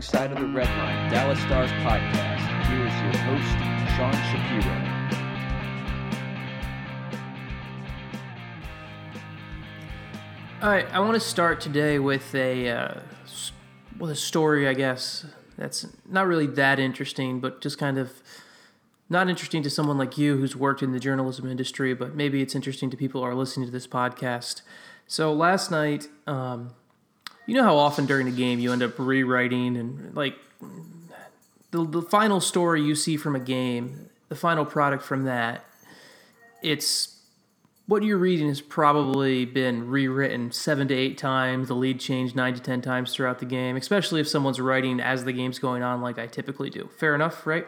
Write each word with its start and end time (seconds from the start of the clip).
the 0.00 0.06
Wrong 0.18 0.28
Side 0.28 0.32
of 0.32 0.38
the 0.38 0.46
Red 0.46 0.68
Line 0.78 1.10
Dallas 1.10 1.38
Stars 1.40 1.70
podcast. 1.82 2.66
Here 2.68 2.86
is 2.86 2.94
your 3.02 3.16
host, 3.24 3.58
Sean 3.96 4.12
Shapiro. 4.30 4.76
All 10.62 10.70
right, 10.70 10.86
I 10.92 11.00
want 11.00 11.14
to 11.14 11.20
start 11.20 11.60
today 11.60 11.98
with 11.98 12.34
a 12.34 12.68
uh, 12.68 13.00
with 13.98 14.10
a 14.10 14.16
story, 14.16 14.68
I 14.68 14.74
guess 14.74 15.26
that's 15.58 15.86
not 16.08 16.26
really 16.26 16.46
that 16.46 16.78
interesting, 16.78 17.40
but 17.40 17.60
just 17.60 17.78
kind 17.78 17.98
of 17.98 18.22
not 19.10 19.28
interesting 19.28 19.62
to 19.64 19.70
someone 19.70 19.98
like 19.98 20.16
you 20.16 20.36
who's 20.38 20.56
worked 20.56 20.82
in 20.82 20.92
the 20.92 21.00
journalism 21.00 21.50
industry, 21.50 21.92
but 21.94 22.14
maybe 22.14 22.40
it's 22.40 22.54
interesting 22.54 22.90
to 22.90 22.96
people 22.96 23.20
who 23.20 23.26
are 23.26 23.34
listening 23.34 23.66
to 23.66 23.72
this 23.72 23.86
podcast. 23.86 24.62
So 25.06 25.32
last 25.32 25.70
night, 25.70 26.08
um, 26.26 26.70
you 27.50 27.56
know 27.56 27.64
how 27.64 27.76
often 27.76 28.06
during 28.06 28.28
a 28.28 28.30
game 28.30 28.60
you 28.60 28.72
end 28.72 28.80
up 28.80 28.96
rewriting 28.96 29.76
and 29.76 30.14
like 30.14 30.36
the, 31.72 31.84
the 31.84 32.00
final 32.00 32.40
story 32.40 32.80
you 32.80 32.94
see 32.94 33.16
from 33.16 33.34
a 33.34 33.40
game, 33.40 34.08
the 34.28 34.36
final 34.36 34.64
product 34.64 35.02
from 35.02 35.24
that, 35.24 35.64
it's 36.62 37.20
what 37.86 38.04
you're 38.04 38.18
reading 38.18 38.46
has 38.46 38.60
probably 38.60 39.44
been 39.44 39.88
rewritten 39.88 40.52
seven 40.52 40.86
to 40.86 40.94
eight 40.94 41.18
times, 41.18 41.66
the 41.66 41.74
lead 41.74 41.98
changed 41.98 42.36
nine 42.36 42.54
to 42.54 42.60
ten 42.60 42.80
times 42.80 43.12
throughout 43.12 43.40
the 43.40 43.46
game, 43.46 43.76
especially 43.76 44.20
if 44.20 44.28
someone's 44.28 44.60
writing 44.60 45.00
as 45.00 45.24
the 45.24 45.32
game's 45.32 45.58
going 45.58 45.82
on, 45.82 46.00
like 46.00 46.20
I 46.20 46.28
typically 46.28 46.70
do. 46.70 46.88
Fair 46.98 47.16
enough, 47.16 47.48
right? 47.48 47.66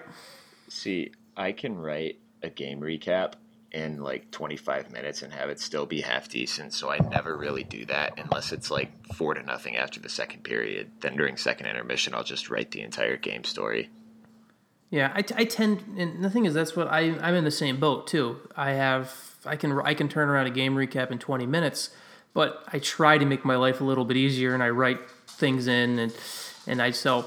See, 0.69 1.11
I 1.37 1.51
can 1.51 1.77
write 1.77 2.21
a 2.41 2.51
game 2.51 2.79
recap 2.79 3.33
in 3.73 4.03
like 4.03 4.31
25 4.31 4.93
minutes 4.93 5.23
and 5.23 5.33
have 5.33 5.49
it 5.49 5.59
still 5.59 5.87
be 5.87 6.03
half 6.03 6.29
decent, 6.29 6.75
so 6.75 6.91
I 6.91 6.99
never 6.99 7.37
really 7.37 7.65
do 7.65 7.87
that 7.87 8.19
unless 8.19 8.53
it's 8.53 8.71
like 8.71 8.91
four 9.15 9.35
to 9.35 9.43
nothing 9.43 9.77
after 9.77 9.99
the 9.99 10.11
second 10.11 10.45
period. 10.45 10.91
Then 11.01 11.17
during 11.17 11.37
second 11.37 11.67
intermission, 11.67 12.15
I'll 12.15 12.23
just 12.23 12.51
write 12.51 12.71
the 12.71 12.83
entire 12.83 13.17
game 13.17 13.45
story. 13.45 13.91
Yeah, 14.91 15.11
I, 15.15 15.25
I 15.37 15.45
tend, 15.45 15.83
and 15.97 16.23
the 16.23 16.29
thing 16.29 16.45
is, 16.45 16.53
that's 16.53 16.77
what 16.77 16.87
I 16.89 17.19
I'm 17.21 17.35
in 17.35 17.45
the 17.45 17.51
same 17.51 17.81
boat 17.81 18.07
too. 18.07 18.37
I 18.55 18.73
have 18.73 19.11
I 19.47 19.57
can 19.57 19.73
I 19.81 19.95
can 19.95 20.09
turn 20.09 20.29
around 20.29 20.49
a 20.49 20.51
game 20.51 20.75
recap 20.75 21.11
in 21.11 21.19
20 21.19 21.47
minutes, 21.47 21.91
but 22.35 22.63
I 22.71 22.79
try 22.79 23.17
to 23.17 23.25
make 23.25 23.43
my 23.43 23.57
life 23.57 23.81
a 23.81 23.85
little 23.85 24.05
bit 24.05 24.19
easier, 24.19 24.53
and 24.53 24.63
I 24.63 24.69
write 24.69 24.99
things 25.27 25.67
in, 25.67 25.99
and 25.99 26.15
and 26.67 26.83
I 26.83 26.91
so 26.91 27.23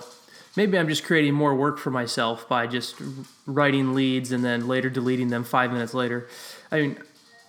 maybe 0.55 0.77
I'm 0.77 0.87
just 0.87 1.03
creating 1.03 1.33
more 1.33 1.55
work 1.55 1.77
for 1.77 1.91
myself 1.91 2.47
by 2.47 2.67
just 2.67 2.95
writing 3.45 3.93
leads 3.93 4.31
and 4.31 4.43
then 4.43 4.67
later 4.67 4.89
deleting 4.89 5.29
them 5.29 5.43
five 5.43 5.71
minutes 5.71 5.93
later. 5.93 6.27
I 6.71 6.81
mean, 6.81 6.97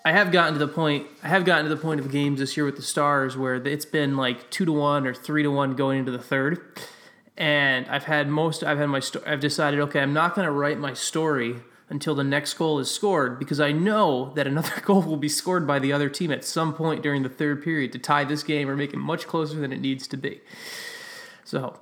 I 0.04 0.12
have 0.12 0.30
gotten 0.30 0.52
to 0.52 0.58
the 0.58 0.68
point. 0.68 1.06
I 1.22 1.28
have 1.28 1.44
gotten 1.44 1.64
to 1.64 1.74
the 1.74 1.80
point 1.80 1.98
of 1.98 2.12
games 2.12 2.38
this 2.38 2.56
year 2.56 2.64
with 2.64 2.76
the 2.76 2.82
Stars 2.82 3.36
where 3.36 3.56
it's 3.56 3.84
been 3.84 4.16
like 4.16 4.50
two 4.50 4.64
to 4.64 4.72
one 4.72 5.06
or 5.06 5.12
three 5.12 5.42
to 5.42 5.50
one 5.50 5.74
going 5.74 5.98
into 5.98 6.12
the 6.12 6.18
third, 6.18 6.60
and 7.36 7.86
I've 7.88 8.04
had 8.04 8.28
most. 8.28 8.62
I've 8.62 8.78
had 8.78 8.86
my. 8.86 9.00
I've 9.26 9.40
decided, 9.40 9.80
okay, 9.80 10.00
I'm 10.00 10.12
not 10.12 10.36
going 10.36 10.46
to 10.46 10.52
write 10.52 10.78
my 10.78 10.94
story 10.94 11.56
until 11.88 12.14
the 12.14 12.22
next 12.22 12.54
goal 12.54 12.78
is 12.78 12.88
scored 12.88 13.38
because 13.38 13.60
I 13.60 13.72
know 13.72 14.32
that 14.34 14.46
another 14.46 14.80
goal 14.84 15.02
will 15.02 15.16
be 15.16 15.28
scored 15.28 15.66
by 15.66 15.80
the 15.80 15.92
other 15.92 16.08
team 16.08 16.30
at 16.30 16.44
some 16.44 16.72
point 16.72 17.02
during 17.02 17.24
the 17.24 17.28
third 17.28 17.62
period 17.62 17.92
to 17.92 17.98
tie 17.98 18.24
this 18.24 18.42
game 18.42 18.68
or 18.68 18.76
make 18.76 18.92
it 18.92 18.98
much 18.98 19.26
closer 19.26 19.56
than 19.56 19.72
it 19.72 19.80
needs 19.80 20.06
to 20.08 20.16
be. 20.16 20.40
So, 21.44 21.78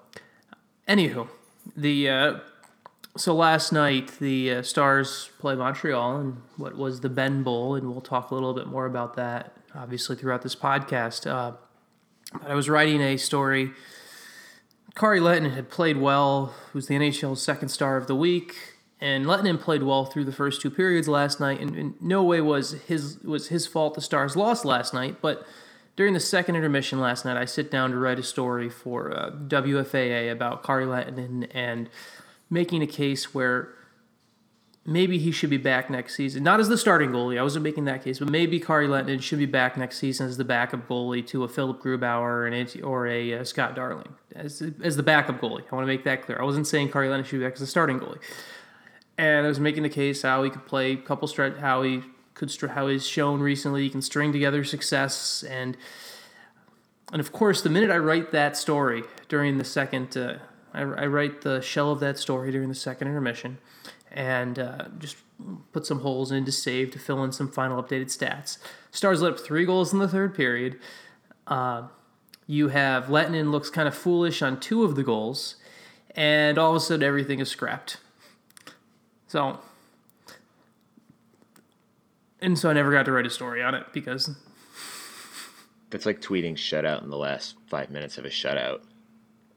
anywho, 0.88 1.28
the 1.76 2.08
uh, 2.08 2.38
so 3.16 3.34
last 3.34 3.72
night 3.72 4.18
the 4.18 4.54
uh, 4.54 4.62
Stars 4.62 5.30
play 5.38 5.54
Montreal 5.54 6.20
in 6.20 6.36
what 6.56 6.76
was 6.76 7.00
the 7.00 7.08
Benn 7.08 7.42
Bowl, 7.42 7.74
and 7.74 7.90
we'll 7.90 8.00
talk 8.00 8.30
a 8.30 8.34
little 8.34 8.54
bit 8.54 8.66
more 8.66 8.86
about 8.86 9.14
that 9.16 9.54
obviously 9.74 10.16
throughout 10.16 10.42
this 10.42 10.54
podcast. 10.54 11.26
Uh, 11.26 11.56
but 12.32 12.50
I 12.50 12.54
was 12.54 12.68
writing 12.68 13.00
a 13.00 13.16
story. 13.16 13.72
Kari 14.94 15.20
Lehtonen 15.20 15.54
had 15.54 15.70
played 15.70 15.96
well, 15.96 16.54
who's 16.72 16.86
the 16.86 16.94
NHL's 16.94 17.42
second 17.42 17.68
star 17.68 17.96
of 17.96 18.06
the 18.06 18.14
week, 18.14 18.54
and 19.00 19.26
Lehtonen 19.26 19.60
played 19.60 19.82
well 19.82 20.04
through 20.04 20.24
the 20.24 20.32
first 20.32 20.60
two 20.60 20.70
periods 20.70 21.08
last 21.08 21.40
night. 21.40 21.60
And 21.60 21.76
in 21.76 21.94
no 22.00 22.22
way 22.22 22.40
was 22.40 22.72
his 22.86 23.18
was 23.20 23.48
his 23.48 23.66
fault 23.66 23.94
the 23.94 24.00
Stars 24.00 24.36
lost 24.36 24.64
last 24.64 24.94
night, 24.94 25.16
but 25.20 25.46
during 25.96 26.14
the 26.14 26.20
second 26.20 26.56
intermission 26.56 27.00
last 27.00 27.24
night, 27.24 27.36
I 27.36 27.44
sit 27.44 27.70
down 27.70 27.90
to 27.90 27.96
write 27.96 28.18
a 28.18 28.22
story 28.22 28.68
for 28.68 29.16
uh, 29.16 29.30
WFAA 29.30 30.30
about 30.30 30.64
Kari 30.64 30.86
Lehtonen 30.86 31.48
and 31.52 31.88
making 32.50 32.82
a 32.82 32.86
case 32.86 33.32
where 33.32 33.74
maybe 34.84 35.18
he 35.18 35.30
should 35.30 35.50
be 35.50 35.56
back 35.56 35.88
next 35.88 36.16
season. 36.16 36.42
Not 36.42 36.58
as 36.58 36.68
the 36.68 36.76
starting 36.76 37.10
goalie, 37.10 37.38
I 37.38 37.42
wasn't 37.42 37.62
making 37.62 37.84
that 37.84 38.02
case, 38.02 38.18
but 38.18 38.28
maybe 38.28 38.58
Kari 38.58 38.88
Lehtonen 38.88 39.22
should 39.22 39.38
be 39.38 39.46
back 39.46 39.76
next 39.76 39.98
season 39.98 40.26
as 40.26 40.36
the 40.36 40.44
backup 40.44 40.88
goalie 40.88 41.24
to 41.28 41.44
a 41.44 41.48
Philipp 41.48 41.80
Grubauer 41.80 42.46
and 42.46 42.82
or 42.82 43.06
a 43.06 43.34
uh, 43.34 43.44
Scott 43.44 43.76
Darling 43.76 44.14
as 44.34 44.62
as 44.82 44.96
the 44.96 45.02
backup 45.02 45.40
goalie. 45.40 45.62
I 45.70 45.74
want 45.74 45.84
to 45.84 45.86
make 45.86 46.04
that 46.04 46.22
clear. 46.22 46.40
I 46.40 46.44
wasn't 46.44 46.66
saying 46.66 46.90
Kari 46.90 47.08
Lehtonen 47.08 47.24
should 47.24 47.38
be 47.38 47.44
back 47.44 47.54
as 47.54 47.60
the 47.60 47.66
starting 47.66 48.00
goalie. 48.00 48.18
And 49.16 49.46
I 49.46 49.48
was 49.48 49.60
making 49.60 49.84
the 49.84 49.88
case 49.88 50.22
how 50.22 50.42
he 50.42 50.50
could 50.50 50.66
play 50.66 50.96
couple 50.96 51.28
stretch, 51.28 51.56
how 51.58 51.82
he 51.82 52.02
could 52.34 52.50
str- 52.50 52.68
how 52.68 52.88
he's 52.88 53.06
shown 53.06 53.40
recently 53.40 53.82
he 53.82 53.90
can 53.90 54.02
string 54.02 54.32
together 54.32 54.64
success 54.64 55.44
and 55.48 55.76
and 57.12 57.20
of 57.20 57.32
course 57.32 57.62
the 57.62 57.70
minute 57.70 57.90
I 57.90 57.98
write 57.98 58.32
that 58.32 58.56
story 58.56 59.04
during 59.28 59.58
the 59.58 59.64
second 59.64 60.16
uh, 60.16 60.38
I, 60.72 60.80
I 60.80 61.06
write 61.06 61.42
the 61.42 61.60
shell 61.60 61.90
of 61.90 62.00
that 62.00 62.18
story 62.18 62.50
during 62.50 62.68
the 62.68 62.74
second 62.74 63.08
intermission 63.08 63.58
and 64.10 64.58
uh, 64.58 64.86
just 64.98 65.16
put 65.72 65.86
some 65.86 66.00
holes 66.00 66.30
in 66.30 66.44
to 66.44 66.52
save 66.52 66.90
to 66.92 66.98
fill 66.98 67.22
in 67.24 67.32
some 67.32 67.50
final 67.50 67.82
updated 67.82 68.06
stats. 68.06 68.58
Stars 68.90 69.20
let 69.20 69.32
up 69.32 69.40
three 69.40 69.64
goals 69.64 69.92
in 69.92 69.98
the 69.98 70.08
third 70.08 70.34
period. 70.34 70.78
Uh, 71.46 71.88
you 72.46 72.68
have 72.68 73.06
Lehtonen 73.06 73.50
looks 73.50 73.70
kind 73.70 73.88
of 73.88 73.94
foolish 73.94 74.42
on 74.42 74.60
two 74.60 74.84
of 74.84 74.96
the 74.96 75.02
goals, 75.02 75.56
and 76.14 76.58
all 76.58 76.70
of 76.70 76.76
a 76.76 76.80
sudden 76.80 77.02
everything 77.02 77.40
is 77.40 77.48
scrapped. 77.48 77.98
So, 79.26 79.58
and 82.44 82.58
so 82.58 82.70
I 82.70 82.72
never 82.74 82.92
got 82.92 83.04
to 83.06 83.12
write 83.12 83.26
a 83.26 83.30
story 83.30 83.62
on 83.62 83.74
it 83.74 83.86
because 83.92 84.30
That's 85.90 86.06
like 86.06 86.20
tweeting 86.20 86.54
shutout 86.54 87.02
in 87.02 87.10
the 87.10 87.16
last 87.16 87.56
five 87.68 87.90
minutes 87.90 88.18
of 88.18 88.24
a 88.24 88.28
shutout. 88.28 88.80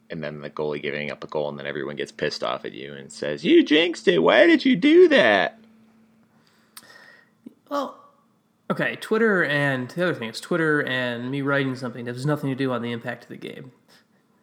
And 0.09 0.23
then 0.23 0.39
the 0.39 0.49
goalie 0.49 0.81
giving 0.81 1.11
up 1.11 1.23
a 1.23 1.27
goal, 1.27 1.49
and 1.49 1.59
then 1.59 1.67
everyone 1.67 1.97
gets 1.97 2.13
pissed 2.13 2.41
off 2.43 2.63
at 2.63 2.71
you 2.71 2.93
and 2.93 3.11
says, 3.11 3.43
You 3.43 3.61
jinxed 3.63 4.07
it. 4.07 4.19
Why 4.19 4.45
did 4.47 4.63
you 4.63 4.75
do 4.77 5.09
that? 5.09 5.59
Well, 7.69 7.97
okay, 8.71 8.95
Twitter 8.97 9.43
and 9.43 9.89
the 9.89 10.03
other 10.03 10.13
thing 10.13 10.29
is 10.29 10.39
Twitter 10.39 10.81
and 10.81 11.29
me 11.29 11.41
writing 11.41 11.75
something 11.75 12.05
that 12.05 12.15
has 12.15 12.25
nothing 12.25 12.49
to 12.49 12.55
do 12.55 12.71
on 12.71 12.81
the 12.81 12.91
impact 12.93 13.23
of 13.23 13.29
the 13.29 13.37
game. 13.37 13.71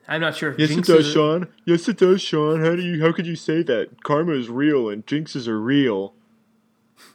I'm 0.06 0.20
not 0.20 0.36
sure 0.36 0.50
if 0.52 0.58
Yes, 0.58 0.70
it 0.70 0.84
does, 0.84 1.08
are- 1.08 1.12
Sean. 1.12 1.48
Yes, 1.64 1.88
it 1.88 1.96
does, 1.96 2.20
Sean. 2.20 2.60
How 2.62 2.76
do 2.76 2.82
you? 2.82 3.00
How 3.02 3.12
could 3.12 3.26
you 3.26 3.36
say 3.36 3.62
that? 3.62 4.02
Karma 4.04 4.32
is 4.32 4.50
real 4.50 4.90
and 4.90 5.06
jinxes 5.06 5.48
are 5.48 5.58
real. 5.58 6.12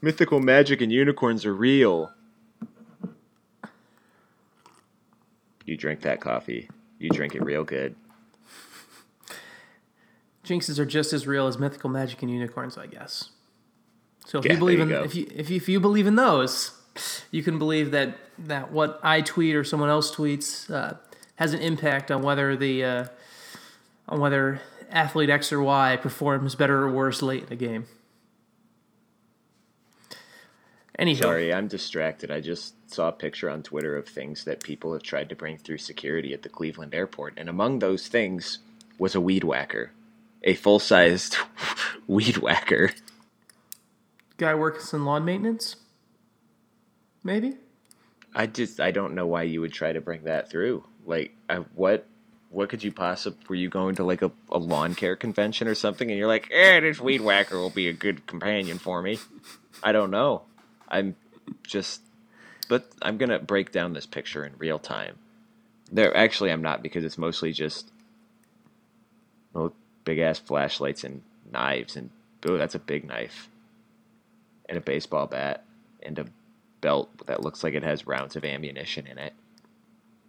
Mythical 0.01 0.39
magic 0.39 0.81
and 0.81 0.91
unicorns 0.91 1.45
are 1.45 1.53
real. 1.53 2.11
You 5.65 5.77
drink 5.77 6.01
that 6.01 6.19
coffee. 6.21 6.69
You 6.97 7.09
drink 7.09 7.35
it 7.35 7.43
real 7.43 7.63
good. 7.63 7.95
jinxes 10.43 10.79
are 10.79 10.85
just 10.85 11.13
as 11.13 11.27
real 11.27 11.45
as 11.47 11.59
mythical 11.59 11.89
magic 11.89 12.21
and 12.23 12.31
unicorns, 12.31 12.77
I 12.77 12.87
guess. 12.87 13.29
So 14.25 14.39
if 14.39 14.45
Yeah, 14.45 14.53
you 14.53 14.57
believe 14.59 14.77
there 14.79 14.87
in 14.87 14.93
go. 14.93 15.03
if 15.03 15.15
you 15.15 15.27
if 15.33 15.49
you, 15.49 15.55
if 15.57 15.69
you 15.69 15.79
believe 15.79 16.07
in 16.07 16.15
those, 16.15 16.71
you 17.31 17.43
can 17.43 17.59
believe 17.59 17.91
that 17.91 18.17
that 18.39 18.71
what 18.71 18.99
I 19.03 19.21
tweet 19.21 19.55
or 19.55 19.63
someone 19.63 19.89
else 19.89 20.13
tweets 20.15 20.71
uh, 20.73 20.95
has 21.35 21.53
an 21.53 21.59
impact 21.61 22.09
on 22.09 22.21
whether 22.23 22.55
the 22.55 22.83
uh, 22.83 23.05
on 24.07 24.19
whether 24.19 24.61
athlete 24.89 25.29
X 25.29 25.51
or 25.53 25.61
Y 25.61 25.97
performs 26.01 26.55
better 26.55 26.83
or 26.83 26.91
worse 26.91 27.21
late 27.21 27.43
in 27.43 27.53
a 27.53 27.55
game. 27.55 27.85
Anyhow, 30.99 31.21
Sorry, 31.21 31.53
I'm 31.53 31.69
distracted. 31.69 32.29
I 32.29 32.41
just 32.41 32.73
saw 32.91 33.07
a 33.07 33.13
picture 33.13 33.49
on 33.49 33.63
Twitter 33.63 33.95
of 33.95 34.05
things 34.05 34.43
that 34.43 34.61
people 34.61 34.91
have 34.91 35.01
tried 35.01 35.29
to 35.29 35.35
bring 35.35 35.57
through 35.57 35.77
security 35.77 36.33
at 36.33 36.41
the 36.41 36.49
Cleveland 36.49 36.93
airport, 36.93 37.35
and 37.37 37.47
among 37.47 37.79
those 37.79 38.09
things 38.09 38.59
was 38.97 39.15
a 39.15 39.21
weed 39.21 39.45
whacker, 39.45 39.91
a 40.43 40.55
full 40.55 40.77
sized 40.77 41.37
weed 42.07 42.39
whacker. 42.39 42.91
guy 44.35 44.53
works 44.53 44.91
in 44.91 45.05
lawn 45.05 45.23
maintenance. 45.23 45.77
Maybe. 47.23 47.55
I 48.35 48.47
just 48.47 48.81
I 48.81 48.91
don't 48.91 49.15
know 49.15 49.25
why 49.25 49.43
you 49.43 49.61
would 49.61 49.71
try 49.71 49.93
to 49.93 50.01
bring 50.01 50.25
that 50.25 50.49
through. 50.49 50.83
Like, 51.05 51.33
I, 51.49 51.59
what 51.75 52.07
what 52.49 52.67
could 52.67 52.83
you 52.83 52.91
possibly? 52.91 53.39
Were 53.47 53.55
you 53.55 53.69
going 53.69 53.95
to 53.95 54.03
like 54.03 54.21
a, 54.21 54.31
a 54.51 54.57
lawn 54.57 54.95
care 54.95 55.15
convention 55.15 55.69
or 55.69 55.75
something, 55.75 56.09
and 56.09 56.17
you're 56.17 56.27
like, 56.27 56.49
eh, 56.51 56.81
this 56.81 56.99
weed 56.99 57.21
whacker 57.21 57.57
will 57.57 57.69
be 57.69 57.87
a 57.87 57.93
good 57.93 58.27
companion 58.27 58.79
for 58.79 59.01
me? 59.01 59.17
I 59.81 59.93
don't 59.93 60.11
know. 60.11 60.43
I'm 60.89 61.15
just, 61.63 62.01
but 62.67 62.89
I'm 63.01 63.17
gonna 63.17 63.39
break 63.39 63.71
down 63.71 63.93
this 63.93 64.05
picture 64.05 64.45
in 64.45 64.53
real 64.57 64.79
time. 64.79 65.17
There, 65.91 66.15
actually, 66.15 66.51
I'm 66.51 66.61
not 66.61 66.83
because 66.83 67.03
it's 67.03 67.17
mostly 67.17 67.51
just, 67.51 67.91
well, 69.53 69.73
big 70.03 70.19
ass 70.19 70.39
flashlights 70.39 71.03
and 71.03 71.21
knives, 71.51 71.95
and 71.95 72.09
oh, 72.47 72.57
that's 72.57 72.75
a 72.75 72.79
big 72.79 73.05
knife, 73.05 73.49
and 74.67 74.77
a 74.77 74.81
baseball 74.81 75.27
bat, 75.27 75.63
and 76.03 76.19
a 76.19 76.25
belt 76.81 77.09
that 77.27 77.41
looks 77.41 77.63
like 77.63 77.73
it 77.73 77.83
has 77.83 78.07
rounds 78.07 78.35
of 78.35 78.45
ammunition 78.45 79.07
in 79.07 79.17
it, 79.17 79.33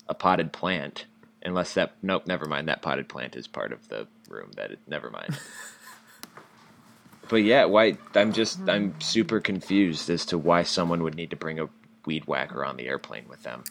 a 0.09 0.15
potted 0.15 0.53
plant, 0.53 1.07
Unless 1.43 1.75
that 1.75 1.95
nope, 2.03 2.27
never 2.27 2.47
mind. 2.47 2.69
That 2.69 2.83
potted 2.83 3.09
plant 3.09 3.35
is 3.35 3.47
part 3.47 3.73
of 3.73 3.89
the 3.89 4.07
room. 4.29 4.51
That 4.57 4.73
it, 4.73 4.79
never 4.87 5.11
mind. 5.11 5.39
but 7.31 7.45
yeah, 7.45 7.65
why? 7.65 7.97
I'm 8.15 8.33
just 8.33 8.59
mm-hmm. 8.59 8.71
I'm 8.71 9.01
super 9.01 9.41
confused 9.41 10.11
as 10.11 10.27
to 10.27 10.37
why 10.37 10.65
someone 10.65 11.03
would 11.05 11.15
need 11.15 11.31
to 11.31 11.37
bring 11.37 11.61
a 11.61 11.69
weed 12.05 12.27
whacker 12.27 12.65
on 12.65 12.77
the 12.77 12.89
airplane 12.89 13.27
with 13.29 13.45
them. 13.45 13.63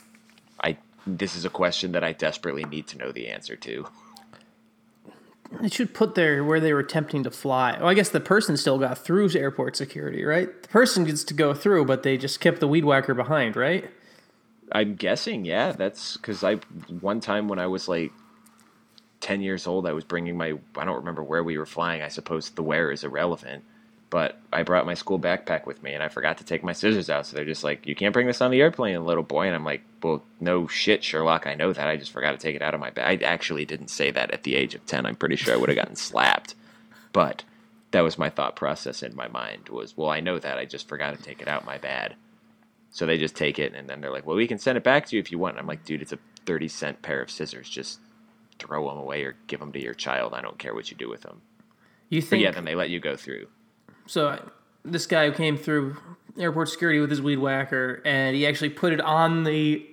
I 0.63 0.77
this 1.05 1.35
is 1.35 1.45
a 1.45 1.49
question 1.49 1.91
that 1.91 2.03
I 2.03 2.13
desperately 2.13 2.63
need 2.63 2.87
to 2.87 2.97
know 2.97 3.11
the 3.11 3.27
answer 3.27 3.55
to. 3.57 3.87
It 5.63 5.73
should 5.73 5.93
put 5.93 6.15
there 6.15 6.43
where 6.43 6.59
they 6.59 6.71
were 6.73 6.79
attempting 6.79 7.23
to 7.23 7.31
fly. 7.31 7.75
Well, 7.77 7.89
I 7.89 7.95
guess 7.95 8.09
the 8.09 8.19
person 8.19 8.55
still 8.55 8.77
got 8.77 8.99
through 8.99 9.31
airport 9.35 9.75
security, 9.75 10.23
right? 10.23 10.61
The 10.61 10.67
person 10.67 11.05
gets 11.05 11.23
to 11.25 11.33
go 11.33 11.55
through, 11.55 11.85
but 11.85 12.03
they 12.03 12.17
just 12.17 12.39
kept 12.39 12.59
the 12.59 12.67
weed 12.67 12.85
whacker 12.85 13.15
behind, 13.15 13.55
right? 13.55 13.89
I'm 14.71 14.93
guessing, 14.93 15.45
yeah. 15.45 15.71
That's 15.71 16.17
because 16.17 16.43
I 16.43 16.55
one 17.01 17.19
time 17.19 17.47
when 17.47 17.59
I 17.59 17.67
was 17.67 17.87
like 17.87 18.11
ten 19.29 19.41
years 19.41 19.67
old, 19.67 19.85
I 19.85 19.93
was 19.93 20.03
bringing 20.03 20.35
my 20.37 20.55
I 20.75 20.85
don't 20.85 20.95
remember 20.95 21.21
where 21.21 21.43
we 21.43 21.59
were 21.59 21.67
flying. 21.67 22.01
I 22.01 22.07
suppose 22.07 22.49
the 22.49 22.63
where 22.63 22.91
is 22.91 23.03
irrelevant, 23.03 23.63
but 24.09 24.39
I 24.51 24.63
brought 24.63 24.87
my 24.87 24.95
school 24.95 25.19
backpack 25.19 25.67
with 25.67 25.83
me, 25.83 25.93
and 25.93 26.01
I 26.01 26.07
forgot 26.07 26.39
to 26.39 26.43
take 26.43 26.63
my 26.63 26.73
scissors 26.73 27.11
out. 27.11 27.27
So 27.27 27.35
they're 27.35 27.45
just 27.45 27.63
like, 27.63 27.85
"You 27.85 27.93
can't 27.93 28.11
bring 28.11 28.25
this 28.25 28.41
on 28.41 28.49
the 28.49 28.59
airplane, 28.59 29.05
little 29.05 29.21
boy." 29.21 29.45
And 29.45 29.53
I'm 29.55 29.63
like, 29.63 29.83
"Well, 30.01 30.23
no 30.39 30.65
shit, 30.65 31.03
Sherlock. 31.03 31.45
I 31.45 31.53
know 31.53 31.71
that. 31.71 31.87
I 31.87 31.95
just 31.95 32.11
forgot 32.11 32.31
to 32.31 32.39
take 32.39 32.55
it 32.55 32.63
out 32.63 32.73
of 32.73 32.79
my 32.79 32.89
bag." 32.89 33.21
I 33.21 33.27
actually 33.27 33.65
didn't 33.65 33.89
say 33.89 34.09
that 34.09 34.31
at 34.31 34.41
the 34.41 34.55
age 34.55 34.73
of 34.73 34.83
ten. 34.87 35.05
I'm 35.05 35.15
pretty 35.15 35.35
sure 35.35 35.53
I 35.53 35.57
would 35.57 35.69
have 35.69 35.77
gotten 35.77 35.95
slapped, 36.09 36.55
but 37.13 37.43
that 37.91 38.01
was 38.01 38.17
my 38.17 38.31
thought 38.31 38.55
process 38.55 39.03
in 39.03 39.15
my 39.15 39.27
mind. 39.27 39.69
Was, 39.69 39.95
"Well, 39.95 40.09
I 40.09 40.21
know 40.21 40.39
that. 40.39 40.57
I 40.57 40.65
just 40.65 40.87
forgot 40.87 41.15
to 41.15 41.21
take 41.21 41.39
it 41.39 41.47
out. 41.47 41.65
My 41.65 41.77
bad." 41.77 42.15
So 42.89 43.05
they 43.05 43.19
just 43.19 43.35
take 43.35 43.59
it, 43.59 43.75
and 43.75 43.87
then 43.87 44.01
they're 44.01 44.11
like, 44.11 44.25
"Well, 44.25 44.37
we 44.37 44.47
can 44.47 44.57
send 44.57 44.75
it 44.75 44.83
back 44.83 45.05
to 45.05 45.15
you 45.15 45.19
if 45.19 45.31
you 45.31 45.37
want." 45.37 45.53
And 45.53 45.59
I'm 45.59 45.67
like, 45.67 45.85
"Dude, 45.85 46.01
it's 46.01 46.13
a 46.13 46.19
thirty 46.47 46.67
cent 46.67 47.03
pair 47.03 47.21
of 47.21 47.29
scissors. 47.29 47.69
Just 47.69 47.99
throw 48.59 48.87
them 48.89 48.97
away 48.97 49.23
or 49.23 49.35
give 49.47 49.59
them 49.59 49.71
to 49.71 49.81
your 49.81 49.93
child. 49.93 50.33
I 50.33 50.41
don't 50.41 50.59
care 50.59 50.73
what 50.75 50.91
you 50.91 50.97
do 50.97 51.09
with 51.09 51.21
them." 51.21 51.41
You 52.09 52.21
But 52.21 52.29
think 52.29 52.43
yeah, 52.43 52.51
then 52.51 52.65
they 52.65 52.75
let 52.75 52.89
you 52.89 52.99
go 52.99 53.15
through. 53.15 53.47
so? 54.07 54.39
This 54.85 55.05
guy 55.07 55.25
who 55.29 55.33
came 55.35 55.57
through 55.57 55.97
airport 56.37 56.69
security 56.69 56.99
with 57.01 57.09
his 57.09 57.21
weed 57.21 57.37
whacker, 57.39 58.01
and 58.05 58.33
he 58.35 58.47
actually 58.47 58.69
put 58.69 58.93
it 58.93 59.01
on 59.01 59.43
the. 59.43 59.85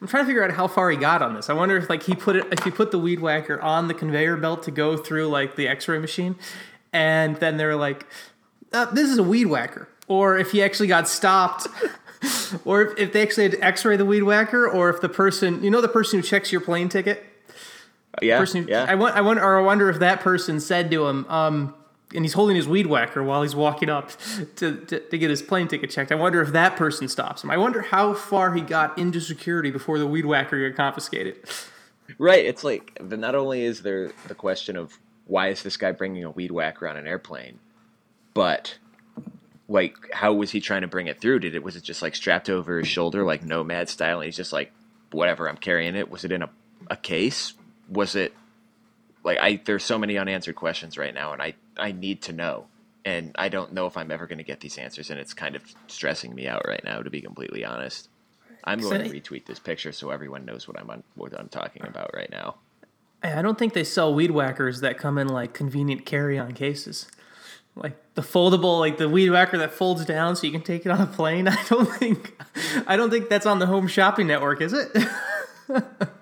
I'm 0.00 0.06
trying 0.06 0.22
to 0.22 0.26
figure 0.26 0.44
out 0.44 0.52
how 0.52 0.66
far 0.68 0.90
he 0.90 0.96
got 0.96 1.22
on 1.22 1.34
this. 1.34 1.50
I 1.50 1.52
wonder 1.54 1.76
if 1.76 1.90
like 1.90 2.04
he 2.04 2.14
put 2.14 2.36
it 2.36 2.46
if 2.52 2.62
he 2.62 2.70
put 2.70 2.90
the 2.92 2.98
weed 3.00 3.20
whacker 3.20 3.60
on 3.60 3.88
the 3.88 3.94
conveyor 3.94 4.36
belt 4.36 4.62
to 4.62 4.70
go 4.70 4.96
through 4.96 5.26
like 5.28 5.56
the 5.56 5.66
X-ray 5.68 5.98
machine, 5.98 6.36
and 6.92 7.36
then 7.36 7.56
they're 7.56 7.76
like, 7.76 8.06
uh, 8.72 8.86
"This 8.86 9.10
is 9.10 9.18
a 9.18 9.22
weed 9.24 9.46
whacker," 9.46 9.88
or 10.06 10.38
if 10.38 10.52
he 10.52 10.62
actually 10.62 10.88
got 10.88 11.08
stopped. 11.08 11.66
Or 12.64 12.82
if, 12.82 12.98
if 12.98 13.12
they 13.12 13.22
actually 13.22 13.44
had 13.44 13.52
to 13.52 13.64
X-ray 13.64 13.96
the 13.96 14.04
weed 14.04 14.22
whacker, 14.22 14.68
or 14.68 14.90
if 14.90 15.00
the 15.00 15.08
person, 15.08 15.62
you 15.62 15.70
know, 15.70 15.80
the 15.80 15.86
person 15.86 16.18
who 16.18 16.22
checks 16.26 16.50
your 16.50 16.60
plane 16.60 16.88
ticket, 16.88 17.24
Yeah, 18.22 18.38
person. 18.38 18.66
yeah. 18.68 18.86
I 18.88 18.94
want. 18.94 19.16
I 19.16 19.20
wonder. 19.20 19.42
Or 19.42 19.58
I 19.58 19.62
wonder 19.62 19.88
if 19.90 19.98
that 20.00 20.20
person 20.20 20.60
said 20.60 20.90
to 20.90 21.06
him, 21.06 21.26
um, 21.28 21.74
and 22.14 22.24
he's 22.24 22.32
holding 22.32 22.56
his 22.56 22.66
weed 22.66 22.86
whacker 22.86 23.22
while 23.22 23.42
he's 23.42 23.54
walking 23.54 23.88
up 23.90 24.10
to, 24.56 24.76
to 24.76 25.00
to 25.00 25.18
get 25.18 25.30
his 25.30 25.42
plane 25.42 25.68
ticket 25.68 25.90
checked. 25.90 26.10
I 26.12 26.14
wonder 26.14 26.40
if 26.40 26.52
that 26.52 26.76
person 26.76 27.08
stops 27.08 27.44
him. 27.44 27.50
I 27.50 27.56
wonder 27.56 27.82
how 27.82 28.14
far 28.14 28.54
he 28.54 28.60
got 28.60 28.98
into 28.98 29.20
security 29.20 29.70
before 29.70 29.98
the 29.98 30.06
weed 30.06 30.26
whacker 30.26 30.68
got 30.68 30.76
confiscated. 30.76 31.36
Right. 32.16 32.44
It's 32.46 32.64
like 32.64 32.96
the, 33.00 33.18
not 33.18 33.34
only 33.34 33.64
is 33.64 33.82
there 33.82 34.12
the 34.26 34.34
question 34.34 34.76
of 34.76 34.98
why 35.26 35.48
is 35.48 35.62
this 35.62 35.76
guy 35.76 35.92
bringing 35.92 36.24
a 36.24 36.30
weed 36.30 36.50
whacker 36.50 36.88
on 36.88 36.96
an 36.96 37.06
airplane, 37.06 37.58
but 38.32 38.78
like 39.68 39.94
how 40.12 40.32
was 40.32 40.50
he 40.50 40.60
trying 40.60 40.80
to 40.80 40.88
bring 40.88 41.06
it 41.06 41.20
through? 41.20 41.40
Did 41.40 41.54
it 41.54 41.62
was 41.62 41.76
it 41.76 41.82
just 41.82 42.00
like 42.00 42.14
strapped 42.14 42.48
over 42.48 42.78
his 42.78 42.88
shoulder 42.88 43.24
like 43.24 43.44
nomad 43.44 43.90
style, 43.90 44.20
and 44.20 44.24
he's 44.24 44.36
just 44.36 44.52
like 44.52 44.72
whatever 45.10 45.48
I'm 45.48 45.58
carrying 45.58 45.94
it? 45.94 46.10
Was 46.10 46.24
it 46.24 46.32
in 46.32 46.42
a 46.42 46.50
a 46.90 46.96
case? 46.96 47.52
Was 47.90 48.14
it 48.14 48.34
like 49.24 49.38
I? 49.38 49.60
There's 49.64 49.84
so 49.84 49.98
many 49.98 50.18
unanswered 50.18 50.56
questions 50.56 50.98
right 50.98 51.14
now, 51.14 51.32
and 51.32 51.42
I 51.42 51.54
I 51.76 51.92
need 51.92 52.22
to 52.22 52.32
know. 52.32 52.66
And 53.04 53.32
I 53.38 53.48
don't 53.48 53.72
know 53.72 53.86
if 53.86 53.96
I'm 53.96 54.10
ever 54.10 54.26
going 54.26 54.38
to 54.38 54.44
get 54.44 54.60
these 54.60 54.76
answers, 54.76 55.08
and 55.10 55.18
it's 55.18 55.32
kind 55.32 55.56
of 55.56 55.62
stressing 55.86 56.34
me 56.34 56.46
out 56.46 56.66
right 56.68 56.82
now, 56.84 57.00
to 57.00 57.08
be 57.08 57.22
completely 57.22 57.64
honest. 57.64 58.08
I'm 58.64 58.80
going 58.80 59.02
to 59.02 59.08
retweet 59.08 59.46
this 59.46 59.58
picture 59.58 59.92
so 59.92 60.10
everyone 60.10 60.44
knows 60.44 60.68
what 60.68 60.78
I'm 60.78 60.90
on, 60.90 61.02
what 61.14 61.38
I'm 61.38 61.48
talking 61.48 61.86
about 61.86 62.10
right 62.12 62.30
now. 62.30 62.56
I 63.22 63.40
don't 63.40 63.58
think 63.58 63.72
they 63.72 63.84
sell 63.84 64.14
weed 64.14 64.30
whackers 64.30 64.80
that 64.80 64.98
come 64.98 65.18
in 65.18 65.28
like 65.28 65.52
convenient 65.54 66.04
carry-on 66.04 66.52
cases. 66.52 67.06
Like 67.74 67.96
the 68.14 68.22
foldable, 68.22 68.78
like 68.78 68.98
the 68.98 69.08
weed 69.08 69.30
whacker 69.30 69.58
that 69.58 69.72
folds 69.72 70.04
down 70.04 70.36
so 70.36 70.46
you 70.46 70.52
can 70.52 70.62
take 70.62 70.84
it 70.84 70.90
on 70.90 71.00
a 71.00 71.06
plane. 71.06 71.48
I 71.48 71.64
don't 71.68 71.90
think, 71.90 72.40
I 72.86 72.96
don't 72.96 73.10
think 73.10 73.28
that's 73.28 73.46
on 73.46 73.58
the 73.58 73.66
Home 73.66 73.86
Shopping 73.86 74.26
Network, 74.26 74.60
is 74.60 74.72
it? 74.72 74.96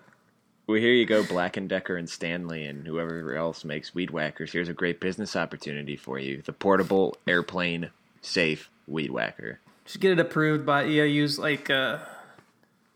Well, 0.67 0.79
here 0.79 0.93
you 0.93 1.07
go, 1.07 1.25
Black 1.25 1.57
and 1.57 1.69
Decker 1.69 1.97
and 1.97 2.11
Stanley 2.11 2.65
and 2.65 2.87
whoever 2.87 3.37
else 3.37 3.65
makes 3.65 3.95
weed 3.95 4.11
whackers. 4.11 4.53
Here's 4.53 4.69
a 4.69 4.75
great 4.75 4.99
business 4.99 5.37
opportunity 5.37 5.97
for 5.97 6.19
you: 6.19 6.43
the 6.43 6.53
portable 6.53 7.17
airplane 7.27 7.91
safe 8.21 8.69
weed 8.89 9.11
whacker. 9.11 9.61
just 9.85 10.01
get 10.01 10.13
it 10.13 10.19
approved 10.19 10.67
by 10.67 10.83
yeah 10.83 11.05
use 11.05 11.39
like 11.39 11.71
uh 11.71 11.99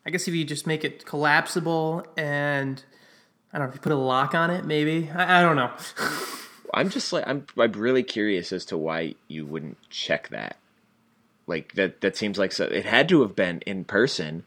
i 0.05 0.11
guess 0.11 0.27
if 0.27 0.35
you 0.35 0.45
just 0.45 0.67
make 0.67 0.85
it 0.85 1.05
collapsible 1.05 2.05
and 2.17 2.83
i 3.53 3.59
don't 3.59 3.67
know 3.67 3.71
if 3.71 3.75
you 3.75 3.81
put 3.81 3.93
a 3.93 3.97
lock 3.97 4.35
on 4.35 4.51
it 4.51 4.65
maybe 4.65 5.11
i, 5.15 5.41
I 5.41 5.43
don't 5.43 5.57
know 5.57 5.71
I'm 6.75 6.91
just 6.91 7.13
like 7.13 7.25
I'm 7.27 7.47
I'm 7.59 7.73
really 7.73 8.03
curious 8.03 8.53
as 8.53 8.65
to 8.67 8.77
why 8.79 9.15
you 9.29 9.45
wouldn't 9.47 9.79
check 9.91 10.29
that. 10.29 10.57
Like 11.47 11.75
that 11.75 12.01
that 12.01 12.17
seems 12.17 12.39
like 12.39 12.53
so, 12.53 12.65
it 12.65 12.85
had 12.85 13.09
to 13.09 13.23
have 13.23 13.35
been 13.35 13.61
in 13.67 13.85
person. 13.85 14.45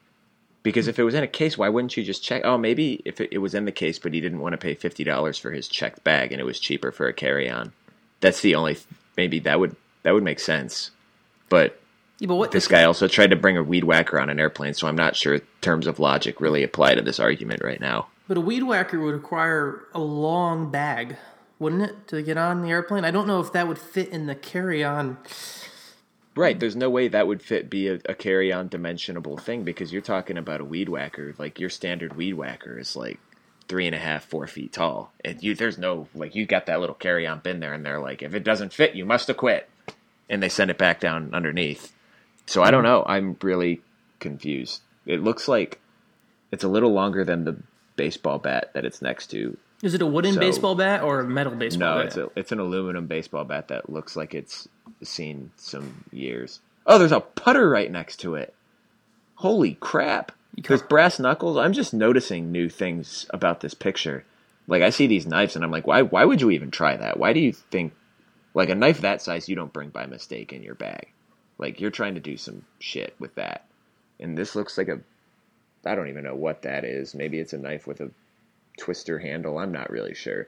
Because 0.63 0.87
if 0.87 0.97
it 0.97 1.03
was 1.03 1.13
in 1.13 1.23
a 1.23 1.27
case, 1.27 1.57
why 1.57 1.67
wouldn't 1.69 1.95
you 1.97 2.03
just 2.03 2.23
check? 2.23 2.41
Oh, 2.45 2.57
maybe 2.57 3.01
if 3.05 3.19
it, 3.19 3.29
it 3.33 3.39
was 3.39 3.53
in 3.53 3.65
the 3.65 3.71
case, 3.71 3.99
but 3.99 4.13
he 4.13 4.21
didn't 4.21 4.39
want 4.39 4.53
to 4.53 4.57
pay 4.57 4.73
fifty 4.73 5.03
dollars 5.03 5.37
for 5.37 5.51
his 5.51 5.67
checked 5.67 6.03
bag, 6.03 6.31
and 6.31 6.39
it 6.39 6.45
was 6.45 6.59
cheaper 6.59 6.91
for 6.91 7.07
a 7.07 7.13
carry-on. 7.13 7.73
That's 8.21 8.41
the 8.41 8.55
only. 8.55 8.77
Maybe 9.17 9.39
that 9.39 9.59
would 9.59 9.75
that 10.03 10.13
would 10.13 10.23
make 10.23 10.39
sense. 10.39 10.91
But 11.49 11.79
yeah, 12.19 12.27
but 12.27 12.35
what 12.35 12.51
this 12.51 12.67
guy 12.67 12.83
also 12.85 13.07
tried 13.09 13.31
to 13.31 13.35
bring 13.35 13.57
a 13.57 13.63
weed 13.63 13.83
whacker 13.83 14.19
on 14.19 14.29
an 14.29 14.39
airplane, 14.39 14.73
so 14.73 14.87
I'm 14.87 14.95
not 14.95 15.15
sure 15.17 15.39
terms 15.61 15.85
of 15.85 15.99
logic 15.99 16.39
really 16.39 16.63
apply 16.63 16.95
to 16.95 17.01
this 17.01 17.19
argument 17.19 17.61
right 17.61 17.79
now. 17.81 18.07
but 18.27 18.37
a 18.37 18.41
weed 18.41 18.63
whacker 18.63 18.99
would 18.99 19.13
require 19.13 19.83
a 19.93 19.99
long 19.99 20.71
bag 20.71 21.17
wouldn't 21.59 21.83
it 21.83 22.07
to 22.07 22.21
get 22.21 22.37
on 22.37 22.61
the 22.61 22.69
airplane 22.69 23.05
i 23.05 23.11
don't 23.11 23.27
know 23.27 23.39
if 23.39 23.53
that 23.53 23.67
would 23.67 23.77
fit 23.79 24.09
in 24.09 24.25
the 24.27 24.35
carry-on 24.35 25.17
Right, 26.35 26.55
hmm. 26.55 26.59
there's 26.59 26.75
no 26.75 26.89
way 26.89 27.07
that 27.07 27.27
would 27.27 27.41
fit 27.41 27.69
be 27.69 27.87
a, 27.87 27.99
a 28.05 28.15
carry-on 28.15 28.69
dimensionable 28.69 29.39
thing 29.39 29.63
because 29.63 29.91
you're 29.91 30.01
talking 30.01 30.37
about 30.37 30.61
a 30.61 30.65
weed 30.65 30.89
whacker. 30.89 31.33
Like 31.37 31.59
your 31.59 31.69
standard 31.69 32.15
weed 32.15 32.33
whacker 32.33 32.79
is 32.79 32.95
like 32.95 33.19
three 33.67 33.85
and 33.85 33.95
a 33.95 33.99
half, 33.99 34.25
four 34.25 34.47
feet 34.47 34.73
tall, 34.73 35.11
and 35.23 35.41
you 35.41 35.55
there's 35.55 35.77
no 35.77 36.07
like 36.13 36.35
you 36.35 36.45
got 36.45 36.65
that 36.65 36.79
little 36.79 36.95
carry-on 36.95 37.39
bin 37.39 37.59
there, 37.59 37.73
and 37.73 37.85
they're 37.85 37.99
like, 37.99 38.21
if 38.21 38.33
it 38.33 38.43
doesn't 38.43 38.73
fit, 38.73 38.95
you 38.95 39.05
must 39.05 39.29
acquit, 39.29 39.69
and 40.29 40.41
they 40.41 40.49
send 40.49 40.71
it 40.71 40.77
back 40.77 40.99
down 40.99 41.33
underneath. 41.33 41.93
So 42.45 42.63
I 42.63 42.71
don't 42.71 42.81
hmm. 42.81 42.89
know. 42.89 43.03
I'm 43.05 43.37
really 43.41 43.81
confused. 44.19 44.81
It 45.05 45.21
looks 45.21 45.47
like 45.47 45.79
it's 46.51 46.63
a 46.63 46.69
little 46.69 46.93
longer 46.93 47.23
than 47.23 47.43
the 47.43 47.57
baseball 47.95 48.39
bat 48.39 48.71
that 48.73 48.85
it's 48.85 49.01
next 49.01 49.27
to. 49.27 49.57
Is 49.83 49.93
it 49.93 50.01
a 50.01 50.05
wooden 50.07 50.33
So- 50.33 50.39
baseball 50.39 50.73
bat 50.75 51.03
or 51.03 51.19
a 51.19 51.23
metal 51.27 51.53
baseball 51.53 51.97
No, 51.97 51.97
bat 51.97 52.05
it's 52.07 52.17
a 52.17 52.31
it's 52.35 52.51
an 52.51 52.59
aluminum 52.59 53.05
baseball 53.05 53.43
bat 53.43 53.67
that 53.67 53.89
looks 53.89 54.15
like 54.15 54.33
it's 54.33 54.67
seen 55.03 55.51
some 55.57 56.05
years. 56.11 56.59
Oh, 56.87 56.97
there's 56.97 57.11
a 57.11 57.19
putter 57.19 57.69
right 57.69 57.91
next 57.91 58.17
to 58.21 58.33
it. 58.35 58.53
Holy 59.35 59.75
crap! 59.75 60.31
There's 60.57 60.81
brass 60.81 61.19
knuckles. 61.19 61.57
I'm 61.57 61.73
just 61.73 61.93
noticing 61.93 62.51
new 62.51 62.69
things 62.69 63.25
about 63.31 63.59
this 63.59 63.73
picture. 63.73 64.23
Like 64.67 64.81
I 64.81 64.89
see 64.89 65.07
these 65.07 65.25
knives 65.27 65.55
and 65.55 65.63
I'm 65.65 65.71
like, 65.71 65.85
why 65.87 66.01
why 66.01 66.23
would 66.25 66.41
you 66.41 66.51
even 66.51 66.71
try 66.71 66.95
that? 66.95 67.19
Why 67.19 67.33
do 67.33 67.39
you 67.39 67.51
think 67.51 67.93
like 68.53 68.69
a 68.69 68.75
knife 68.75 69.01
that 69.01 69.21
size 69.21 69.49
you 69.49 69.55
don't 69.55 69.73
bring 69.73 69.89
by 69.89 70.05
mistake 70.05 70.53
in 70.53 70.63
your 70.63 70.75
bag? 70.75 71.11
Like 71.57 71.81
you're 71.81 71.91
trying 71.91 72.15
to 72.15 72.21
do 72.21 72.37
some 72.37 72.63
shit 72.79 73.15
with 73.19 73.35
that. 73.35 73.65
And 74.19 74.37
this 74.37 74.55
looks 74.55 74.77
like 74.77 74.87
a 74.87 74.99
I 75.85 75.95
don't 75.95 76.07
even 76.07 76.23
know 76.23 76.35
what 76.35 76.61
that 76.61 76.85
is. 76.85 77.13
Maybe 77.13 77.39
it's 77.39 77.51
a 77.53 77.57
knife 77.57 77.85
with 77.87 77.99
a 77.99 78.09
twister 78.77 79.19
handle. 79.19 79.57
I'm 79.57 79.71
not 79.71 79.89
really 79.89 80.13
sure. 80.13 80.47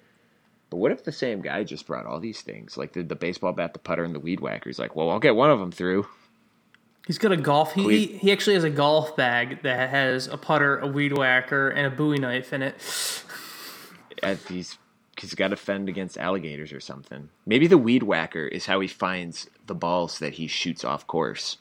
But 0.70 0.77
what 0.77 0.91
if 0.91 1.03
the 1.03 1.12
same 1.12 1.41
guy 1.41 1.63
just 1.63 1.86
brought 1.86 2.05
all 2.05 2.20
these 2.20 2.41
things, 2.41 2.77
like 2.77 2.94
the, 2.94 3.03
the 3.03 3.15
baseball 3.15 3.53
bat, 3.53 3.74
the 3.74 3.79
putter, 3.79 4.03
and 4.03 4.15
the 4.15 4.20
weed 4.20 4.39
whacker? 4.39 4.70
He's 4.70 4.79
like, 4.79 4.96
well, 4.96 5.10
I'll 5.10 5.20
get 5.20 5.36
one 5.36 5.51
of 5.51 5.60
them 5.60 5.72
through. 5.72 6.08
he's 7.05 7.17
got 7.20 7.32
a 7.32 7.38
golf 7.38 7.74
he, 7.74 8.08
he 8.08 8.32
actually 8.32 8.55
has 8.55 8.63
a 8.63 8.70
golf 8.70 9.15
bag 9.15 9.62
that 9.62 9.89
has 9.89 10.27
a 10.27 10.38
putter 10.38 10.79
a 10.79 10.88
weed 10.88 11.15
whacker 11.15 11.70
and 11.70 11.86
a 11.86 11.96
bowie 11.96 12.17
knife 12.17 12.51
in 12.51 12.63
it 12.63 12.75
At 14.24 14.39
he's 14.48 14.77
he's 15.20 15.36
got 15.36 15.50
to 15.50 15.55
fend 15.55 15.88
against 15.88 16.17
alligators 16.17 16.74
or 16.74 16.79
something. 16.79 17.29
Maybe 17.46 17.67
the 17.67 17.77
weed 17.77 18.03
whacker 18.03 18.46
is 18.46 18.65
how 18.65 18.79
he 18.79 18.88
finds 18.88 19.50
the 19.65 19.75
balls 19.75 20.20
that 20.20 20.34
he 20.34 20.48
shoots 20.48 20.84
off 20.84 21.08
course. 21.08 21.58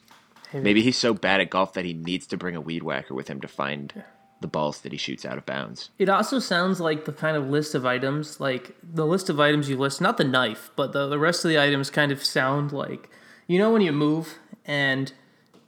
Maybe 0.53 0.81
he's 0.81 0.97
so 0.97 1.13
bad 1.13 1.41
at 1.41 1.49
golf 1.49 1.73
that 1.73 1.85
he 1.85 1.93
needs 1.93 2.27
to 2.27 2.37
bring 2.37 2.55
a 2.55 2.61
weed 2.61 2.83
whacker 2.83 3.13
with 3.13 3.27
him 3.27 3.41
to 3.41 3.47
find 3.47 4.03
the 4.45 4.51
balls 4.51 4.81
that 4.81 4.91
he 4.91 4.97
shoots 4.97 5.25
out 5.25 5.39
of 5.39 5.45
bounds. 5.47 5.89
It 5.97 6.07
also 6.07 6.37
sounds 6.37 6.79
like 6.79 7.05
the 7.05 7.11
kind 7.11 7.35
of 7.35 7.49
list 7.49 7.73
of 7.73 7.83
items, 7.83 8.39
like 8.39 8.75
the 8.83 9.07
list 9.07 9.27
of 9.27 9.39
items 9.39 9.67
you 9.69 9.75
list, 9.75 9.99
not 9.99 10.17
the 10.17 10.23
knife, 10.23 10.69
but 10.75 10.93
the, 10.93 11.07
the 11.07 11.17
rest 11.17 11.43
of 11.43 11.49
the 11.49 11.59
items 11.59 11.89
kind 11.89 12.11
of 12.11 12.23
sound 12.23 12.71
like, 12.71 13.09
you 13.47 13.57
know, 13.57 13.73
when 13.73 13.81
you 13.81 13.91
move 13.91 14.37
and 14.65 15.11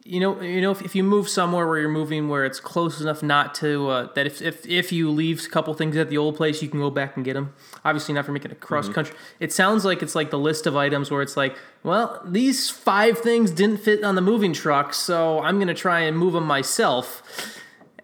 you 0.07 0.22
know, 0.22 0.41
you 0.41 0.62
know, 0.62 0.72
if, 0.72 0.81
if 0.81 0.96
you 0.96 1.03
move 1.03 1.27
somewhere 1.27 1.67
where 1.67 1.79
you're 1.79 1.89
moving 1.89 2.29
where 2.29 2.46
it's 2.46 2.62
close 2.62 3.01
enough 3.01 3.22
not 3.22 3.53
to 3.55 3.89
uh, 3.89 4.13
that 4.13 4.25
if, 4.25 4.41
if 4.41 4.65
if 4.65 4.91
you 4.93 5.12
leave 5.12 5.46
a 5.46 5.50
couple 5.50 5.74
things 5.74 5.98
at 5.98 6.10
the 6.10 6.17
old 6.17 6.38
place, 6.38 6.62
you 6.62 6.69
can 6.69 6.79
go 6.79 6.89
back 6.89 7.17
and 7.17 7.25
get 7.25 7.34
them. 7.34 7.53
Obviously, 7.84 8.13
not 8.13 8.25
for 8.25 8.31
making 8.31 8.51
a 8.51 8.55
cross 8.55 8.88
country. 8.88 9.15
It 9.41 9.51
sounds 9.51 9.84
like 9.84 10.01
it's 10.01 10.15
like 10.15 10.29
the 10.29 10.39
list 10.39 10.65
of 10.65 10.77
items 10.77 11.12
where 11.12 11.22
it's 11.22 11.36
like, 11.36 11.57
well, 11.84 12.22
these 12.25 12.69
five 12.69 13.17
things 13.17 13.51
didn't 13.51 13.79
fit 13.79 14.01
on 14.03 14.15
the 14.15 14.22
moving 14.22 14.53
truck, 14.53 14.93
so 14.93 15.41
I'm 15.41 15.60
gonna 15.60 15.74
try 15.74 16.00
and 16.01 16.17
move 16.17 16.34
them 16.34 16.46
myself, 16.46 17.57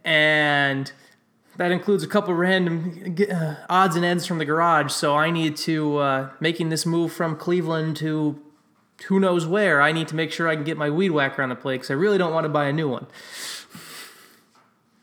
and 0.04 0.92
that 1.58 1.72
includes 1.72 2.04
a 2.04 2.08
couple 2.08 2.34
random 2.34 3.16
uh, 3.32 3.56
odds 3.70 3.96
and 3.96 4.04
ends 4.04 4.26
from 4.26 4.40
the 4.40 4.46
garage. 4.46 4.92
So 4.92 5.16
I 5.16 5.30
need 5.30 5.56
to 5.58 5.98
uh, 5.98 6.30
making 6.40 6.70
this 6.70 6.86
move 6.86 7.14
from 7.14 7.36
Cleveland 7.38 7.98
to 7.98 8.42
who 9.06 9.20
knows 9.20 9.46
where. 9.46 9.82
I 9.82 9.92
need 9.92 10.08
to 10.10 10.16
make 10.16 10.32
sure 10.32 10.48
I 10.48 10.56
can 10.56 10.64
get 10.64 10.78
my 10.78 10.90
weed 10.90 11.12
whacker 11.12 11.42
on 11.42 11.50
the 11.50 11.56
plate 11.56 11.76
because 11.76 11.92
I 11.92 11.96
really 11.96 12.18
don't 12.18 12.34
want 12.34 12.46
to 12.46 12.50
buy 12.50 12.66
a 12.66 12.74
new 12.74 12.90
one. 12.90 13.08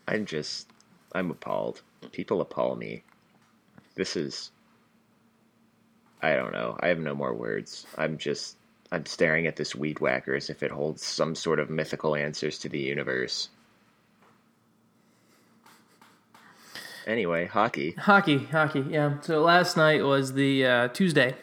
I'm 0.08 0.24
just, 0.24 0.68
I'm 1.12 1.30
appalled. 1.30 1.82
People 2.12 2.40
appall 2.40 2.76
me. 2.76 3.04
This 3.94 4.16
is, 4.16 4.50
I 6.22 6.34
don't 6.34 6.52
know. 6.52 6.76
I 6.80 6.88
have 6.88 6.98
no 6.98 7.14
more 7.14 7.34
words. 7.34 7.86
I'm 7.96 8.18
just, 8.18 8.56
I'm 8.90 9.06
staring 9.06 9.46
at 9.46 9.56
this 9.56 9.74
weed 9.74 10.00
whacker 10.00 10.34
as 10.34 10.50
if 10.50 10.62
it 10.62 10.70
holds 10.70 11.04
some 11.04 11.34
sort 11.34 11.60
of 11.60 11.70
mythical 11.70 12.16
answers 12.16 12.58
to 12.60 12.68
the 12.68 12.78
universe. 12.78 13.50
Anyway, 17.06 17.46
hockey. 17.46 17.92
Hockey, 17.92 18.38
hockey, 18.38 18.84
yeah. 18.88 19.20
So 19.22 19.42
last 19.42 19.76
night 19.76 20.04
was 20.04 20.34
the 20.34 20.66
uh, 20.66 20.88
Tuesday. 20.88 21.34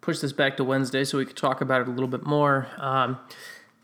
Push 0.00 0.20
this 0.20 0.32
back 0.32 0.56
to 0.56 0.64
Wednesday 0.64 1.04
so 1.04 1.18
we 1.18 1.24
could 1.24 1.36
talk 1.36 1.60
about 1.60 1.80
it 1.80 1.88
a 1.88 1.90
little 1.90 2.08
bit 2.08 2.24
more. 2.24 2.68
Um, 2.78 3.18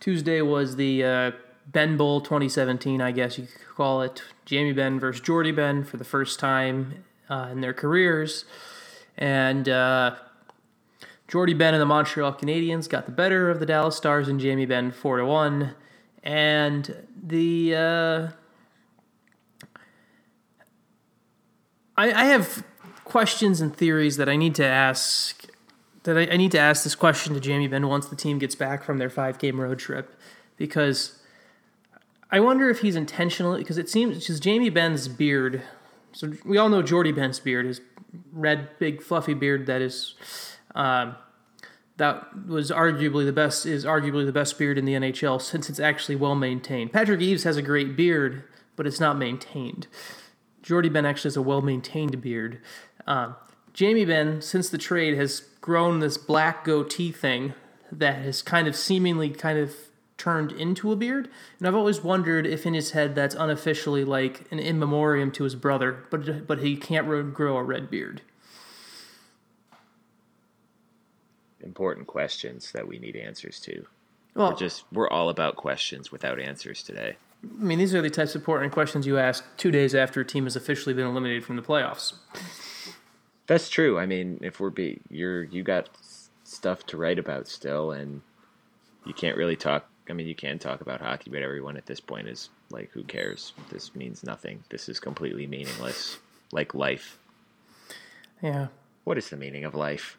Tuesday 0.01 0.41
was 0.41 0.77
the 0.77 1.05
uh, 1.05 1.31
Benn 1.67 1.97
Bowl 1.97 2.21
2017, 2.21 3.01
I 3.01 3.13
guess 3.13 3.39
you 3.39 3.47
could 3.47 3.77
call 3.77 4.03
it. 4.03 4.23
Jamie 4.45 4.73
Benn 4.73 4.99
versus 4.99 5.21
Jordie 5.21 5.53
Benn 5.53 5.85
for 5.85 5.97
the 5.97 6.05
first 6.05 6.39
time 6.39 7.05
uh, 7.29 7.49
in 7.53 7.61
their 7.61 7.75
careers. 7.75 8.45
And 9.17 9.69
uh, 9.69 10.17
Jordie 11.27 11.55
Benn 11.55 11.75
and 11.75 11.81
the 11.81 11.87
Montreal 11.87 12.33
Canadiens 12.35 12.89
got 12.89 13.07
the 13.07 13.13
better 13.13 13.51
of 13.51 13.61
the 13.61 13.67
Dallas 13.67 13.97
Stars 13.97 14.29
and 14.29 14.41
Jamie 14.41 14.67
Benn 14.67 14.93
4 14.93 15.19
to 15.19 15.27
1. 15.27 15.75
And 16.23 17.07
the. 17.23 18.33
I, 21.99 22.13
I 22.13 22.25
have 22.27 22.65
questions 23.05 23.61
and 23.61 23.77
theories 23.77 24.17
that 24.19 24.29
I 24.29 24.37
need 24.37 24.55
to 24.55 24.65
ask. 24.65 25.45
That 26.05 26.17
I, 26.17 26.29
I 26.33 26.37
need 26.37 26.53
to 26.53 26.59
ask 26.59 26.85
this 26.85 26.95
question 26.95 27.35
to 27.35 27.41
Jamie 27.41 27.67
Benn 27.67 27.89
once 27.89 28.07
the 28.07 28.17
team 28.17 28.39
gets 28.39 28.55
back 28.55 28.85
from 28.85 28.99
their 28.99 29.11
five 29.11 29.39
game 29.39 29.61
road 29.61 29.81
trip, 29.81 30.15
because 30.57 31.19
I 32.31 32.41
wonder 32.41 32.71
if 32.71 32.81
he's 32.81 32.95
intentionally 32.95 33.59
because 33.59 33.77
it 33.77 33.91
seems 33.91 34.21
because 34.21 34.39
Jamie 34.39 34.71
Benn's 34.71 35.09
beard. 35.09 35.63
So 36.13 36.33
we 36.45 36.57
all 36.57 36.69
know 36.69 36.83
Jordie 36.83 37.13
Benn's 37.13 37.41
beard, 37.41 37.67
his 37.67 37.81
red, 38.33 38.79
big, 38.79 39.03
fluffy 39.03 39.35
beard 39.35 39.67
that 39.67 39.83
is. 39.83 40.15
Um, 40.75 41.17
that 41.97 42.47
was 42.47 42.71
arguably 42.71 43.27
the 43.27 43.33
best 43.33 43.67
is 43.67 43.85
arguably 43.85 44.25
the 44.25 44.31
best 44.31 44.57
beard 44.57 44.79
in 44.79 44.85
the 44.85 44.93
NHL 44.93 45.43
since 45.43 45.69
it's 45.69 45.81
actually 45.81 46.15
well 46.15 46.37
maintained. 46.37 46.93
Patrick 46.93 47.21
Eaves 47.21 47.43
has 47.43 47.57
a 47.57 47.63
great 47.63 47.97
beard, 47.97 48.45
but 48.77 48.87
it's 48.87 49.01
not 49.01 49.19
maintained. 49.19 49.89
Jordie 50.69 50.91
Benn 50.91 51.07
actually 51.07 51.29
has 51.29 51.37
a 51.39 51.43
well 51.43 51.63
maintained 51.63 52.21
beard. 52.21 52.61
Um, 53.07 53.37
Jamie 53.73 54.05
Benn, 54.05 54.43
since 54.43 54.69
the 54.69 54.77
trade, 54.77 55.17
has 55.17 55.41
grown 55.63 56.01
this 56.01 56.19
black 56.19 56.63
goatee 56.63 57.11
thing 57.11 57.55
that 57.91 58.17
has 58.17 58.43
kind 58.43 58.69
of 58.69 58.77
seemingly 58.77 59.31
kind 59.31 59.59
of 59.59 59.75
turned 60.19 60.53
into 60.53 60.93
a 60.93 60.97
beard. 60.97 61.31
And 61.59 61.67
I've 61.67 61.75
always 61.75 62.05
wondered 62.05 62.47
if 62.47 62.67
in 62.67 62.75
his 62.75 62.91
head 62.91 63.15
that's 63.15 63.35
unofficially 63.35 64.05
like 64.05 64.45
an 64.53 64.59
in 64.59 64.79
memoriam 64.79 65.31
to 65.33 65.45
his 65.45 65.55
brother, 65.55 66.05
but 66.11 66.47
but 66.47 66.59
he 66.59 66.77
can't 66.77 67.07
grow 67.33 67.57
a 67.57 67.63
red 67.63 67.89
beard. 67.89 68.21
Important 71.63 72.07
questions 72.07 72.73
that 72.73 72.87
we 72.87 72.99
need 72.99 73.17
answers 73.17 73.59
to. 73.61 73.87
Well, 74.35 74.51
We're 74.51 74.57
just, 74.57 74.85
we're 74.93 75.09
all 75.09 75.31
about 75.31 75.57
questions 75.57 76.13
without 76.13 76.39
answers 76.39 76.83
today. 76.83 77.17
I 77.45 77.63
mean, 77.63 77.79
these 77.79 77.95
are 77.95 78.03
the 78.03 78.11
types 78.11 78.35
of 78.35 78.43
important 78.43 78.73
questions 78.73 79.07
you 79.07 79.19
ask 79.19 79.45
two 79.57 79.71
days 79.71 79.95
after 79.95 80.21
a 80.21 80.25
team 80.25 80.45
has 80.45 80.57
officially 80.57 80.95
been 80.95 81.07
eliminated 81.07 81.45
from 81.45 81.57
the 81.57 81.63
playoffs. 81.63 82.15
That's 83.47 83.69
true. 83.69 83.99
I 83.99 84.07
mean, 84.07 84.41
if 84.43 84.61
we're 84.61 84.71
be 84.71 85.01
you're 85.09 85.45
you 85.45 85.63
got 85.63 85.89
stuff 86.45 86.85
to 86.87 86.97
write 86.97 87.19
about 87.19 87.49
still, 87.49 87.93
and 87.93 88.21
you 89.07 89.15
can't 89.15 89.37
really 89.37 89.57
talk. 89.57 89.89
I 90.11 90.13
mean, 90.15 90.27
you 90.27 90.35
can 90.35 90.59
talk 90.59 90.81
about 90.81 91.01
hockey, 91.01 91.31
but 91.31 91.43
everyone 91.43 91.77
at 91.77 91.87
this 91.87 92.01
point 92.01 92.29
is 92.29 92.51
like, 92.71 92.91
who 92.93 93.05
cares? 93.05 93.53
This 93.71 93.95
means 93.95 94.25
nothing. 94.25 94.65
This 94.71 94.89
is 94.89 94.99
completely 95.01 95.47
meaningless. 95.47 96.19
Like 96.51 96.75
life. 96.75 97.19
Yeah, 98.43 98.69
What 99.05 99.19
is 99.19 99.31
the 99.31 99.37
meaning 99.37 99.65
of 99.65 99.75
life? 99.75 100.18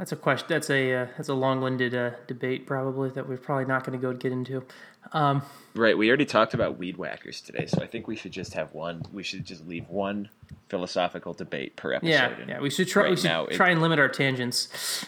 That's 0.00 0.12
a 0.12 0.16
question. 0.16 0.46
That's 0.48 0.70
a 0.70 0.94
uh, 0.94 1.06
that's 1.18 1.28
a 1.28 1.34
long-winded 1.34 1.94
uh, 1.94 2.10
debate, 2.26 2.66
probably 2.66 3.10
that 3.10 3.28
we're 3.28 3.36
probably 3.36 3.66
not 3.66 3.84
going 3.84 3.98
to 3.98 4.02
go 4.02 4.14
get 4.14 4.32
into. 4.32 4.64
Um, 5.12 5.42
Right. 5.74 5.96
We 5.96 6.08
already 6.08 6.24
talked 6.24 6.54
about 6.54 6.78
weed 6.78 6.96
whackers 6.96 7.40
today, 7.42 7.66
so 7.66 7.82
I 7.82 7.86
think 7.86 8.08
we 8.08 8.16
should 8.16 8.32
just 8.32 8.54
have 8.54 8.72
one. 8.72 9.02
We 9.12 9.22
should 9.22 9.44
just 9.44 9.68
leave 9.68 9.86
one 9.90 10.30
philosophical 10.70 11.34
debate 11.34 11.76
per 11.76 11.92
episode. 11.92 12.08
yeah, 12.10 12.34
yeah, 12.48 12.60
we 12.60 12.70
should 12.70 12.88
try. 12.88 13.02
right 13.02 13.10
we 13.10 13.16
should 13.16 13.24
now, 13.26 13.44
it- 13.44 13.54
try 13.56 13.68
and 13.68 13.82
limit 13.82 13.98
our 13.98 14.08
tangents. 14.08 15.06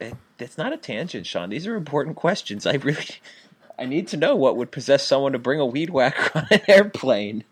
It, 0.00 0.14
it's 0.38 0.56
not 0.58 0.72
a 0.72 0.76
tangent, 0.78 1.26
Sean. 1.26 1.50
These 1.50 1.66
are 1.66 1.76
important 1.76 2.16
questions. 2.16 2.66
I 2.66 2.74
really, 2.76 3.16
I 3.78 3.84
need 3.84 4.08
to 4.08 4.16
know 4.16 4.34
what 4.34 4.56
would 4.56 4.72
possess 4.72 5.06
someone 5.06 5.32
to 5.32 5.38
bring 5.38 5.60
a 5.60 5.66
weed 5.66 5.90
whacker 5.90 6.30
on 6.38 6.46
an 6.50 6.60
airplane. 6.68 7.44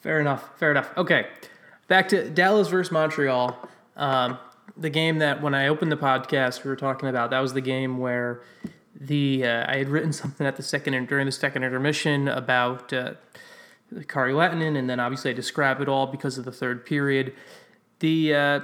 Fair 0.00 0.20
enough. 0.20 0.50
Fair 0.58 0.70
enough. 0.72 0.90
Okay, 0.96 1.26
back 1.88 2.08
to 2.08 2.28
Dallas 2.28 2.66
versus 2.68 2.90
Montreal. 2.92 3.69
Um, 4.00 4.38
the 4.76 4.90
game 4.90 5.18
that 5.18 5.42
when 5.42 5.54
I 5.54 5.68
opened 5.68 5.92
the 5.92 5.96
podcast 5.96 6.64
we 6.64 6.70
were 6.70 6.76
talking 6.76 7.08
about 7.08 7.30
that 7.30 7.40
was 7.40 7.52
the 7.52 7.60
game 7.60 7.98
where 7.98 8.40
the 8.98 9.44
uh, 9.44 9.70
I 9.70 9.76
had 9.76 9.88
written 9.88 10.12
something 10.22 10.46
at 10.46 10.56
the 10.56 10.62
second 10.62 11.06
during 11.06 11.26
the 11.26 11.32
second 11.32 11.62
intermission 11.62 12.26
about 12.26 12.92
uh, 12.92 13.12
Kari 14.08 14.32
Lehtonen, 14.32 14.76
and 14.76 14.88
then 14.88 14.98
obviously 14.98 15.30
I 15.30 15.34
describe 15.34 15.80
it 15.80 15.88
all 15.88 16.06
because 16.06 16.38
of 16.38 16.44
the 16.44 16.52
third 16.52 16.86
period. 16.86 17.34
The 17.98 18.34
uh, 18.34 18.60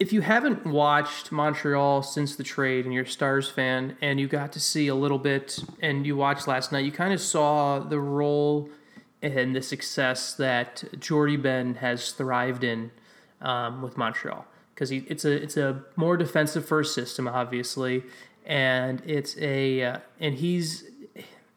if 0.00 0.12
you 0.12 0.22
haven't 0.22 0.66
watched 0.66 1.30
Montreal 1.30 2.02
since 2.02 2.34
the 2.34 2.42
trade 2.42 2.84
and 2.84 2.92
you're 2.92 3.04
a 3.04 3.08
Stars 3.08 3.48
fan 3.48 3.96
and 4.02 4.18
you 4.18 4.26
got 4.26 4.52
to 4.52 4.60
see 4.60 4.88
a 4.88 4.94
little 4.94 5.20
bit 5.20 5.60
and 5.80 6.04
you 6.04 6.16
watched 6.16 6.48
last 6.48 6.72
night, 6.72 6.84
you 6.84 6.90
kind 6.90 7.14
of 7.14 7.20
saw 7.20 7.78
the 7.78 8.00
role 8.00 8.68
and 9.22 9.54
the 9.54 9.62
success 9.62 10.34
that 10.34 10.84
Jordie 10.98 11.36
Benn 11.36 11.76
has 11.76 12.10
thrived 12.10 12.64
in 12.64 12.90
um, 13.44 13.82
with 13.82 13.96
Montreal 13.96 14.46
because 14.74 14.90
it's 14.90 15.24
a 15.24 15.32
it's 15.32 15.56
a 15.56 15.84
more 15.96 16.16
defensive 16.16 16.66
first 16.66 16.94
system, 16.94 17.28
obviously, 17.28 18.02
and 18.44 19.02
it's 19.06 19.36
a 19.38 19.82
uh, 19.82 19.98
and 20.18 20.34
he's 20.34 20.84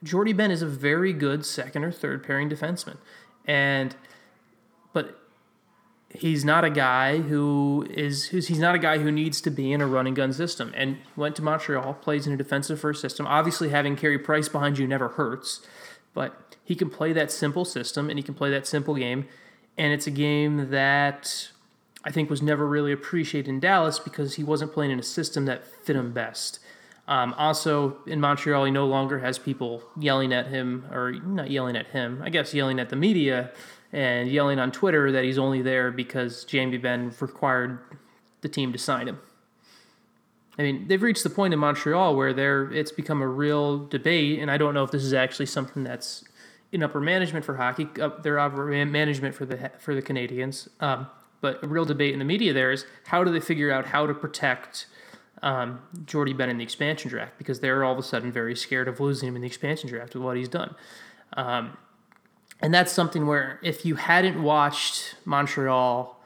Jordie 0.03 0.33
Benn 0.33 0.51
is 0.51 0.61
a 0.61 0.67
very 0.67 1.13
good 1.13 1.45
second 1.45 1.83
or 1.83 1.91
third 1.91 2.23
pairing 2.23 2.49
defenseman, 2.49 2.97
and 3.45 3.95
but 4.93 5.19
he's 6.09 6.45
not 6.45 6.63
a 6.63 6.69
guy 6.69 7.17
who 7.17 7.87
is 7.89 8.29
he's 8.29 8.59
not 8.59 8.75
a 8.75 8.79
guy 8.79 8.99
who 8.99 9.11
needs 9.11 9.41
to 9.41 9.49
be 9.49 9.71
in 9.71 9.81
a 9.81 9.87
running 9.87 10.13
gun 10.13 10.31
system. 10.31 10.71
And 10.75 10.97
went 11.15 11.35
to 11.37 11.41
Montreal, 11.41 11.95
plays 11.95 12.27
in 12.27 12.33
a 12.33 12.37
defensive 12.37 12.79
first 12.79 13.01
system. 13.01 13.25
Obviously, 13.25 13.69
having 13.69 13.95
Carey 13.95 14.19
Price 14.19 14.47
behind 14.47 14.77
you 14.77 14.87
never 14.87 15.09
hurts, 15.09 15.65
but 16.13 16.55
he 16.63 16.75
can 16.75 16.89
play 16.89 17.13
that 17.13 17.31
simple 17.31 17.65
system 17.65 18.09
and 18.09 18.19
he 18.19 18.23
can 18.23 18.35
play 18.35 18.51
that 18.51 18.67
simple 18.67 18.95
game. 18.95 19.27
And 19.79 19.93
it's 19.93 20.07
a 20.07 20.11
game 20.11 20.71
that 20.71 21.49
I 22.03 22.11
think 22.11 22.29
was 22.29 22.41
never 22.41 22.67
really 22.67 22.91
appreciated 22.91 23.49
in 23.49 23.59
Dallas 23.59 23.99
because 23.99 24.35
he 24.35 24.43
wasn't 24.43 24.73
playing 24.73 24.91
in 24.91 24.99
a 24.99 25.03
system 25.03 25.45
that 25.45 25.65
fit 25.65 25.95
him 25.95 26.11
best. 26.11 26.59
Um, 27.07 27.33
also, 27.37 27.97
in 28.05 28.19
Montreal, 28.19 28.65
he 28.65 28.71
no 28.71 28.85
longer 28.85 29.19
has 29.19 29.39
people 29.39 29.81
yelling 29.97 30.33
at 30.33 30.47
him, 30.47 30.85
or 30.91 31.11
not 31.11 31.49
yelling 31.49 31.77
at 31.77 31.87
him, 31.87 32.21
I 32.23 32.29
guess 32.29 32.53
yelling 32.53 32.79
at 32.79 32.89
the 32.89 32.95
media 32.95 33.51
and 33.93 34.29
yelling 34.29 34.59
on 34.59 34.71
Twitter 34.71 35.11
that 35.13 35.23
he's 35.23 35.37
only 35.37 35.61
there 35.61 35.91
because 35.91 36.43
Jamie 36.43 36.77
Benn 36.77 37.13
required 37.19 37.79
the 38.41 38.49
team 38.49 38.73
to 38.73 38.77
sign 38.77 39.07
him. 39.07 39.19
I 40.59 40.63
mean, 40.63 40.87
they've 40.87 41.01
reached 41.01 41.23
the 41.23 41.29
point 41.29 41.53
in 41.53 41.59
Montreal 41.59 42.15
where 42.15 42.33
they're, 42.33 42.71
it's 42.73 42.91
become 42.91 43.21
a 43.21 43.27
real 43.27 43.85
debate, 43.85 44.39
and 44.39 44.51
I 44.51 44.57
don't 44.57 44.73
know 44.73 44.83
if 44.83 44.91
this 44.91 45.03
is 45.03 45.13
actually 45.13 45.45
something 45.45 45.83
that's 45.83 46.23
in 46.71 46.83
upper 46.83 46.99
management 46.99 47.45
for 47.45 47.55
hockey, 47.55 47.87
up 48.01 48.23
their 48.23 48.39
upper 48.39 48.65
management 48.85 49.35
for 49.35 49.45
the 49.45 49.71
for 49.79 49.95
the 49.95 50.01
Canadiens. 50.01 50.67
Um, 50.81 51.07
but 51.41 51.63
a 51.63 51.67
real 51.67 51.85
debate 51.85 52.13
in 52.13 52.19
the 52.19 52.25
media 52.25 52.53
there 52.53 52.71
is 52.71 52.85
how 53.07 53.23
do 53.23 53.31
they 53.31 53.39
figure 53.39 53.71
out 53.71 53.85
how 53.87 54.05
to 54.05 54.13
protect 54.13 54.87
um, 55.43 55.79
Jordie 56.05 56.33
Benn 56.33 56.49
in 56.49 56.57
the 56.57 56.63
expansion 56.63 57.09
draft 57.09 57.37
because 57.37 57.59
they're 57.59 57.83
all 57.83 57.93
of 57.93 57.99
a 57.99 58.03
sudden 58.03 58.31
very 58.31 58.55
scared 58.55 58.87
of 58.87 58.99
losing 58.99 59.29
him 59.29 59.35
in 59.35 59.41
the 59.41 59.47
expansion 59.47 59.89
draft 59.89 60.15
with 60.15 60.23
what 60.23 60.35
he's 60.37 60.49
done. 60.49 60.75
Um, 61.33 61.77
and 62.59 62.73
that's 62.73 62.91
something 62.91 63.27
where 63.27 63.59
if 63.61 63.85
you 63.85 63.95
hadn't 63.95 64.41
watched 64.41 65.15
Montreal 65.25 66.17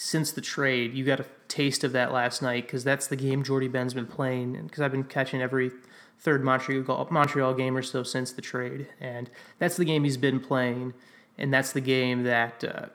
since 0.00 0.32
the 0.32 0.40
trade. 0.40 0.94
You 0.94 1.04
got 1.04 1.20
a 1.20 1.26
taste 1.46 1.84
of 1.84 1.92
that 1.92 2.10
last 2.10 2.40
night 2.40 2.66
because 2.66 2.82
that's 2.82 3.06
the 3.06 3.16
game 3.16 3.44
Jordie 3.44 3.68
Benn's 3.68 3.92
been 3.92 4.06
playing, 4.06 4.54
because 4.62 4.80
I've 4.80 4.92
been 4.92 5.04
catching 5.04 5.42
every 5.42 5.70
third 6.18 6.42
Montreal 6.42 7.08
Montreal 7.10 7.52
game 7.52 7.76
or 7.76 7.82
so 7.82 8.02
since 8.02 8.32
the 8.32 8.40
trade, 8.40 8.88
and 8.98 9.28
that's 9.58 9.76
the 9.76 9.84
game 9.84 10.04
he's 10.04 10.16
been 10.16 10.40
playing, 10.40 10.94
and 11.36 11.52
that's 11.52 11.72
the 11.72 11.82
game 11.82 12.22
that 12.22 12.64
uh, 12.64 12.86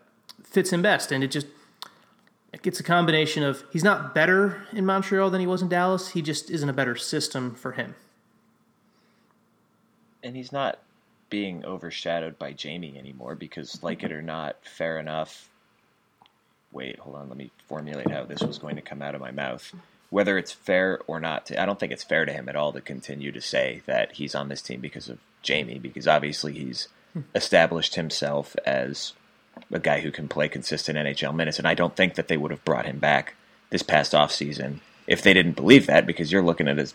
fits 0.43 0.71
him 0.71 0.81
best. 0.81 1.11
And 1.11 1.23
it 1.23 1.27
just 1.27 1.47
it's 2.63 2.79
a 2.79 2.83
combination 2.83 3.43
of 3.43 3.63
he's 3.71 3.83
not 3.83 4.15
better 4.15 4.63
in 4.71 4.85
Montreal 4.85 5.29
than 5.29 5.41
he 5.41 5.47
was 5.47 5.61
in 5.61 5.69
Dallas. 5.69 6.09
He 6.09 6.21
just 6.21 6.49
isn't 6.49 6.69
a 6.69 6.73
better 6.73 6.95
system 6.95 7.53
for 7.53 7.73
him. 7.73 7.95
And 10.23 10.35
he's 10.35 10.51
not 10.51 10.79
being 11.29 11.65
overshadowed 11.65 12.39
by 12.39 12.53
Jamie 12.53 12.97
anymore 12.97 13.35
because, 13.35 13.83
like 13.83 14.03
it 14.03 14.11
or 14.11 14.21
not, 14.21 14.57
fair 14.63 14.99
enough. 14.99 15.49
Wait, 16.71 16.97
hold 16.99 17.15
on. 17.15 17.29
Let 17.29 17.37
me 17.37 17.51
formulate 17.67 18.09
how 18.09 18.23
this 18.23 18.41
was 18.41 18.57
going 18.57 18.75
to 18.75 18.81
come 18.81 19.01
out 19.01 19.15
of 19.15 19.21
my 19.21 19.31
mouth. 19.31 19.73
Whether 20.09 20.37
it's 20.37 20.51
fair 20.51 20.99
or 21.07 21.19
not, 21.19 21.47
to, 21.47 21.61
I 21.61 21.65
don't 21.65 21.79
think 21.79 21.91
it's 21.91 22.03
fair 22.03 22.25
to 22.25 22.33
him 22.33 22.49
at 22.49 22.55
all 22.55 22.73
to 22.73 22.81
continue 22.81 23.31
to 23.31 23.41
say 23.41 23.81
that 23.85 24.13
he's 24.13 24.35
on 24.35 24.49
this 24.49 24.61
team 24.61 24.79
because 24.79 25.09
of 25.09 25.19
Jamie, 25.41 25.79
because 25.79 26.07
obviously 26.07 26.53
he's 26.53 26.87
hmm. 27.13 27.21
established 27.33 27.95
himself 27.95 28.55
as 28.65 29.13
a 29.71 29.79
guy 29.79 30.01
who 30.01 30.11
can 30.11 30.27
play 30.27 30.47
consistent 30.47 30.97
NHL 30.97 31.35
minutes, 31.35 31.57
and 31.57 31.67
I 31.67 31.73
don't 31.73 31.95
think 31.95 32.15
that 32.15 32.27
they 32.27 32.37
would 32.37 32.51
have 32.51 32.65
brought 32.65 32.85
him 32.85 32.99
back 32.99 33.35
this 33.69 33.83
past 33.83 34.13
offseason 34.13 34.79
if 35.07 35.21
they 35.21 35.33
didn't 35.33 35.55
believe 35.55 35.87
that, 35.87 36.05
because 36.05 36.31
you're 36.31 36.41
looking 36.41 36.67
at 36.67 36.79
a, 36.79 36.91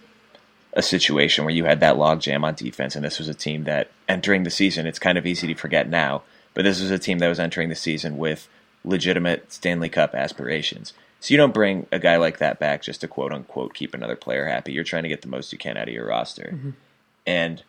a 0.72 0.82
situation 0.82 1.44
where 1.44 1.54
you 1.54 1.64
had 1.64 1.80
that 1.80 1.96
logjam 1.96 2.44
on 2.44 2.54
defense, 2.54 2.96
and 2.96 3.04
this 3.04 3.18
was 3.18 3.28
a 3.28 3.34
team 3.34 3.64
that 3.64 3.90
entering 4.08 4.42
the 4.42 4.50
season, 4.50 4.86
it's 4.86 4.98
kind 4.98 5.18
of 5.18 5.26
easy 5.26 5.46
to 5.46 5.54
forget 5.54 5.88
now, 5.88 6.22
but 6.54 6.64
this 6.64 6.80
was 6.80 6.90
a 6.90 6.98
team 6.98 7.18
that 7.18 7.28
was 7.28 7.40
entering 7.40 7.68
the 7.68 7.74
season 7.74 8.18
with 8.18 8.48
legitimate 8.84 9.52
Stanley 9.52 9.88
Cup 9.88 10.14
aspirations. 10.14 10.92
So 11.20 11.32
you 11.32 11.38
don't 11.38 11.54
bring 11.54 11.86
a 11.92 11.98
guy 11.98 12.16
like 12.16 12.38
that 12.38 12.58
back 12.58 12.82
just 12.82 13.02
to 13.02 13.08
quote 13.08 13.32
unquote 13.32 13.74
keep 13.74 13.92
another 13.94 14.16
player 14.16 14.46
happy. 14.46 14.72
You're 14.72 14.84
trying 14.84 15.02
to 15.02 15.08
get 15.08 15.20
the 15.22 15.28
most 15.28 15.52
you 15.52 15.58
can 15.58 15.76
out 15.76 15.88
of 15.88 15.94
your 15.94 16.06
roster. 16.06 16.52
Mm-hmm. 16.54 16.70
And 17.26 17.62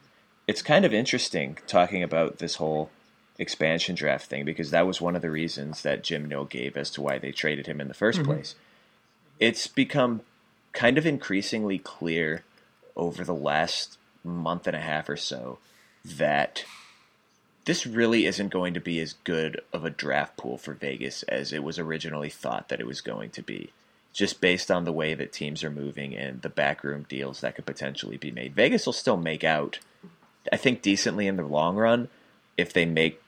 it's 0.48 0.62
kind 0.62 0.86
of 0.86 0.94
interesting 0.94 1.58
talking 1.68 2.02
about 2.02 2.38
this 2.38 2.56
whole 2.56 2.90
expansion 3.42 3.96
draft 3.96 4.28
thing 4.28 4.46
because 4.46 4.70
that 4.70 4.86
was 4.86 5.02
one 5.02 5.16
of 5.16 5.24
the 5.24 5.32
reasons 5.32 5.82
that 5.82 6.04
Jim 6.04 6.28
Nill 6.28 6.46
gave 6.46 6.78
as 6.78 6.92
to 6.92 7.02
why 7.02 7.18
they 7.18 7.32
traded 7.32 7.66
him 7.66 7.82
in 7.82 7.88
the 7.88 7.94
1st 7.94 8.14
mm-hmm. 8.14 8.26
place. 8.26 8.56
It's 9.40 9.66
become 9.68 10.22
kind 10.74 10.98
of 10.98 11.08
increasingly 11.08 11.80
clear 11.80 12.44
over 12.96 13.24
the 13.24 13.34
last 13.34 13.98
month 14.24 14.68
and 14.68 14.76
a 14.76 14.80
half 14.80 15.10
or 15.10 15.18
so 15.18 15.58
that 16.06 16.64
this 17.66 17.88
really 17.88 18.26
isn't 18.26 18.50
going 18.50 18.76
to 18.76 18.80
be 18.80 19.00
as 19.00 19.14
good 19.24 19.60
of 19.74 19.84
a 19.84 19.90
draft 19.90 20.38
pool 20.38 20.58
for 20.58 20.74
Vegas 20.74 21.24
as 21.24 21.52
it 21.52 21.64
was 21.64 21.80
originally 21.80 22.30
thought 22.30 22.70
that 22.70 22.80
it 22.80 22.88
was 22.88 23.02
going 23.02 23.32
to 23.32 23.42
be. 23.42 23.72
Just 24.14 24.42
based 24.42 24.70
on 24.70 24.84
the 24.84 24.92
way 24.92 25.14
that 25.14 25.32
teams 25.32 25.64
are 25.64 25.72
moving 25.72 26.16
and 26.16 26.42
the 26.42 26.50
backroom 26.50 27.06
deals 27.08 27.42
that 27.42 27.56
could 27.56 27.66
potentially 27.66 28.18
be 28.18 28.30
made. 28.30 28.54
Vegas 28.54 28.86
will 28.86 28.94
still 28.94 29.18
make 29.18 29.44
out, 29.44 29.80
I 30.52 30.58
think, 30.58 30.82
decently 30.82 31.28
in 31.28 31.38
the 31.38 31.46
long 31.46 31.78
run 31.78 32.10
if 32.58 32.74
they 32.74 32.86
make 32.86 33.22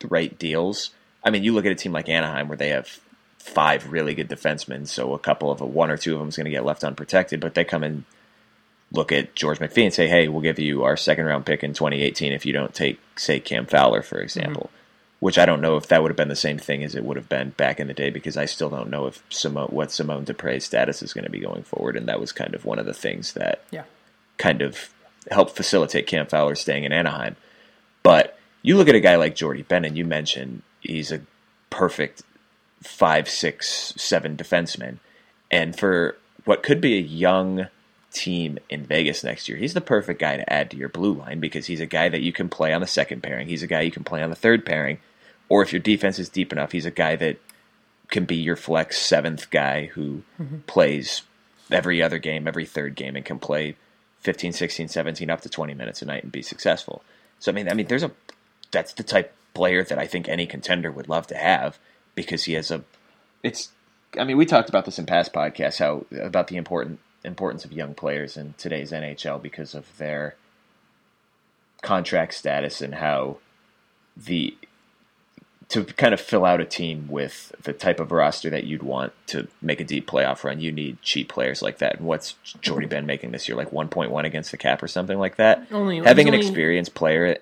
the 0.00 0.08
right 0.08 0.38
deals. 0.38 0.90
I 1.24 1.30
mean, 1.30 1.42
you 1.42 1.52
look 1.52 1.66
at 1.66 1.72
a 1.72 1.76
team 1.76 1.92
like 1.92 2.08
Anaheim 2.08 2.48
where 2.48 2.56
they 2.56 2.68
have 2.68 3.00
five 3.38 3.90
really 3.90 4.14
good 4.14 4.28
defensemen, 4.28 4.86
so 4.86 5.14
a 5.14 5.18
couple 5.18 5.50
of 5.50 5.60
a, 5.60 5.66
one 5.66 5.90
or 5.90 5.96
two 5.96 6.14
of 6.14 6.20
them 6.20 6.28
is 6.28 6.36
going 6.36 6.44
to 6.44 6.50
get 6.50 6.64
left 6.64 6.84
unprotected, 6.84 7.40
but 7.40 7.54
they 7.54 7.64
come 7.64 7.82
and 7.82 8.04
look 8.92 9.12
at 9.12 9.34
George 9.34 9.58
McPhee 9.58 9.84
and 9.84 9.94
say, 9.94 10.08
"Hey, 10.08 10.28
we'll 10.28 10.42
give 10.42 10.58
you 10.58 10.84
our 10.84 10.96
second 10.96 11.26
round 11.26 11.46
pick 11.46 11.62
in 11.62 11.74
2018 11.74 12.32
if 12.32 12.46
you 12.46 12.52
don't 12.52 12.74
take, 12.74 13.00
say, 13.16 13.40
Cam 13.40 13.66
Fowler, 13.66 14.02
for 14.02 14.20
example." 14.20 14.64
Mm-hmm. 14.64 14.74
Which 15.20 15.36
I 15.36 15.46
don't 15.46 15.60
know 15.60 15.76
if 15.76 15.88
that 15.88 16.00
would 16.00 16.12
have 16.12 16.16
been 16.16 16.28
the 16.28 16.36
same 16.36 16.58
thing 16.58 16.84
as 16.84 16.94
it 16.94 17.04
would 17.04 17.16
have 17.16 17.28
been 17.28 17.50
back 17.50 17.80
in 17.80 17.88
the 17.88 17.94
day 17.94 18.08
because 18.08 18.36
I 18.36 18.44
still 18.44 18.70
don't 18.70 18.88
know 18.88 19.06
if 19.06 19.20
Simon, 19.30 19.64
what 19.64 19.90
Simon 19.90 20.24
Despres's 20.24 20.64
status 20.64 21.02
is 21.02 21.12
going 21.12 21.24
to 21.24 21.30
be 21.30 21.40
going 21.40 21.64
forward, 21.64 21.96
and 21.96 22.06
that 22.06 22.20
was 22.20 22.30
kind 22.30 22.54
of 22.54 22.64
one 22.64 22.78
of 22.78 22.86
the 22.86 22.94
things 22.94 23.32
that 23.32 23.64
yeah. 23.72 23.82
kind 24.36 24.62
of 24.62 24.90
helped 25.28 25.56
facilitate 25.56 26.06
Cam 26.06 26.26
Fowler 26.26 26.54
staying 26.54 26.84
in 26.84 26.92
Anaheim. 26.92 27.34
But 28.04 28.37
you 28.62 28.76
look 28.76 28.88
at 28.88 28.94
a 28.94 29.00
guy 29.00 29.16
like 29.16 29.34
Jordie 29.34 29.62
Benn, 29.62 29.84
and 29.84 29.96
you 29.96 30.04
mentioned 30.04 30.62
he's 30.80 31.12
a 31.12 31.20
perfect 31.70 32.22
five, 32.82 33.28
six, 33.28 33.94
seven 33.96 34.36
defenseman, 34.36 34.98
and 35.50 35.78
for 35.78 36.16
what 36.44 36.62
could 36.62 36.80
be 36.80 36.96
a 36.96 37.02
young 37.02 37.66
team 38.12 38.58
in 38.70 38.84
Vegas 38.84 39.22
next 39.22 39.48
year, 39.48 39.58
he's 39.58 39.74
the 39.74 39.80
perfect 39.80 40.20
guy 40.20 40.36
to 40.36 40.52
add 40.52 40.70
to 40.70 40.76
your 40.76 40.88
blue 40.88 41.12
line 41.12 41.40
because 41.40 41.66
he's 41.66 41.80
a 41.80 41.86
guy 41.86 42.08
that 42.08 42.22
you 42.22 42.32
can 42.32 42.48
play 42.48 42.72
on 42.72 42.80
the 42.80 42.86
second 42.86 43.22
pairing. 43.22 43.48
He's 43.48 43.62
a 43.62 43.66
guy 43.66 43.82
you 43.82 43.90
can 43.90 44.04
play 44.04 44.22
on 44.22 44.30
the 44.30 44.36
third 44.36 44.64
pairing, 44.64 44.98
or 45.48 45.62
if 45.62 45.72
your 45.72 45.80
defense 45.80 46.18
is 46.18 46.28
deep 46.28 46.52
enough, 46.52 46.72
he's 46.72 46.86
a 46.86 46.90
guy 46.90 47.16
that 47.16 47.38
can 48.08 48.24
be 48.24 48.36
your 48.36 48.56
flex 48.56 48.98
seventh 48.98 49.50
guy 49.50 49.86
who 49.86 50.22
mm-hmm. 50.40 50.58
plays 50.66 51.22
every 51.70 52.02
other 52.02 52.18
game, 52.18 52.48
every 52.48 52.64
third 52.64 52.94
game, 52.94 53.16
and 53.16 53.24
can 53.24 53.38
play 53.38 53.76
15, 54.20 54.52
16, 54.52 54.88
17, 54.88 55.30
up 55.30 55.42
to 55.42 55.48
20 55.48 55.74
minutes 55.74 56.02
a 56.02 56.06
night 56.06 56.22
and 56.22 56.32
be 56.32 56.42
successful. 56.42 57.02
So 57.38 57.52
I 57.52 57.54
mean, 57.54 57.68
I 57.68 57.74
mean, 57.74 57.86
there's 57.86 58.02
a 58.02 58.10
that's 58.70 58.92
the 58.92 59.02
type 59.02 59.34
player 59.54 59.82
that 59.84 59.98
I 59.98 60.06
think 60.06 60.28
any 60.28 60.46
contender 60.46 60.90
would 60.90 61.08
love 61.08 61.26
to 61.28 61.36
have 61.36 61.78
because 62.14 62.44
he 62.44 62.54
has 62.54 62.70
a. 62.70 62.84
It's. 63.42 63.70
I 64.18 64.24
mean, 64.24 64.38
we 64.38 64.46
talked 64.46 64.68
about 64.68 64.84
this 64.84 64.98
in 64.98 65.06
past 65.06 65.32
podcasts 65.32 65.78
how 65.78 66.06
about 66.18 66.48
the 66.48 66.56
important 66.56 67.00
importance 67.24 67.64
of 67.64 67.72
young 67.72 67.94
players 67.94 68.36
in 68.36 68.54
today's 68.56 68.92
NHL 68.92 69.42
because 69.42 69.74
of 69.74 69.96
their 69.98 70.36
contract 71.82 72.34
status 72.34 72.80
and 72.80 72.94
how 72.94 73.38
the 74.16 74.56
to 75.68 75.84
kind 75.84 76.14
of 76.14 76.20
fill 76.20 76.46
out 76.46 76.60
a 76.60 76.64
team 76.64 77.08
with 77.08 77.52
the 77.62 77.74
type 77.74 78.00
of 78.00 78.10
roster 78.10 78.48
that 78.48 78.64
you'd 78.64 78.82
want 78.82 79.12
to 79.26 79.46
make 79.60 79.80
a 79.80 79.84
deep 79.84 80.08
playoff 80.08 80.42
run, 80.42 80.60
you 80.60 80.72
need 80.72 81.00
cheap 81.02 81.28
players 81.28 81.60
like 81.60 81.78
that. 81.78 81.98
And 81.98 82.06
what's 82.06 82.36
Jordie 82.62 82.86
Benn 82.86 83.04
making 83.04 83.32
this 83.32 83.48
year? 83.48 83.56
Like 83.56 83.70
1.1 83.70 84.24
against 84.24 84.50
the 84.50 84.56
cap 84.56 84.82
or 84.82 84.88
something 84.88 85.18
like 85.18 85.36
that? 85.36 85.66
Only, 85.70 85.98
Having 85.98 86.28
an 86.28 86.34
only, 86.34 86.46
experienced 86.46 86.94
player, 86.94 87.36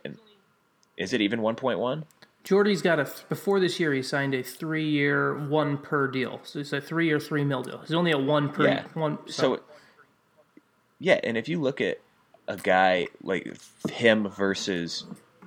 is 0.96 1.12
it 1.12 1.20
even 1.20 1.40
1.1? 1.40 2.04
Jordie's 2.44 2.80
got 2.80 3.00
a 3.00 3.10
before 3.28 3.58
this 3.58 3.80
year 3.80 3.92
he 3.92 4.02
signed 4.02 4.32
a 4.32 4.42
three 4.42 4.88
year 4.88 5.36
one 5.36 5.78
per 5.78 6.06
deal. 6.06 6.38
So 6.44 6.60
it's 6.60 6.72
a 6.72 6.80
three 6.80 7.06
year 7.06 7.18
three 7.18 7.42
mil 7.42 7.62
deal. 7.62 7.78
He's 7.78 7.92
only 7.92 8.12
a 8.12 8.18
one 8.18 8.50
per 8.50 8.68
yeah. 8.68 8.84
one. 8.94 9.18
So. 9.26 9.56
so 9.56 9.62
yeah, 11.00 11.18
and 11.24 11.36
if 11.36 11.48
you 11.48 11.60
look 11.60 11.80
at 11.80 12.00
a 12.46 12.56
guy 12.56 13.08
like 13.20 13.56
him 13.90 14.28
versus 14.28 15.04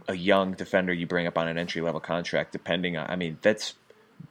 a 0.10 0.16
young 0.16 0.54
defender 0.54 0.92
you 0.92 1.08
bring 1.08 1.28
up 1.28 1.38
on 1.38 1.48
an 1.48 1.58
entry 1.58 1.82
level 1.82 2.00
contract, 2.00 2.52
depending 2.52 2.98
on, 2.98 3.10
I 3.10 3.16
mean, 3.16 3.38
that's 3.42 3.76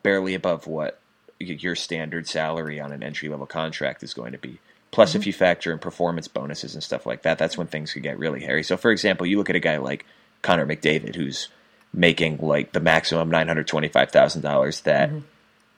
barely 0.02 0.34
above 0.34 0.66
what 0.66 1.00
your 1.38 1.74
standard 1.74 2.26
salary 2.26 2.80
on 2.80 2.92
an 2.92 3.02
entry 3.02 3.28
level 3.28 3.46
contract 3.46 4.02
is 4.02 4.12
going 4.12 4.32
to 4.32 4.38
be. 4.38 4.58
Plus, 4.90 5.10
mm-hmm. 5.10 5.20
if 5.20 5.26
you 5.26 5.32
factor 5.32 5.72
in 5.72 5.78
performance 5.78 6.28
bonuses 6.28 6.74
and 6.74 6.82
stuff 6.82 7.06
like 7.06 7.22
that, 7.22 7.38
that's 7.38 7.56
when 7.56 7.66
things 7.66 7.92
could 7.92 8.02
get 8.02 8.18
really 8.18 8.40
hairy. 8.40 8.62
So, 8.62 8.76
for 8.76 8.90
example, 8.90 9.26
you 9.26 9.38
look 9.38 9.50
at 9.50 9.56
a 9.56 9.60
guy 9.60 9.76
like 9.76 10.04
Connor 10.42 10.66
McDavid, 10.66 11.14
who's 11.14 11.48
making 11.92 12.38
like 12.38 12.72
the 12.72 12.80
maximum 12.80 13.30
nine 13.30 13.48
hundred 13.48 13.66
twenty 13.66 13.88
five 13.88 14.10
thousand 14.10 14.42
dollars 14.42 14.82
that 14.82 15.08
mm-hmm. 15.08 15.20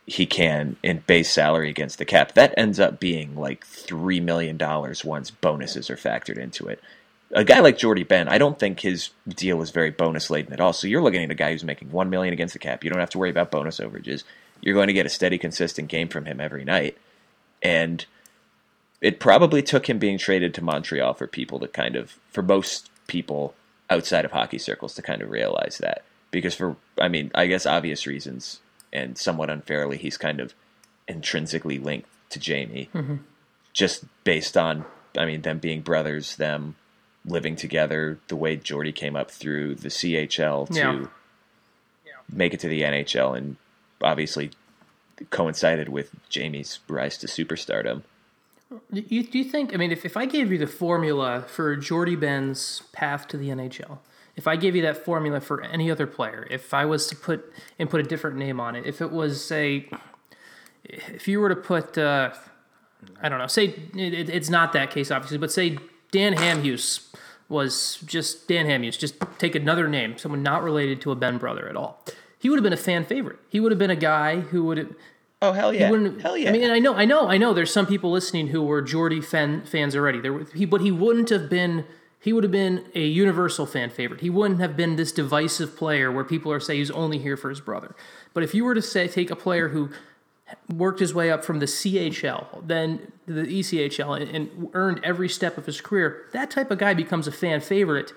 he 0.07 0.27
can 0.27 0.77
in 0.83 1.03
base 1.07 1.31
salary 1.31 1.71
against 1.71 1.99
the 1.99 2.05
cap. 2.05 2.33
That 2.33 2.55
ends 2.57 2.81
up 2.81 3.01
being 3.01 3.37
like 3.37 3.65
three 3.65 4.21
million 4.21 4.57
dollars 4.57 5.05
once 5.05 5.31
bonuses 5.31 5.91
are 5.91 5.97
factored 5.97 6.39
into 6.39 6.67
it. 6.69 6.81
A 7.33 7.45
guy 7.45 7.61
like 7.61 7.79
Jordie 7.79 8.03
Benn, 8.03 8.27
I 8.29 8.39
don't 8.39 8.59
think 8.59 8.81
his 8.81 9.11
deal 9.29 9.63
is 9.63 9.71
very 9.71 9.91
bonus 9.91 10.31
laden 10.31 10.53
at 10.53 10.61
all. 10.61 10.73
So 10.73 10.89
you're 10.89 11.01
looking 11.01 11.23
at 11.23 11.31
a 11.31 11.35
guy 11.35 11.53
who's 11.53 11.63
making 11.63 11.93
one 11.93 12.11
million 12.11 12.35
against 12.35 12.55
the 12.55 12.59
cap. 12.59 12.83
You 12.83 12.91
don't 12.91 12.99
have 12.99 13.11
to 13.11 13.19
worry 13.19 13.31
about 13.31 13.53
bonus 13.53 13.79
overages. 13.79 14.25
You're 14.61 14.75
going 14.75 14.89
to 14.89 14.93
get 14.93 15.07
a 15.07 15.11
steady, 15.11 15.39
consistent 15.39 15.89
game 15.89 16.09
from 16.09 16.25
him 16.25 16.41
every 16.41 16.65
night, 16.65 16.99
and 17.63 18.05
it 19.01 19.21
probably 19.21 19.63
took 19.63 19.89
him 19.89 19.99
being 19.99 20.19
traded 20.19 20.53
to 20.55 20.65
Montreal 20.65 21.15
for 21.15 21.27
people 21.27 21.61
to 21.61 21.69
kind 21.69 21.97
of, 21.97 22.19
for 22.31 22.43
most 22.43 22.91
people, 23.07 23.55
outside 23.91 24.25
of 24.25 24.33
hockey 24.33 24.59
circles 24.59 24.95
to 24.95 25.03
kind 25.03 25.23
of 25.23 25.31
realize 25.31 25.79
that. 25.79 26.05
Because 26.31 26.55
for, 26.55 26.77
I 26.99 27.09
mean, 27.09 27.31
I 27.35 27.47
guess 27.47 27.67
obvious 27.67 28.07
reasons 28.07 28.61
and 28.93 29.19
somewhat 29.19 29.51
unfairly, 29.51 29.99
he's 29.99 30.17
kind 30.17 30.41
of 30.41 30.55
intrinsically 31.09 31.79
linked 31.79 32.09
to 32.31 32.39
Jamie, 32.39 32.89
mm-hmm. 32.95 33.17
just 33.73 34.05
based 34.23 34.57
on, 34.57 34.85
I 35.19 35.25
mean, 35.25 35.43
them 35.43 35.59
being 35.59 35.81
brothers, 35.81 36.37
them 36.37 36.77
living 37.25 37.57
together, 37.57 38.19
the 38.29 38.37
way 38.37 38.57
Jordie 38.57 38.95
came 38.95 39.17
up 39.17 39.31
through 39.31 39.75
the 39.75 39.89
CHL 39.89 40.69
to 40.69 41.11
yeah. 42.05 42.13
make 42.33 42.55
it 42.55 42.61
to 42.61 42.69
the 42.69 42.83
NHL, 42.83 43.37
and 43.37 43.57
obviously 44.01 44.51
coincided 45.31 45.89
with 45.89 46.13
Jamie's 46.29 46.79
rise 46.89 47.19
to 47.19 47.27
superstardom. 47.27 48.03
Do 48.71 49.05
you, 49.09 49.25
do 49.25 49.39
you 49.39 49.45
think, 49.45 49.75
I 49.75 49.77
mean, 49.77 49.91
if, 49.91 50.05
if 50.05 50.17
I 50.17 50.27
gave 50.27 50.53
you 50.53 50.59
the 50.59 50.67
formula 50.67 51.45
for 51.49 51.77
Jordie 51.77 52.15
Benn's 52.15 52.83
path 52.93 53.27
to 53.29 53.37
the 53.37 53.49
NHL, 53.49 53.99
if 54.37 54.47
I 54.47 54.55
gave 54.55 54.77
you 54.77 54.83
that 54.83 55.05
formula 55.05 55.41
for 55.41 55.61
any 55.61 55.91
other 55.91 56.07
player, 56.07 56.47
if 56.51 56.73
I 56.73 56.85
was 56.85 57.09
to 57.09 57.17
put 57.17 57.53
and 57.79 57.91
put 57.91 58.01
a 58.01 58.05
different 58.05 58.37
name 58.37 58.61
on 58.61 58.77
it, 58.77 58.87
if 58.87 59.01
it 59.01 59.11
was, 59.11 59.45
say, 59.45 59.91
if 60.85 61.27
you 61.27 61.41
were 61.41 61.49
to 61.49 61.57
put, 61.57 61.99
uh, 61.99 62.33
I 63.21 63.29
don't 63.29 63.39
know, 63.39 63.49
say 63.49 63.75
it, 63.95 64.31
it's 64.31 64.49
not 64.49 64.73
that 64.75 64.91
case, 64.91 65.11
obviously, 65.11 65.39
but 65.39 65.51
say 65.51 65.79
Dan 66.13 66.35
Hamhuis 66.35 67.13
was 67.49 67.99
just 68.07 68.47
Dan 68.47 68.67
Hamhuis, 68.67 68.97
just 68.97 69.17
take 69.39 69.57
another 69.57 69.89
name, 69.89 70.17
someone 70.17 70.45
not 70.45 70.63
related 70.63 71.01
to 71.03 71.11
a 71.11 71.17
Benn 71.17 71.39
brother 71.39 71.69
at 71.69 71.77
all. 71.77 72.05
He 72.39 72.49
would 72.49 72.57
have 72.57 72.65
been 72.65 72.73
a 72.73 72.77
fan 72.77 73.05
favorite. 73.05 73.39
He 73.49 73.61
would 73.61 73.73
have 73.73 73.79
been 73.79 73.91
a 73.91 73.97
guy 73.97 74.41
who 74.41 74.65
would 74.65 74.79
have 74.79 74.93
Oh 75.43 75.53
hell 75.53 75.73
yeah! 75.73 75.87
He 75.87 75.91
wouldn't. 75.91 76.21
hell 76.21 76.37
yeah! 76.37 76.51
I 76.51 76.53
mean, 76.53 76.71
I 76.71 76.79
know, 76.79 76.95
I 76.95 77.05
know, 77.05 77.29
I 77.29 77.39
know. 77.39 77.55
There's 77.55 77.73
some 77.73 77.87
people 77.87 78.11
listening 78.11 78.49
who 78.49 78.63
were 78.63 78.83
Jordie 78.83 79.23
fan, 79.23 79.63
fans 79.63 79.97
already. 79.97 80.21
There, 80.21 80.45
he, 80.55 80.67
but 80.67 80.83
he 80.83 80.91
wouldn't 80.91 81.31
have 81.31 81.49
been. 81.49 81.85
He 82.23 82.35
would 82.35 82.45
have 82.45 82.53
been 82.53 82.85
a 82.95 83.07
universal 83.07 83.65
fan 83.65 83.89
favorite. 83.89 84.21
He 84.21 84.29
wouldn't 84.29 84.61
have 84.61 84.77
been 84.77 84.97
this 84.97 85.11
divisive 85.11 85.75
player 85.75 86.13
where 86.13 86.25
people 86.25 86.53
are 86.53 86.61
saying 86.61 86.81
he's 86.81 86.91
only 86.91 87.17
here 87.17 87.39
for 87.39 87.49
his 87.49 87.63
brother. 87.63 87.97
But 88.35 88.43
if 88.43 88.55
you 88.55 88.65
were 88.65 88.75
to 88.75 88.83
say 88.83 89.09
take 89.09 89.31
a 89.31 89.37
player 89.37 89.69
who 89.69 89.89
worked 90.69 91.01
his 91.01 91.15
way 91.15 91.31
up 91.31 91.43
from 91.43 91.61
the 91.61 91.67
CHL, 91.67 92.67
then 92.67 93.13
the 93.27 93.43
ECHL, 93.43 94.21
and, 94.21 94.31
and 94.37 94.69
earned 94.75 95.01
every 95.03 95.31
step 95.31 95.57
of 95.57 95.65
his 95.65 95.81
career, 95.81 96.27
that 96.35 96.51
type 96.51 96.71
of 96.71 96.79
guy 96.79 96.93
becomes 96.93 97.27
a 97.27 97.33
fan 97.33 97.63
favorite. 97.63 98.13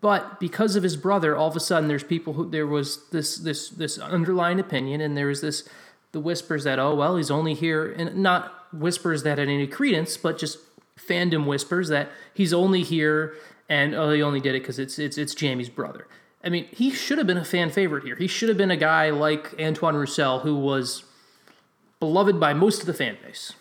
But 0.00 0.38
because 0.38 0.76
of 0.76 0.84
his 0.84 0.96
brother, 0.96 1.36
all 1.36 1.48
of 1.48 1.56
a 1.56 1.60
sudden 1.60 1.88
there's 1.88 2.04
people 2.04 2.34
who 2.34 2.48
there 2.48 2.66
was 2.68 3.08
this 3.10 3.36
this 3.38 3.70
this 3.70 3.98
underlying 3.98 4.60
opinion, 4.60 5.00
and 5.00 5.16
there 5.16 5.26
was 5.26 5.40
this 5.40 5.68
the 6.12 6.20
whispers 6.20 6.64
that 6.64 6.78
oh 6.78 6.94
well 6.94 7.16
he's 7.16 7.30
only 7.30 7.54
here, 7.54 7.92
and 7.92 8.16
not 8.16 8.54
whispers 8.72 9.22
that 9.22 9.38
had 9.38 9.48
any 9.48 9.66
credence, 9.66 10.16
but 10.16 10.38
just 10.38 10.58
fandom 10.98 11.46
whispers 11.46 11.88
that 11.88 12.10
he's 12.34 12.52
only 12.52 12.82
here 12.82 13.34
and 13.68 13.94
oh 13.94 14.10
he 14.10 14.22
only 14.22 14.40
did 14.40 14.54
it 14.54 14.62
because 14.62 14.78
it's 14.78 14.98
it's 14.98 15.18
it's 15.18 15.34
Jamie's 15.34 15.68
brother. 15.68 16.06
I 16.42 16.48
mean 16.48 16.66
he 16.70 16.90
should 16.90 17.18
have 17.18 17.26
been 17.26 17.38
a 17.38 17.44
fan 17.44 17.70
favorite 17.70 18.04
here. 18.04 18.16
He 18.16 18.26
should 18.26 18.48
have 18.48 18.58
been 18.58 18.70
a 18.70 18.76
guy 18.76 19.10
like 19.10 19.54
Antoine 19.60 19.96
Roussel 19.96 20.40
who 20.40 20.56
was 20.56 21.04
beloved 22.00 22.38
by 22.40 22.54
most 22.54 22.80
of 22.80 22.86
the 22.86 22.94
fan 22.94 23.16
base. 23.24 23.52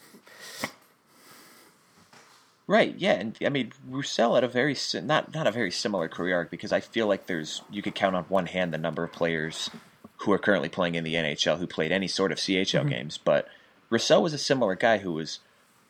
Right, 2.69 2.95
yeah, 2.97 3.13
and 3.13 3.38
I 3.45 3.49
mean 3.49 3.71
Roussel 3.88 4.36
had 4.36 4.43
a 4.43 4.47
very 4.47 4.75
not 4.93 5.33
not 5.33 5.47
a 5.47 5.51
very 5.51 5.71
similar 5.71 6.10
career 6.10 6.36
arc 6.38 6.51
because 6.51 6.71
I 6.71 6.79
feel 6.79 7.07
like 7.07 7.27
there's 7.27 7.62
you 7.69 7.81
could 7.81 7.95
count 7.95 8.15
on 8.15 8.23
one 8.25 8.45
hand 8.45 8.73
the 8.73 8.77
number 8.77 9.03
of 9.03 9.12
players 9.12 9.69
who 10.17 10.32
are 10.32 10.39
currently 10.39 10.69
playing 10.69 10.95
in 10.95 11.03
the 11.03 11.15
NHL 11.15 11.60
who 11.60 11.67
played 11.67 11.91
any 11.91 12.08
sort 12.08 12.32
of 12.32 12.38
CHL 12.38 12.82
mm-hmm. 12.82 12.89
games, 12.89 13.17
but 13.17 13.47
Roussel 13.89 14.21
was 14.21 14.34
a 14.34 14.38
similar 14.38 14.75
guy 14.75 14.97
who 14.99 15.13
was 15.13 15.39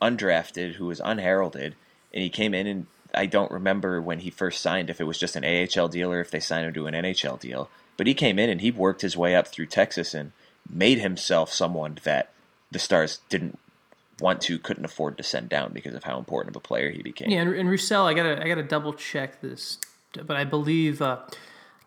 undrafted, 0.01 0.75
who 0.75 0.85
was 0.85 1.01
unheralded, 1.03 1.75
and 2.13 2.23
he 2.23 2.29
came 2.29 2.53
in 2.53 2.67
and 2.67 2.87
I 3.13 3.25
don't 3.25 3.51
remember 3.51 4.01
when 4.01 4.19
he 4.19 4.29
first 4.29 4.61
signed 4.61 4.89
if 4.89 4.99
it 4.99 5.05
was 5.05 5.17
just 5.17 5.35
an 5.35 5.45
AHL 5.45 5.87
deal 5.87 6.11
or 6.11 6.19
if 6.19 6.31
they 6.31 6.39
signed 6.39 6.67
him 6.67 6.73
to 6.73 6.87
an 6.87 6.93
NHL 6.93 7.39
deal, 7.39 7.69
but 7.95 8.07
he 8.07 8.13
came 8.13 8.37
in 8.37 8.49
and 8.49 8.61
he 8.61 8.71
worked 8.71 9.01
his 9.01 9.17
way 9.17 9.35
up 9.35 9.47
through 9.47 9.67
Texas 9.67 10.13
and 10.13 10.31
made 10.69 10.99
himself 10.99 11.51
someone 11.51 11.97
that 12.03 12.31
the 12.71 12.79
Stars 12.79 13.19
didn't 13.29 13.57
want 14.19 14.41
to, 14.41 14.59
couldn't 14.59 14.85
afford 14.85 15.17
to 15.17 15.23
send 15.23 15.49
down 15.49 15.71
because 15.73 15.93
of 15.93 16.03
how 16.03 16.17
important 16.17 16.55
of 16.55 16.59
a 16.59 16.65
player 16.65 16.91
he 16.91 17.01
became. 17.01 17.29
Yeah, 17.29 17.41
and, 17.41 17.53
and 17.53 17.69
Roussel, 17.69 18.05
I 18.05 18.13
gotta 18.13 18.43
I 18.43 18.47
gotta 18.47 18.63
double 18.63 18.93
check 18.93 19.41
this, 19.41 19.77
but 20.13 20.35
I 20.35 20.43
believe 20.43 21.01
uh, 21.01 21.19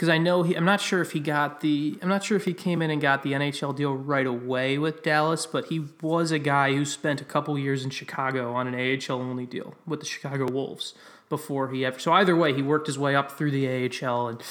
because 0.01 0.09
I 0.09 0.17
know 0.17 0.43
he. 0.43 0.55
I'm 0.55 0.65
not 0.65 0.81
sure 0.81 1.03
if 1.03 1.13
he 1.13 1.21
got 1.21 1.61
the. 1.61 1.99
I'm 2.01 2.09
not 2.09 2.25
sure 2.25 2.35
if 2.35 2.47
he 2.47 2.55
came 2.55 2.81
in 2.81 2.91
and 2.91 3.03
got 3.03 3.23
the 3.23 3.33
NHL 3.33 3.77
deal 3.77 3.95
right 3.95 4.27
away 4.27 4.79
with 4.79 5.03
Dallas, 5.03 5.45
but 5.45 5.67
he 5.67 5.89
was 6.01 6.31
a 6.31 6.39
guy 6.39 6.73
who 6.73 6.87
spent 6.87 7.21
a 7.21 7.25
couple 7.25 7.59
years 7.59 7.85
in 7.85 7.91
Chicago 7.91 8.55
on 8.55 8.67
an 8.67 8.75
AHL 8.75 9.21
only 9.21 9.45
deal 9.45 9.75
with 9.87 10.01
the 10.01 10.07
Chicago 10.07 10.51
Wolves 10.51 10.95
before 11.29 11.69
he 11.69 11.85
ever. 11.85 11.99
So 11.99 12.15
either 12.15 12.35
way, 12.35 12.55
he 12.55 12.63
worked 12.63 12.87
his 12.87 12.99
way 12.99 13.15
up 13.15 13.33
through 13.33 13.51
the 13.51 13.69
AHL 13.69 14.29
and 14.29 14.43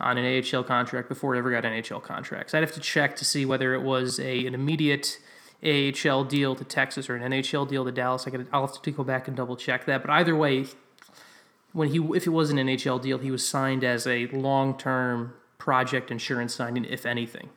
on 0.00 0.16
an 0.16 0.42
AHL 0.42 0.64
contract 0.64 1.10
before 1.10 1.34
he 1.34 1.38
ever 1.38 1.50
got 1.50 1.64
NHL 1.64 2.02
contracts. 2.02 2.54
I'd 2.54 2.62
have 2.62 2.72
to 2.72 2.80
check 2.80 3.14
to 3.16 3.26
see 3.26 3.44
whether 3.44 3.74
it 3.74 3.82
was 3.82 4.18
a 4.18 4.46
an 4.46 4.54
immediate 4.54 5.18
AHL 5.62 6.24
deal 6.24 6.56
to 6.56 6.64
Texas 6.64 7.10
or 7.10 7.16
an 7.16 7.30
NHL 7.30 7.68
deal 7.68 7.84
to 7.84 7.92
Dallas. 7.92 8.26
I 8.26 8.30
got 8.30 8.46
I'll 8.54 8.66
have 8.66 8.80
to 8.80 8.90
go 8.90 9.04
back 9.04 9.28
and 9.28 9.36
double 9.36 9.56
check 9.56 9.84
that. 9.84 10.00
But 10.00 10.10
either 10.12 10.34
way, 10.34 10.64
when 11.74 11.90
he 11.90 11.98
if 12.16 12.26
it 12.26 12.30
was 12.30 12.50
an 12.50 12.56
NHL 12.56 13.02
deal, 13.02 13.18
he 13.18 13.30
was 13.30 13.46
signed 13.46 13.84
as 13.84 14.06
a 14.06 14.28
long 14.28 14.78
term 14.78 15.34
project 15.58 16.10
insurance 16.10 16.54
signing, 16.54 16.84
if 16.86 17.04
anything. 17.04 17.50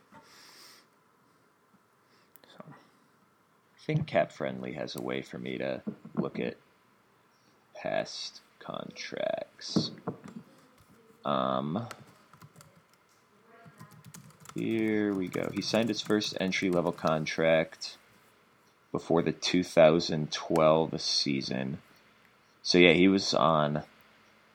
I 2.60 3.80
think 3.86 4.08
Cap 4.08 4.34
Friendly 4.34 4.74
has 4.74 4.98
a 4.98 5.02
way 5.02 5.22
for 5.22 5.38
me 5.38 5.58
to 5.60 5.82
look 6.16 6.40
at 6.40 6.58
past 7.74 8.42
contracts. 8.60 9.92
Um, 11.24 11.88
here 14.56 15.14
we 15.14 15.28
go. 15.30 15.50
He 15.54 15.62
signed 15.62 15.88
his 15.88 16.02
first 16.02 16.36
entry 16.42 16.70
level 16.70 16.92
contract 16.92 17.98
before 18.92 19.22
the 19.22 19.32
2012 19.32 21.00
season. 21.02 21.78
So 22.64 22.78
yeah, 22.80 22.94
he 22.94 23.08
was 23.08 23.34
on 23.34 23.84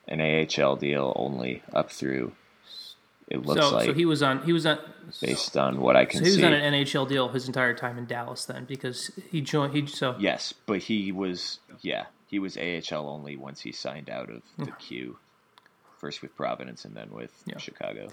an 0.09 0.21
AHL 0.21 0.77
deal 0.77 1.13
only 1.17 1.63
up 1.73 1.91
through. 1.91 2.33
It 3.29 3.47
looks 3.47 3.61
so 3.67 3.75
like 3.75 3.87
so 3.87 3.93
he 3.95 4.05
was 4.05 4.23
on 4.23 4.43
he 4.43 4.53
was 4.53 4.67
on 4.67 4.79
based 5.23 5.57
on 5.57 5.81
what 5.81 5.97
I 5.97 6.05
so 6.05 6.11
can 6.11 6.19
he 6.25 6.31
was 6.31 6.35
see. 6.37 6.45
on 6.45 6.53
an 6.53 6.75
NHL 6.75 7.09
deal 7.09 7.29
his 7.29 7.47
entire 7.47 7.73
time 7.73 7.97
in 7.97 8.05
Dallas 8.07 8.45
then 8.45 8.65
because 8.67 9.11
he 9.31 9.41
joined 9.41 9.73
he 9.75 9.87
so 9.87 10.17
Yes, 10.19 10.53
but 10.67 10.81
he 10.81 11.13
was 11.13 11.59
yeah, 11.81 12.07
he 12.27 12.39
was 12.39 12.59
AHL 12.59 13.09
only 13.09 13.37
once 13.37 13.61
he 13.61 13.73
signed 13.73 14.11
out 14.11 14.29
of 14.29 14.43
the 14.59 14.73
queue. 14.73 15.17
First 15.99 16.21
with 16.21 16.37
Providence 16.37 16.85
and 16.85 16.95
then 16.95 17.11
with 17.11 17.31
Yeah. 17.47 17.59
Chicago. 17.59 18.09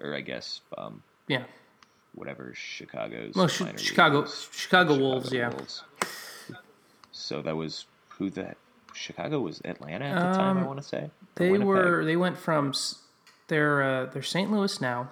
Or 0.00 0.14
I 0.14 0.20
guess 0.20 0.60
um, 0.76 1.02
yeah 1.28 1.44
whatever 2.14 2.52
Chicago's 2.54 3.34
Well, 3.34 3.48
league 3.60 3.78
Chicago- 3.78 4.22
was. 4.22 4.48
Chicago 4.52 4.98
Wolves, 4.98 5.32
yeah. 5.32 5.48
Wolves. 5.48 5.82
So 7.12 7.40
that 7.42 7.56
was 7.56 7.86
who 8.10 8.28
the 8.30 8.54
Chicago 8.94 9.40
was 9.40 9.60
Atlanta 9.64 10.04
at 10.06 10.14
the 10.32 10.38
time, 10.38 10.58
I 10.58 10.60
Um, 10.62 10.66
want 10.66 10.80
to 10.80 10.86
say. 10.86 11.10
They 11.36 11.50
Winnipeg? 11.50 11.66
were 11.66 12.04
they 12.04 12.16
went 12.16 12.36
from 12.38 12.72
they're 13.48 13.82
uh, 13.82 14.06
they're 14.06 14.22
St. 14.22 14.50
Louis 14.50 14.80
now. 14.80 15.10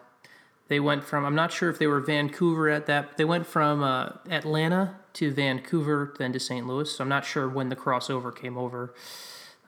They 0.69 0.81
went 0.81 1.03
from 1.05 1.25
I'm 1.25 1.35
not 1.35 1.53
sure 1.53 1.69
if 1.71 1.79
they 1.79 1.87
were 1.87 2.01
Vancouver 2.01 2.69
at 2.69 2.87
that. 2.87 3.17
They 3.17 3.25
went 3.25 3.47
from 3.47 3.83
uh, 3.83 4.11
Atlanta 4.31 4.97
to 5.15 5.33
Vancouver, 5.33 6.15
then 6.19 6.33
to 6.33 6.39
St. 6.41 6.67
Louis. 6.67 6.95
So 6.95 7.03
I'm 7.03 7.09
not 7.09 7.25
sure 7.25 7.49
when 7.49 7.69
the 7.71 7.77
crossover 7.77 8.35
came 8.35 8.57
over. 8.57 8.95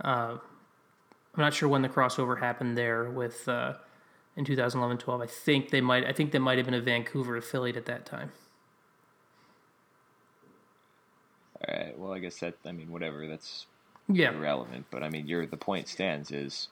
Uh, 0.01 0.37
I'm 1.35 1.41
not 1.41 1.55
sure 1.55 1.69
when 1.69 1.83
the 1.83 1.89
crossover 1.89 2.39
happened 2.41 2.77
there 2.79 3.11
with 3.11 3.49
uh, 3.49 3.75
in 4.37 4.45
2011-12. 4.45 5.23
I 5.23 5.27
think 5.27 5.71
they 5.71 5.81
might. 5.81 6.05
I 6.07 6.13
think 6.13 6.31
they 6.31 6.39
might 6.39 6.59
have 6.59 6.67
been 6.67 6.75
a 6.75 6.81
Vancouver 6.81 7.37
affiliate 7.37 7.77
at 7.77 7.87
that 7.87 8.05
time. 8.07 8.31
All 11.67 11.75
right. 11.77 11.99
Well, 11.99 12.13
I 12.13 12.19
guess 12.19 12.39
that 12.41 12.55
I 12.67 12.73
mean 12.73 12.91
whatever. 12.93 13.27
That's 13.27 13.67
Yeah, 14.09 14.33
irrelevant. 14.33 14.87
But 14.91 15.03
I 15.03 15.09
mean, 15.09 15.27
your 15.27 15.47
the 15.47 15.57
point 15.57 15.89
stands 15.89 16.31
is, 16.31 16.69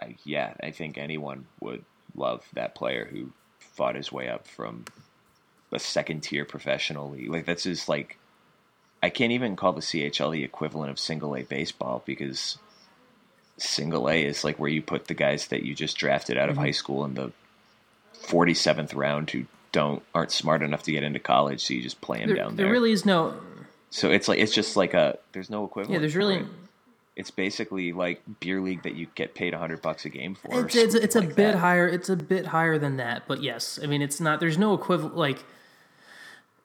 I, 0.00 0.16
yeah, 0.24 0.54
I 0.62 0.70
think 0.70 0.98
anyone 0.98 1.46
would 1.60 1.84
love 2.14 2.44
that 2.54 2.74
player 2.74 3.06
who 3.10 3.32
fought 3.58 3.94
his 3.94 4.12
way 4.12 4.28
up 4.28 4.46
from 4.46 4.84
a 5.72 5.78
second 5.78 6.22
tier 6.22 6.44
professional 6.44 7.10
league. 7.10 7.30
Like 7.30 7.46
that's 7.46 7.64
just 7.64 7.88
like, 7.88 8.18
I 9.02 9.10
can't 9.10 9.32
even 9.32 9.56
call 9.56 9.72
the 9.72 9.80
CHL 9.80 10.32
the 10.32 10.44
equivalent 10.44 10.90
of 10.90 10.98
single 10.98 11.36
A 11.36 11.42
baseball 11.42 12.02
because 12.06 12.58
single 13.58 14.08
A 14.08 14.24
is 14.24 14.44
like 14.44 14.58
where 14.58 14.70
you 14.70 14.82
put 14.82 15.06
the 15.06 15.14
guys 15.14 15.48
that 15.48 15.62
you 15.62 15.74
just 15.74 15.96
drafted 15.96 16.36
out 16.38 16.48
of 16.48 16.56
mm-hmm. 16.56 16.64
high 16.64 16.70
school 16.72 17.04
in 17.04 17.14
the 17.14 17.32
forty 18.12 18.54
seventh 18.54 18.94
round 18.94 19.30
who 19.30 19.44
don't 19.72 20.02
aren't 20.14 20.32
smart 20.32 20.62
enough 20.62 20.82
to 20.84 20.92
get 20.92 21.02
into 21.02 21.18
college, 21.18 21.64
so 21.64 21.74
you 21.74 21.82
just 21.82 22.00
play 22.00 22.18
them 22.20 22.28
there, 22.28 22.36
down 22.36 22.56
there 22.56 22.66
there. 22.66 22.72
really 22.72 22.92
is 22.92 23.04
no. 23.04 23.34
so 23.90 24.10
it's 24.10 24.28
like 24.28 24.38
it's 24.38 24.54
just 24.54 24.76
like 24.76 24.94
a 24.94 25.18
there's 25.32 25.50
no 25.50 25.64
equivalent. 25.64 25.92
Yeah, 25.92 26.00
there's 26.00 26.16
really. 26.16 26.44
It. 27.16 27.20
It's 27.20 27.30
basically 27.30 27.92
like 27.92 28.22
beer 28.40 28.60
league 28.60 28.82
that 28.82 28.94
you 28.94 29.06
get 29.14 29.34
paid 29.34 29.54
hundred 29.54 29.82
bucks 29.82 30.04
a 30.04 30.10
game 30.10 30.34
for. 30.34 30.54
or 30.54 30.66
It's 30.66 30.76
it's, 30.76 30.94
it's 30.94 31.16
a 31.16 31.22
bit 31.22 31.36
that. 31.36 31.54
higher. 31.56 31.88
It's 31.88 32.08
a 32.08 32.16
bit 32.16 32.46
higher 32.46 32.78
than 32.78 32.96
that, 32.98 33.24
but 33.26 33.42
yes, 33.42 33.78
I 33.82 33.86
mean 33.86 34.02
it's 34.02 34.20
not. 34.20 34.40
There's 34.40 34.58
no 34.58 34.74
equivalent. 34.74 35.16
Like 35.16 35.44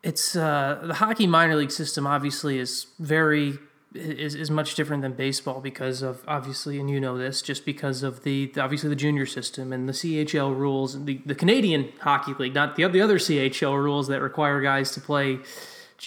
it's 0.04 0.36
uh, 0.36 0.82
the 0.84 0.96
hockey 0.96 1.28
minor 1.28 1.56
league 1.56 1.72
system. 1.72 2.08
Obviously, 2.08 2.60
is 2.60 2.88
very 3.00 3.58
is 3.94 4.36
is 4.36 4.50
much 4.50 4.76
different 4.76 5.02
than 5.02 5.14
baseball 5.14 5.60
because 5.60 6.02
of 6.02 6.24
obviously, 6.28 6.80
and 6.80 6.90
you 6.90 7.00
know 7.00 7.18
this, 7.18 7.42
just 7.42 7.66
because 7.66 8.04
of 8.04 8.24
the 8.24 8.52
obviously 8.58 8.90
the 8.90 8.96
junior 8.96 9.26
system 9.26 9.74
and 9.74 9.88
the 9.88 9.94
CHL 9.94 10.56
rules 10.56 10.96
and 10.96 11.06
the, 11.06 11.22
the 11.26 11.36
Canadian 11.36 11.92
hockey 12.00 12.34
league, 12.40 12.54
not 12.56 12.76
the 12.76 12.88
the 12.88 13.02
other 13.02 13.18
CHL 13.18 13.76
rules 13.76 14.08
that 14.08 14.22
require 14.22 14.62
guys 14.62 14.92
to 14.92 15.02
play. 15.02 15.40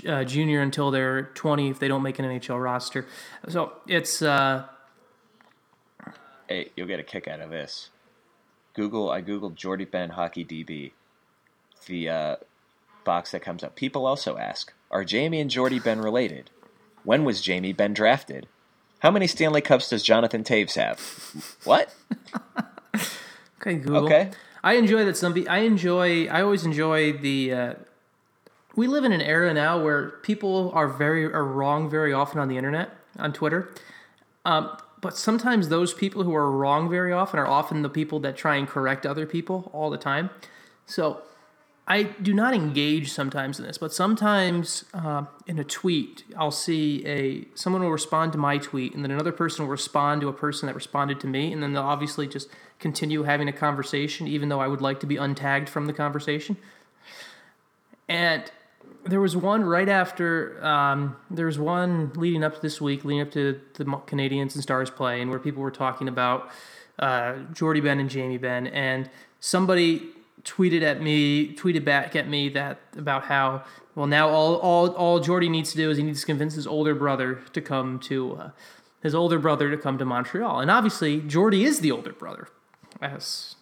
Uh, 0.07 0.25
junior 0.25 0.61
until 0.61 0.91
they're 0.91 1.25
20 1.35 1.71
if 1.71 1.79
they 1.79 1.89
don't 1.89 2.03
make 2.03 2.19
an 2.19 2.25
NHL 2.25 2.63
roster. 2.63 3.07
So 3.49 3.73
it's 3.87 4.23
uh, 4.23 4.65
Hey, 6.49 6.71
you'll 6.77 6.89
get 6.89 7.01
a 7.01 7.05
kick 7.05 7.29
out 7.29 7.41
of 7.41 7.51
this. 7.51 7.91
Google. 8.75 9.11
I 9.11 9.23
googled 9.23 9.55
Jordie 9.55 9.85
Benn 9.85 10.11
hockey 10.11 10.45
DB. 10.45 10.93
The 11.87 12.09
uh, 12.09 12.37
box 13.05 13.31
that 13.31 13.41
comes 13.41 13.63
up. 13.63 13.77
People 13.77 14.07
also 14.07 14.37
ask: 14.37 14.73
Are 14.91 15.05
Jamie 15.05 15.41
and 15.41 15.51
Jordie 15.51 15.79
Benn 15.79 16.01
related? 16.01 16.51
When 17.05 17.25
was 17.25 17.41
Jamie 17.41 17.73
Benn 17.73 17.95
drafted? 17.95 18.47
How 19.01 19.11
many 19.11 19.27
Stanley 19.27 19.61
Cups 19.61 19.91
does 19.91 20.03
Jonathan 20.03 20.43
Toews 20.43 20.75
have? 20.75 20.99
What? 21.65 21.95
Okay, 23.61 23.77
Google. 23.77 24.05
Okay. 24.05 24.31
I 24.63 24.75
enjoy 24.75 25.07
that 25.07 25.17
some. 25.17 25.35
I 25.49 25.61
enjoy. 25.61 26.27
I 26.27 26.43
always 26.43 26.67
enjoy 26.67 27.15
the. 27.15 27.53
Uh, 27.55 27.75
we 28.77 28.87
live 28.87 29.05
in 29.05 29.13
an 29.13 29.21
era 29.21 29.53
now 29.55 29.83
where 29.83 30.11
people 30.23 30.71
are 30.75 30.89
very 30.89 31.25
are 31.27 31.45
wrong 31.45 31.89
very 31.89 32.13
often 32.13 32.41
on 32.41 32.49
the 32.49 32.57
internet 32.57 32.91
on 33.19 33.33
Twitter. 33.33 33.73
Um, 34.45 34.77
but 35.01 35.17
sometimes 35.17 35.69
those 35.69 35.93
people 35.93 36.23
who 36.23 36.35
are 36.35 36.51
wrong 36.51 36.89
very 36.89 37.13
often 37.13 37.39
are 37.39 37.47
often 37.47 37.83
the 37.83 37.91
people 37.91 38.21
that 38.21 38.37
try 38.37 38.57
and 38.57 38.67
correct 38.67 39.05
other 39.05 39.27
people 39.27 39.71
all 39.75 39.91
the 39.91 39.99
time. 39.99 40.31
So 40.87 41.23
I 41.87 42.05
do 42.05 42.33
not 42.33 42.55
engage 42.55 43.13
sometimes 43.13 43.59
in 43.59 43.67
this, 43.67 43.77
but 43.77 43.93
sometimes 43.93 44.87
uh, 44.95 45.25
in 45.47 45.59
a 45.59 45.65
tweet, 45.65 46.25
I'll 46.35 46.51
see 46.51 47.07
a 47.07 47.47
someone 47.55 47.83
will 47.83 47.91
respond 47.91 48.33
to 48.33 48.39
my 48.39 48.57
tweet, 48.57 48.95
and 48.95 49.05
then 49.05 49.11
another 49.11 49.33
person 49.33 49.65
will 49.65 49.71
respond 49.71 50.23
to 50.23 50.29
a 50.29 50.33
person 50.33 50.67
that 50.67 50.75
responded 50.75 51.21
to 51.21 51.27
me, 51.27 51.53
and 51.53 51.63
then 51.63 51.75
they'll 51.75 51.83
obviously 51.83 52.27
just 52.27 52.49
continue 52.79 53.25
having 53.25 53.49
a 53.49 53.53
conversation, 53.53 54.27
even 54.27 54.49
though 54.49 54.61
I 54.61 54.69
would 54.69 54.81
like 54.81 55.01
to 55.01 55.07
be 55.07 55.17
untagged 55.17 55.69
from 55.69 55.85
the 55.85 55.93
conversation. 55.93 56.57
And 58.09 58.51
there 59.05 59.21
was 59.21 59.37
one 59.37 59.65
right 59.65 59.89
after. 59.89 60.65
Um, 60.65 61.17
there 61.31 61.47
was 61.47 61.59
one 61.59 62.13
leading 62.15 62.43
up 62.43 62.55
to 62.57 62.63
this 62.63 62.81
week, 62.81 63.05
leading 63.05 63.23
up 63.23 63.31
to 63.33 63.61
the 63.75 63.85
Canadiens 63.85 64.55
and 64.55 64.63
Stars 64.63 64.91
play, 64.91 65.21
and 65.21 65.31
where 65.31 65.39
people 65.39 65.63
were 65.63 65.71
talking 65.71 66.09
about 66.09 66.51
uh, 66.99 67.37
Jordie 67.53 67.81
Benn 67.81 68.01
and 68.01 68.09
Jamie 68.09 68.39
Benn, 68.39 68.67
and 68.67 69.11
somebody 69.41 70.09
tweeted 70.45 70.83
at 70.83 71.03
me, 71.03 71.55
tweeted 71.55 71.85
back 71.85 72.17
at 72.17 72.29
me 72.29 72.49
that 72.51 72.81
about 72.97 73.25
how 73.25 73.65
well 73.95 74.07
now 74.07 74.29
all 74.29 74.57
all 74.57 74.89
all 74.91 75.21
Jordie 75.21 75.49
needs 75.51 75.71
to 75.73 75.77
do 75.77 75.91
is 75.91 75.99
he 75.99 76.03
needs 76.03 76.21
to 76.21 76.27
convince 76.27 76.55
his 76.55 76.67
older 76.67 76.95
brother 76.95 77.41
to 77.53 77.61
come 77.61 77.99
to 78.01 78.37
uh, 78.37 78.51
his 79.03 79.15
older 79.15 79.39
brother 79.39 79.71
to 79.71 79.77
come 79.77 79.99
to 79.99 80.05
Montreal, 80.05 80.61
and 80.61 80.71
obviously 80.71 81.21
Jordie 81.21 81.65
is 81.65 81.81
the 81.81 81.91
older 81.91 82.13
brother. 82.13 82.49
As 83.03 83.57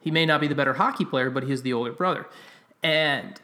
he 0.00 0.10
may 0.10 0.26
not 0.26 0.40
be 0.40 0.48
the 0.48 0.54
better 0.54 0.74
hockey 0.74 1.04
player, 1.04 1.30
but 1.30 1.44
he 1.44 1.52
is 1.52 1.62
the 1.62 1.72
older 1.72 1.92
brother, 1.92 2.26
and 2.82 3.40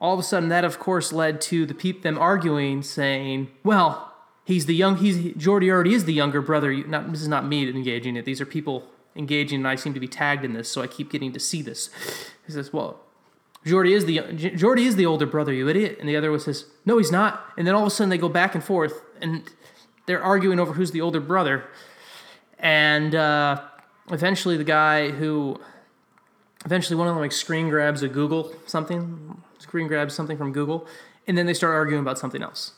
all 0.00 0.14
of 0.14 0.20
a 0.20 0.22
sudden 0.22 0.48
that 0.48 0.64
of 0.64 0.78
course 0.78 1.12
led 1.12 1.40
to 1.42 1.66
the 1.66 1.74
peep 1.74 2.02
them 2.02 2.18
arguing, 2.18 2.82
saying, 2.82 3.48
"Well." 3.62 4.04
He's 4.44 4.64
the 4.64 4.74
young. 4.74 4.96
He's 4.96 5.34
jordy 5.34 5.70
already 5.70 5.92
is 5.92 6.06
the 6.06 6.14
younger 6.14 6.40
brother. 6.40 6.72
Not 6.72 7.12
this 7.12 7.20
is 7.20 7.28
not 7.28 7.44
me 7.44 7.68
engaging 7.68 8.16
it. 8.16 8.24
These 8.24 8.40
are 8.40 8.46
people 8.46 8.88
engaging, 9.14 9.58
and 9.58 9.68
I 9.68 9.74
seem 9.74 9.92
to 9.92 10.00
be 10.00 10.08
tagged 10.08 10.42
in 10.42 10.54
this, 10.54 10.70
so 10.70 10.80
I 10.80 10.86
keep 10.86 11.12
getting 11.12 11.34
to 11.34 11.38
see 11.38 11.60
this. 11.60 11.90
He 12.46 12.52
says, 12.52 12.72
"Well, 12.72 12.98
jordy 13.66 13.92
is 13.92 14.06
the 14.06 14.22
jordy 14.56 14.86
is 14.86 14.96
the 14.96 15.04
older 15.04 15.26
brother, 15.26 15.52
you 15.52 15.68
idiot," 15.68 15.98
and 16.00 16.08
the 16.08 16.16
other 16.16 16.30
one 16.30 16.40
says, 16.40 16.64
"No, 16.86 16.96
he's 16.96 17.12
not." 17.12 17.44
And 17.58 17.66
then 17.66 17.74
all 17.74 17.82
of 17.82 17.88
a 17.88 17.90
sudden 17.90 18.08
they 18.08 18.16
go 18.16 18.30
back 18.30 18.54
and 18.54 18.64
forth, 18.64 19.02
and 19.20 19.42
they're 20.06 20.22
arguing 20.22 20.58
over 20.58 20.72
who's 20.72 20.92
the 20.92 21.02
older 21.02 21.20
brother. 21.20 21.64
And 22.58 23.14
uh, 23.14 23.60
eventually, 24.10 24.56
the 24.56 24.64
guy 24.64 25.10
who 25.10 25.60
eventually 26.64 26.96
one 26.96 27.06
of 27.06 27.14
them 27.14 27.20
like 27.20 27.32
screen 27.32 27.68
grabs 27.68 28.02
a 28.02 28.08
Google 28.08 28.54
something, 28.64 29.42
screen 29.68 29.86
grabs 29.86 30.14
something 30.14 30.38
from 30.38 30.52
Google, 30.52 30.86
and 31.26 31.36
then 31.36 31.46
they 31.46 31.54
start 31.54 31.74
arguing 31.74 32.00
about 32.00 32.18
something 32.18 32.42
else. 32.42 32.72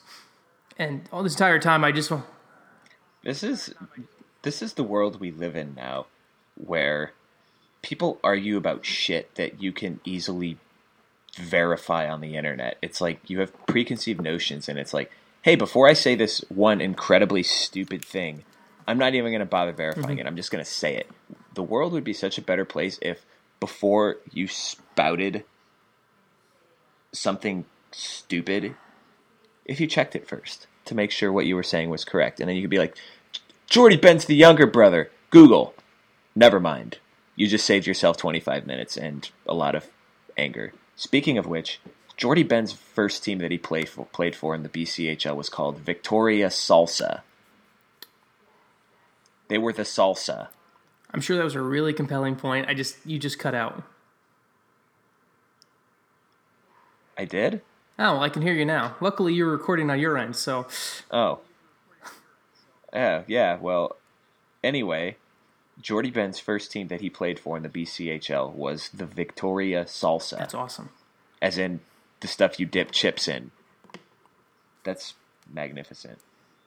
And 0.77 1.09
all 1.13 1.23
this 1.23 1.35
entire 1.35 1.59
time, 1.59 1.85
I 1.85 1.93
just 1.93 2.13
this 3.23 3.43
is 3.43 3.75
this 4.43 4.61
is 4.63 4.75
the 4.75 4.83
world 4.83 5.21
we 5.21 5.31
live 5.31 5.57
in 5.57 5.75
now, 5.75 6.07
where 6.57 7.13
people 7.83 8.19
argue 8.25 8.57
about 8.57 8.85
shit 8.85 9.35
that 9.37 9.63
you 9.63 9.73
can 9.73 10.01
easily 10.05 10.59
verify 11.37 12.09
on 12.09 12.21
the 12.21 12.37
internet. 12.37 12.77
It's 12.83 13.01
like 13.01 13.21
you 13.31 13.41
have 13.41 13.67
preconceived 13.67 14.21
notions, 14.21 14.69
and 14.69 14.79
it's 14.79 14.93
like, 14.93 15.11
hey, 15.43 15.55
before 15.55 15.89
I 15.89 15.93
say 15.93 16.15
this 16.15 16.45
one 16.49 16.81
incredibly 16.81 17.43
stupid 17.43 18.05
thing, 18.05 18.45
I'm 18.89 18.99
not 18.99 19.15
even 19.15 19.31
going 19.31 19.41
to 19.41 19.47
bother 19.47 19.73
verifying 19.73 20.17
mm-hmm. 20.17 20.27
it. 20.27 20.27
I'm 20.27 20.37
just 20.37 20.51
going 20.51 20.65
to 20.65 20.71
say 20.71 20.97
it. 20.97 21.09
The 21.55 21.63
world 21.63 21.93
would 21.93 22.05
be 22.05 22.13
such 22.13 22.39
a 22.39 22.43
better 22.43 22.65
place 22.65 22.99
if 23.01 23.25
before 23.61 24.17
you 24.33 24.49
spouted 24.49 25.45
something 27.13 27.65
stupid, 27.93 28.75
if 29.65 29.81
you 29.81 29.87
checked 29.87 30.17
it 30.17 30.29
first 30.29 30.67
to 30.85 30.95
make 30.95 31.11
sure 31.11 31.33
what 31.33 31.47
you 31.47 31.55
were 31.55 31.63
saying 31.63 31.91
was 31.91 32.05
correct. 32.05 32.41
And 32.41 32.49
then 32.49 32.57
you 32.57 32.63
could 32.63 32.71
be 32.71 32.79
like, 32.79 32.97
Jordie 33.69 33.97
Benn's 33.97 34.25
the 34.25 34.35
younger 34.35 34.67
brother. 34.67 35.11
Google. 35.31 35.75
Never 36.35 36.59
mind. 36.59 36.99
You 37.37 37.47
just 37.47 37.67
saved 37.67 37.87
yourself 37.87 38.17
25 38.17 38.67
minutes 38.67 38.97
and 38.97 39.29
a 39.47 39.55
lot 39.55 39.75
of 39.75 39.89
anger. 40.37 40.73
Speaking 40.97 41.39
of 41.39 41.47
which, 41.47 41.81
Jordie 42.17 42.43
Benn's 42.43 42.73
first 42.73 43.25
team 43.25 43.39
that 43.39 43.51
he 43.51 43.59
played 43.59 43.89
for, 43.89 44.07
played 44.07 44.35
for 44.35 44.55
in 44.55 44.63
the 44.63 44.69
BCHL 44.69 45.37
was 45.37 45.49
called 45.49 45.79
Victoria 45.79 46.49
Salsa. 46.49 47.23
They 49.49 49.59
were 49.59 49.73
the 49.73 49.83
salsa. 49.83 50.49
I'm 51.13 51.21
sure 51.21 51.37
that 51.37 51.45
was 51.45 51.57
a 51.57 51.61
really 51.61 51.93
compelling 51.93 52.37
point. 52.37 52.69
I 52.69 52.75
just 52.75 52.97
you 53.05 53.19
just 53.19 53.39
cut 53.39 53.55
out. 53.55 53.83
I 57.21 57.27
did? 57.27 57.61
Oh, 57.99 58.15
well, 58.15 58.23
I 58.23 58.31
can 58.31 58.41
hear 58.41 58.55
you 58.55 58.65
now. 58.65 58.97
Luckily, 58.99 59.35
you're 59.35 59.51
recording 59.51 59.91
on 59.91 60.01
your 60.01 60.17
end, 60.17 60.37
so. 60.37 60.67
Oh. 61.11 61.41
Yeah, 62.95 63.25
yeah. 63.27 63.59
Well, 63.61 63.97
anyway, 64.65 65.17
Jordie 65.83 66.11
Benn's 66.11 66.39
first 66.39 66.73
team 66.73 66.89
that 66.89 67.03
he 67.03 67.11
played 67.11 67.39
for 67.39 67.59
in 67.59 67.63
the 67.63 67.69
BCHL 67.69 68.55
was 68.55 68.89
the 68.89 69.05
Victoria 69.05 69.85
Salsa. 69.85 70.39
That's 70.39 70.55
awesome. 70.55 70.89
As 71.43 71.59
in 71.59 71.81
the 72.21 72.27
stuff 72.27 72.59
you 72.59 72.65
dip 72.65 72.91
chips 72.91 73.29
in. 73.29 73.51
That's 74.83 75.13
magnificent. 75.53 76.21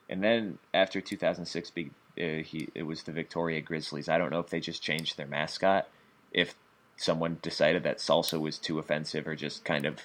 And 0.08 0.22
then 0.22 0.58
after 0.72 1.00
2006, 1.00 1.72
uh, 1.76 2.44
he 2.44 2.68
it 2.76 2.84
was 2.84 3.02
the 3.02 3.12
Victoria 3.12 3.60
Grizzlies. 3.60 4.08
I 4.08 4.18
don't 4.18 4.30
know 4.30 4.38
if 4.38 4.50
they 4.50 4.60
just 4.60 4.84
changed 4.84 5.16
their 5.16 5.26
mascot, 5.26 5.88
if 6.32 6.54
someone 6.96 7.38
decided 7.42 7.82
that 7.82 7.98
salsa 7.98 8.40
was 8.40 8.56
too 8.56 8.78
offensive, 8.78 9.26
or 9.26 9.34
just 9.34 9.64
kind 9.64 9.84
of 9.84 10.02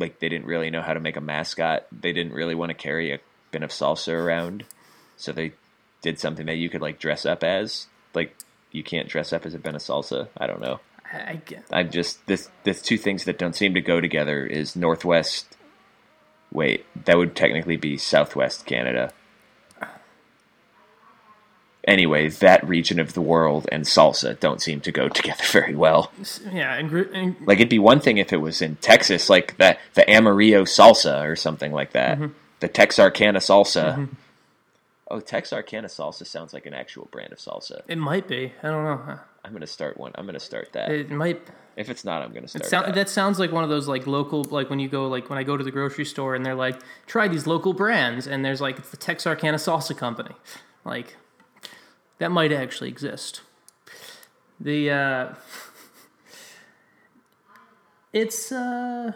like 0.00 0.18
they 0.18 0.28
didn't 0.28 0.46
really 0.46 0.70
know 0.70 0.82
how 0.82 0.94
to 0.94 1.00
make 1.00 1.16
a 1.16 1.20
mascot. 1.20 1.86
They 1.92 2.12
didn't 2.12 2.32
really 2.32 2.54
want 2.54 2.70
to 2.70 2.74
carry 2.74 3.12
a 3.12 3.20
bin 3.52 3.62
of 3.62 3.70
salsa 3.70 4.12
around, 4.12 4.64
so 5.16 5.30
they 5.30 5.52
did 6.02 6.18
something 6.18 6.46
that 6.46 6.56
you 6.56 6.68
could 6.68 6.80
like 6.80 6.98
dress 6.98 7.26
up 7.26 7.44
as. 7.44 7.86
Like 8.14 8.34
you 8.72 8.82
can't 8.82 9.08
dress 9.08 9.32
up 9.32 9.46
as 9.46 9.54
a 9.54 9.58
bin 9.58 9.74
of 9.74 9.82
salsa. 9.82 10.28
I 10.36 10.46
don't 10.46 10.60
know. 10.60 10.80
I 11.12 11.40
get. 11.44 11.64
I'm 11.70 11.90
just 11.90 12.26
this. 12.26 12.48
This 12.64 12.82
two 12.82 12.96
things 12.96 13.24
that 13.24 13.38
don't 13.38 13.54
seem 13.54 13.74
to 13.74 13.80
go 13.80 14.00
together 14.00 14.46
is 14.46 14.74
Northwest. 14.74 15.56
Wait, 16.52 16.84
that 17.04 17.16
would 17.16 17.36
technically 17.36 17.76
be 17.76 17.96
Southwest 17.96 18.66
Canada 18.66 19.12
anyway, 21.84 22.28
that 22.28 22.66
region 22.66 22.98
of 22.98 23.14
the 23.14 23.20
world 23.20 23.68
and 23.72 23.84
salsa 23.84 24.38
don't 24.38 24.60
seem 24.60 24.80
to 24.80 24.92
go 24.92 25.08
together 25.20 25.44
very 25.50 25.74
well. 25.74 26.12
Yeah, 26.52 26.74
and, 26.74 26.92
and 26.92 27.36
like 27.46 27.58
it'd 27.58 27.68
be 27.68 27.78
one 27.78 28.00
thing 28.00 28.18
if 28.18 28.32
it 28.32 28.38
was 28.38 28.62
in 28.62 28.76
Texas, 28.76 29.30
like 29.30 29.56
the 29.58 29.78
the 29.94 30.08
Amarillo 30.08 30.64
salsa 30.64 31.26
or 31.26 31.36
something 31.36 31.72
like 31.72 31.92
that, 31.92 32.18
mm-hmm. 32.18 32.32
the 32.60 32.68
Texarkana 32.68 33.38
salsa. 33.38 33.94
Mm-hmm. 33.94 34.14
Oh, 35.12 35.18
Texarkana 35.18 35.88
salsa 35.88 36.24
sounds 36.24 36.54
like 36.54 36.66
an 36.66 36.74
actual 36.74 37.08
brand 37.10 37.32
of 37.32 37.38
salsa. 37.38 37.82
It 37.88 37.98
might 37.98 38.28
be. 38.28 38.52
I 38.62 38.68
don't 38.68 38.84
know. 38.84 39.18
I'm 39.44 39.52
gonna 39.52 39.66
start 39.66 39.96
one. 39.96 40.12
I'm 40.14 40.26
gonna 40.26 40.38
start 40.38 40.72
that. 40.74 40.90
It 40.90 41.10
might. 41.10 41.40
If 41.76 41.88
it's 41.88 42.04
not, 42.04 42.22
I'm 42.22 42.32
gonna 42.32 42.46
start. 42.46 42.66
Sound, 42.66 42.86
that. 42.86 42.94
that 42.94 43.08
sounds 43.08 43.38
like 43.38 43.50
one 43.50 43.64
of 43.64 43.70
those 43.70 43.88
like 43.88 44.06
local, 44.06 44.44
like 44.44 44.70
when 44.70 44.78
you 44.78 44.88
go, 44.88 45.08
like 45.08 45.28
when 45.28 45.38
I 45.38 45.42
go 45.42 45.56
to 45.56 45.64
the 45.64 45.70
grocery 45.70 46.04
store 46.04 46.34
and 46.34 46.46
they're 46.46 46.54
like, 46.54 46.78
try 47.06 47.26
these 47.26 47.46
local 47.46 47.72
brands, 47.72 48.26
and 48.26 48.44
there's 48.44 48.60
like 48.60 48.78
it's 48.78 48.90
the 48.90 48.96
Texarkana 48.96 49.56
Salsa 49.56 49.96
Company, 49.96 50.36
like 50.84 51.16
that 52.20 52.30
might 52.30 52.52
actually 52.52 52.90
exist. 52.90 53.40
The 54.60 54.90
uh, 54.90 55.34
it's 58.12 58.52
uh, 58.52 59.12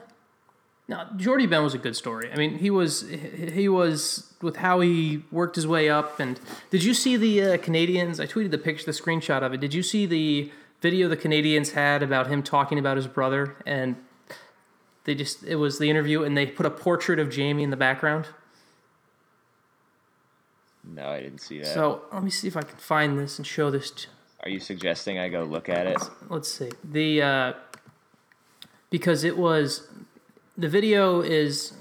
now 0.89 1.11
Jordie 1.17 1.47
Benn 1.47 1.63
was 1.63 1.75
a 1.75 1.79
good 1.79 1.95
story. 1.95 2.33
I 2.33 2.37
mean, 2.37 2.59
he 2.59 2.71
was 2.71 3.09
he 3.09 3.69
was 3.69 4.33
with 4.43 4.57
how 4.57 4.81
he 4.81 5.23
worked 5.31 5.57
his 5.57 5.67
way 5.67 5.89
up. 5.89 6.19
And 6.19 6.41
did 6.71 6.83
you 6.83 6.95
see 6.95 7.17
the 7.17 7.43
uh, 7.43 7.57
Canadiens? 7.59 8.19
I 8.19 8.27
tweeted 8.27 8.51
the 8.51 8.59
picture, 8.59 8.87
the 8.87 8.93
screenshot 8.93 9.43
of 9.43 9.53
it. 9.53 9.61
Did 9.61 9.75
you 9.75 9.83
see 9.83 10.07
the 10.07 10.51
video 10.81 11.07
the 11.07 11.17
Canadiens 11.17 11.73
had 11.73 12.03
about 12.03 12.29
him 12.29 12.43
talking 12.43 12.79
about 12.79 12.97
his 12.97 13.07
brother? 13.07 13.55
And 13.67 13.97
they 15.05 15.15
just 15.15 15.45
it 15.45 15.57
was 15.57 15.79
the 15.79 15.91
interview, 15.91 16.25
and 16.25 16.35
they 16.39 16.47
put 16.47 16.65
a 16.65 16.71
portrait 16.71 17.19
of 17.19 17.29
Jamie 17.29 17.65
in 17.65 17.71
the 17.71 17.77
background. 17.77 18.29
No, 20.87 21.09
I 21.09 21.21
didn't 21.21 21.41
see 21.41 21.59
that. 21.59 21.67
So 21.67 22.03
let 22.13 22.23
me 22.23 22.31
see 22.31 22.49
if 22.49 22.57
I 22.57 22.63
can 22.63 22.77
find 22.77 23.19
this 23.19 23.39
and 23.39 23.47
show 23.47 23.71
this. 23.71 23.91
To, 23.91 24.09
Are 24.43 24.51
you 24.51 24.61
suggesting 24.61 25.19
I 25.19 25.29
go 25.29 25.45
look 25.45 25.69
at 25.69 25.87
it? 25.87 25.99
let's 26.29 26.49
see 26.49 26.71
the 26.83 27.23
uh, 27.23 27.53
because 28.91 29.25
it 29.25 29.37
was 29.37 29.89
the 30.57 30.69
video 30.69 31.21
is 31.21 31.73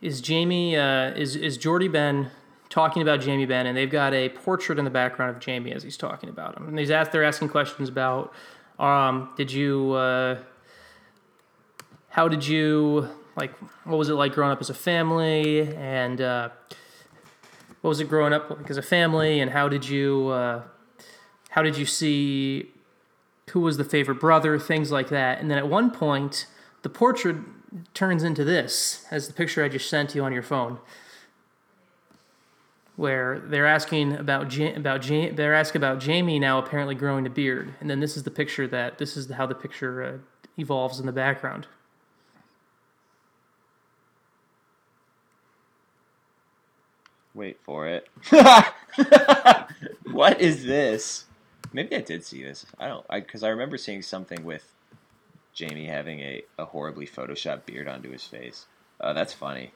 is 0.00 0.20
Jamie 0.20 0.76
uh, 0.76 1.10
is 1.10 1.36
is 1.36 1.58
Jordie 1.58 1.88
Benn 1.88 2.30
talking 2.68 3.02
about 3.02 3.20
Jamie 3.20 3.46
Benn 3.46 3.66
and 3.66 3.76
they've 3.76 3.90
got 3.90 4.12
a 4.12 4.28
portrait 4.28 4.78
in 4.78 4.84
the 4.84 4.90
background 4.90 5.34
of 5.34 5.40
Jamie 5.40 5.72
as 5.72 5.82
he's 5.82 5.96
talking 5.96 6.28
about 6.28 6.56
him, 6.56 6.68
and 6.68 6.78
he's 6.78 6.90
asked, 6.90 7.12
they're 7.12 7.24
asking 7.24 7.48
questions 7.48 7.88
about 7.88 8.32
um, 8.78 9.30
did 9.36 9.50
you 9.50 9.92
uh, 9.92 10.38
how 12.08 12.28
did 12.28 12.46
you 12.46 13.08
like 13.36 13.52
what 13.84 13.96
was 13.96 14.08
it 14.08 14.14
like 14.14 14.32
growing 14.32 14.52
up 14.52 14.60
as 14.60 14.70
a 14.70 14.74
family 14.74 15.74
and 15.74 16.20
uh, 16.20 16.48
what 17.86 17.90
was 17.90 18.00
it 18.00 18.08
growing 18.08 18.32
up 18.32 18.50
like 18.50 18.68
as 18.68 18.76
a 18.76 18.82
family, 18.82 19.38
and 19.38 19.52
how 19.52 19.68
did 19.68 19.88
you 19.88 20.26
uh, 20.30 20.60
how 21.50 21.62
did 21.62 21.78
you 21.78 21.86
see 21.86 22.68
who 23.50 23.60
was 23.60 23.76
the 23.76 23.84
favorite 23.84 24.18
brother, 24.18 24.58
things 24.58 24.90
like 24.90 25.08
that. 25.10 25.40
And 25.40 25.48
then 25.48 25.56
at 25.56 25.68
one 25.68 25.92
point, 25.92 26.46
the 26.82 26.88
portrait 26.88 27.36
turns 27.94 28.24
into 28.24 28.42
this, 28.42 29.06
as 29.12 29.28
the 29.28 29.32
picture 29.32 29.62
I 29.62 29.68
just 29.68 29.88
sent 29.88 30.16
you 30.16 30.24
on 30.24 30.32
your 30.32 30.42
phone, 30.42 30.80
where 32.96 33.38
they're 33.38 33.68
asking 33.68 34.14
about 34.14 34.52
ja- 34.56 34.74
about 34.74 35.08
ja- 35.08 35.30
they're 35.32 35.54
asking 35.54 35.78
about 35.78 36.00
Jamie 36.00 36.40
now 36.40 36.58
apparently 36.58 36.96
growing 36.96 37.24
a 37.24 37.30
beard, 37.30 37.72
and 37.80 37.88
then 37.88 38.00
this 38.00 38.16
is 38.16 38.24
the 38.24 38.32
picture 38.32 38.66
that 38.66 38.98
this 38.98 39.16
is 39.16 39.30
how 39.30 39.46
the 39.46 39.54
picture 39.54 40.02
uh, 40.02 40.18
evolves 40.58 40.98
in 40.98 41.06
the 41.06 41.12
background. 41.12 41.68
Wait 47.36 47.58
for 47.62 47.86
it. 47.86 48.08
what 50.10 50.40
is 50.40 50.64
this? 50.64 51.26
Maybe 51.70 51.94
I 51.94 52.00
did 52.00 52.24
see 52.24 52.42
this. 52.42 52.64
I 52.80 52.88
don't. 52.88 53.04
I 53.10 53.20
because 53.20 53.42
I 53.42 53.50
remember 53.50 53.76
seeing 53.76 54.00
something 54.00 54.42
with 54.42 54.72
Jamie 55.52 55.84
having 55.84 56.20
a, 56.20 56.42
a 56.58 56.64
horribly 56.64 57.06
photoshopped 57.06 57.66
beard 57.66 57.88
onto 57.88 58.10
his 58.10 58.24
face. 58.24 58.64
Oh, 59.02 59.12
that's 59.12 59.34
funny. 59.34 59.72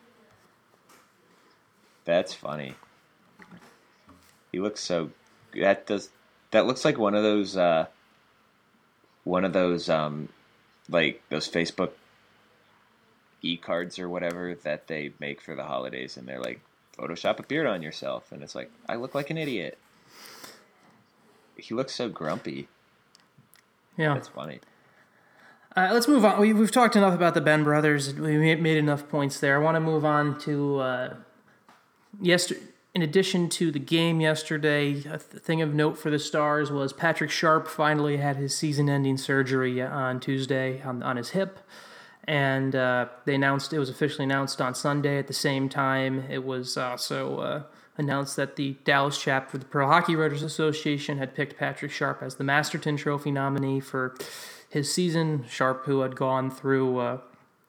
That's 2.06 2.32
funny. 2.32 2.76
He 4.52 4.58
looks 4.58 4.80
so. 4.80 5.10
That 5.54 5.86
does. 5.86 6.08
That 6.52 6.66
looks 6.66 6.82
like 6.82 6.96
one 6.96 7.14
of 7.14 7.22
those. 7.22 7.58
Uh, 7.58 7.86
one 9.24 9.44
of 9.44 9.52
those 9.52 9.90
um, 9.90 10.30
like 10.88 11.20
those 11.28 11.46
Facebook 11.46 11.90
e 13.42 13.58
cards 13.58 13.98
or 13.98 14.08
whatever 14.08 14.54
that 14.54 14.86
they 14.86 15.12
make 15.20 15.42
for 15.42 15.54
the 15.54 15.64
holidays, 15.64 16.16
and 16.16 16.26
they're 16.26 16.40
like, 16.40 16.60
Photoshop 17.00 17.38
a 17.38 17.42
beard 17.42 17.66
on 17.66 17.82
yourself, 17.82 18.30
and 18.30 18.42
it's 18.42 18.54
like 18.54 18.70
I 18.88 18.96
look 18.96 19.14
like 19.14 19.30
an 19.30 19.38
idiot. 19.38 19.78
He 21.56 21.74
looks 21.74 21.94
so 21.94 22.08
grumpy. 22.08 22.68
Yeah. 23.96 24.14
That's 24.14 24.28
funny. 24.28 24.60
Uh, 25.76 25.90
let's 25.92 26.08
move 26.08 26.24
on. 26.24 26.40
We, 26.40 26.52
we've 26.52 26.72
talked 26.72 26.96
enough 26.96 27.14
about 27.14 27.34
the 27.34 27.40
Benn 27.40 27.64
brothers. 27.64 28.14
We 28.14 28.38
made, 28.38 28.60
made 28.60 28.76
enough 28.76 29.08
points 29.08 29.38
there. 29.40 29.56
I 29.56 29.58
want 29.58 29.76
to 29.76 29.80
move 29.80 30.04
on 30.04 30.38
to 30.40 30.78
uh, 30.78 31.14
yesterday. 32.20 32.60
In 32.92 33.02
addition 33.02 33.48
to 33.50 33.70
the 33.70 33.78
game 33.78 34.20
yesterday, 34.20 34.98
a 34.98 35.16
th- 35.16 35.20
thing 35.20 35.62
of 35.62 35.72
note 35.72 35.96
for 35.96 36.10
the 36.10 36.18
Stars 36.18 36.72
was 36.72 36.92
Patrick 36.92 37.30
Sharp 37.30 37.68
finally 37.68 38.16
had 38.16 38.34
his 38.34 38.56
season-ending 38.56 39.16
surgery 39.16 39.80
on 39.80 40.18
Tuesday 40.18 40.82
on, 40.82 41.00
on 41.00 41.16
his 41.16 41.30
hip, 41.30 41.60
and 42.24 42.76
uh, 42.76 43.06
they 43.24 43.34
announced 43.34 43.72
it 43.72 43.78
was 43.78 43.90
officially 43.90 44.24
announced 44.24 44.60
on 44.60 44.74
Sunday. 44.74 45.18
At 45.18 45.26
the 45.26 45.32
same 45.32 45.68
time, 45.68 46.24
it 46.30 46.44
was 46.44 46.76
also 46.76 47.38
uh, 47.38 47.62
announced 47.96 48.36
that 48.36 48.56
the 48.56 48.76
Dallas 48.84 49.20
chapter 49.20 49.56
of 49.56 49.62
the 49.62 49.68
Pro 49.68 49.86
Hockey 49.86 50.16
Writers 50.16 50.42
Association 50.42 51.18
had 51.18 51.34
picked 51.34 51.56
Patrick 51.56 51.92
Sharp 51.92 52.22
as 52.22 52.36
the 52.36 52.44
Masterton 52.44 52.96
Trophy 52.96 53.30
nominee 53.30 53.80
for 53.80 54.16
his 54.68 54.92
season. 54.92 55.44
Sharp, 55.48 55.84
who 55.86 56.00
had 56.00 56.16
gone 56.16 56.50
through, 56.50 56.98
uh, 56.98 57.18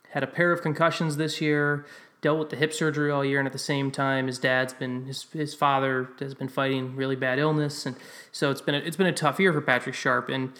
had 0.10 0.24
a 0.24 0.28
pair 0.28 0.52
of 0.52 0.62
concussions 0.62 1.18
this 1.18 1.42
year, 1.42 1.86
dealt 2.22 2.38
with 2.38 2.50
the 2.50 2.56
hip 2.56 2.72
surgery 2.74 3.10
all 3.10 3.26
year, 3.26 3.40
and 3.40 3.48
at 3.48 3.54
the 3.54 3.60
same 3.60 3.90
time, 3.92 4.28
his 4.28 4.38
dad's 4.38 4.74
been 4.74 5.06
his 5.06 5.26
his 5.34 5.54
father 5.54 6.10
has 6.20 6.34
been 6.34 6.50
fighting 6.50 6.96
really 6.96 7.16
bad 7.16 7.40
illness, 7.40 7.86
and 7.86 7.96
so 8.32 8.52
it's 8.52 8.62
been 8.62 8.76
a, 8.76 8.80
it's 8.80 8.98
been 8.98 9.08
a 9.08 9.14
tough 9.14 9.40
year 9.40 9.52
for 9.52 9.62
Patrick 9.62 9.96
Sharp, 9.96 10.30
and 10.30 10.52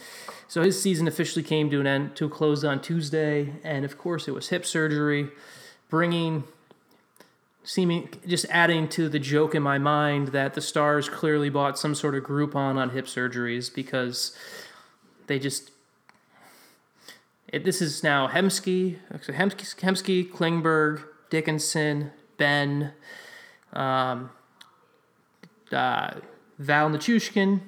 so 0.52 0.62
his 0.62 0.82
season 0.82 1.08
officially 1.08 1.44
came 1.44 1.70
to 1.70 1.80
an 1.80 1.88
end 1.88 2.14
to 2.18 2.26
a 2.26 2.30
close 2.30 2.66
on 2.66 2.82
Tuesday, 2.82 3.54
and 3.64 3.86
of 3.86 3.98
course, 3.98 4.28
it 4.28 4.32
was 4.32 4.50
hip 4.50 4.66
surgery, 4.66 5.30
bringing 5.90 6.44
seeming 7.64 8.10
just 8.28 8.46
adding 8.50 8.90
to 8.90 9.08
the 9.08 9.18
joke 9.18 9.56
in 9.56 9.64
my 9.64 9.78
mind 9.78 10.28
that 10.34 10.54
the 10.54 10.60
stars 10.60 11.08
clearly 11.08 11.50
bought 11.50 11.80
some 11.80 11.96
sort 11.96 12.16
of 12.16 12.26
Groupon 12.26 12.76
on 12.76 12.90
hip 12.90 13.06
surgeries 13.06 13.74
because 13.74 14.36
they 15.28 15.40
just 15.40 15.72
it, 17.48 17.64
this 17.64 17.82
is 17.82 18.04
now 18.04 18.28
Hemsky, 18.28 18.98
so 19.22 19.32
Hemsky, 19.32 19.74
Hemsky, 19.80 20.30
Klingberg, 20.30 21.02
Dickinson, 21.30 22.12
Benn, 22.36 22.92
um, 23.72 24.30
uh, 25.72 26.16
Val 26.60 26.90
Nichushkin, 26.90 27.62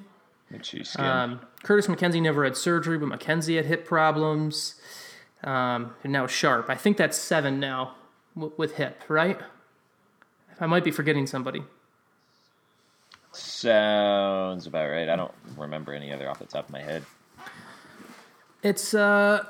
Nichushkin. 0.52 1.00
um, 1.00 1.40
Curtis 1.64 1.86
McKenzie 1.88 2.22
never 2.22 2.44
had 2.44 2.56
surgery, 2.56 2.98
but 2.98 3.08
McKenzie 3.08 3.56
had 3.56 3.66
hip 3.66 3.84
problems. 3.84 4.76
Um, 5.42 5.94
and 6.04 6.12
now 6.12 6.26
Sharp. 6.26 6.70
I 6.70 6.76
think 6.76 6.96
that's 6.96 7.18
seven 7.18 7.58
now 7.58 7.96
w- 8.34 8.52
with 8.56 8.76
hip, 8.76 9.02
right? 9.08 9.40
I 10.60 10.66
might 10.66 10.84
be 10.84 10.90
forgetting 10.90 11.26
somebody. 11.26 11.64
Sounds 13.32 14.66
about 14.66 14.88
right. 14.90 15.08
I 15.08 15.16
don't 15.16 15.34
remember 15.56 15.92
any 15.92 16.12
other 16.12 16.30
off 16.30 16.38
the 16.38 16.44
top 16.44 16.66
of 16.66 16.70
my 16.70 16.80
head. 16.80 17.02
It's 18.62 18.94
uh, 18.94 19.44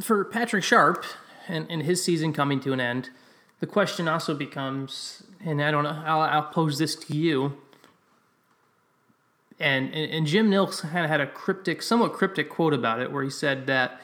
for 0.00 0.24
Patrick 0.24 0.64
Sharp 0.64 1.04
and, 1.48 1.66
and 1.68 1.82
his 1.82 2.02
season 2.02 2.32
coming 2.32 2.60
to 2.60 2.72
an 2.72 2.80
end. 2.80 3.10
The 3.60 3.66
question 3.66 4.08
also 4.08 4.34
becomes, 4.34 5.24
and 5.44 5.62
I 5.62 5.70
don't 5.70 5.84
know, 5.84 6.02
I'll, 6.04 6.20
I'll 6.20 6.42
pose 6.50 6.78
this 6.78 6.94
to 6.96 7.16
you. 7.16 7.58
And, 9.62 9.94
and, 9.94 10.10
and 10.10 10.26
Jim 10.26 10.50
Nill's 10.50 10.80
kind 10.80 11.04
of 11.04 11.10
had 11.10 11.20
a 11.20 11.26
cryptic, 11.26 11.82
somewhat 11.82 12.12
cryptic 12.12 12.50
quote 12.50 12.74
about 12.74 13.00
it, 13.00 13.12
where 13.12 13.22
he 13.22 13.30
said 13.30 13.66
that 13.66 14.00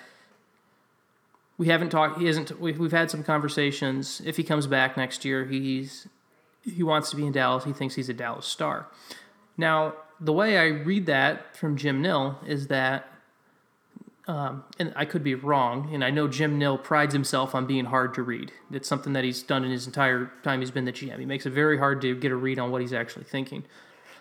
we 1.58 1.66
haven't 1.66 1.90
talked. 1.90 2.20
He 2.20 2.28
isn't. 2.28 2.60
We, 2.60 2.72
we've 2.72 2.92
had 2.92 3.10
some 3.10 3.24
conversations. 3.24 4.22
If 4.24 4.36
he 4.36 4.44
comes 4.44 4.66
back 4.66 4.96
next 4.96 5.24
year, 5.24 5.44
he's 5.44 6.06
he 6.62 6.82
wants 6.82 7.10
to 7.10 7.16
be 7.16 7.26
in 7.26 7.32
Dallas. 7.32 7.64
He 7.64 7.72
thinks 7.72 7.96
he's 7.96 8.08
a 8.08 8.14
Dallas 8.14 8.46
star. 8.46 8.86
Now, 9.56 9.94
the 10.20 10.32
way 10.32 10.56
I 10.58 10.66
read 10.66 11.06
that 11.06 11.56
from 11.56 11.76
Jim 11.76 12.00
Nill 12.00 12.38
is 12.46 12.68
that 12.68 13.08
um, 14.28 14.64
and 14.78 14.92
I 14.94 15.06
could 15.06 15.24
be 15.24 15.34
wrong, 15.34 15.88
and 15.92 16.04
I 16.04 16.10
know 16.10 16.28
Jim 16.28 16.58
Nill 16.58 16.76
prides 16.76 17.14
himself 17.14 17.54
on 17.54 17.66
being 17.66 17.86
hard 17.86 18.12
to 18.14 18.22
read. 18.22 18.52
It's 18.70 18.86
something 18.86 19.14
that 19.14 19.24
he's 19.24 19.42
done 19.42 19.64
in 19.64 19.70
his 19.70 19.86
entire 19.86 20.30
time 20.42 20.60
he's 20.60 20.70
been 20.70 20.84
the 20.84 20.92
GM. 20.92 21.18
He 21.18 21.24
makes 21.24 21.46
it 21.46 21.50
very 21.50 21.78
hard 21.78 22.02
to 22.02 22.14
get 22.14 22.30
a 22.30 22.36
read 22.36 22.58
on 22.58 22.70
what 22.70 22.82
he's 22.82 22.92
actually 22.92 23.24
thinking. 23.24 23.64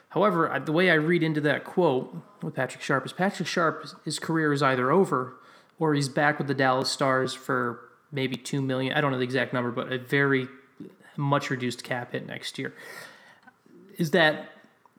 However, 0.10 0.62
the 0.66 0.72
way 0.72 0.90
I 0.90 0.96
read 0.96 1.22
into 1.22 1.42
that 1.42 1.64
quote 1.64 2.16
with 2.42 2.56
Patrick 2.56 2.82
Sharp 2.82 3.06
is 3.06 3.14
Patrick 3.14 3.48
Sharp, 3.48 3.86
his 4.06 4.20
career 4.20 4.54
is 4.54 4.64
either 4.64 4.92
over 4.92 5.36
or 5.80 5.94
he's 5.94 6.10
back 6.10 6.38
with 6.38 6.48
the 6.48 6.54
Dallas 6.54 6.90
Stars 6.90 7.34
for 7.34 7.82
maybe 8.12 8.36
two 8.36 8.62
million. 8.62 8.94
I 8.94 9.02
don't 9.02 9.12
know 9.12 9.18
the 9.18 9.24
exact 9.24 9.54
number, 9.54 9.72
but 9.72 9.92
a 9.92 9.98
very 9.98 10.48
much 11.18 11.50
reduced 11.50 11.84
cap 11.84 12.14
hit 12.14 12.26
next 12.26 12.58
year. 12.58 12.74
Is 13.98 14.12
that 14.12 14.50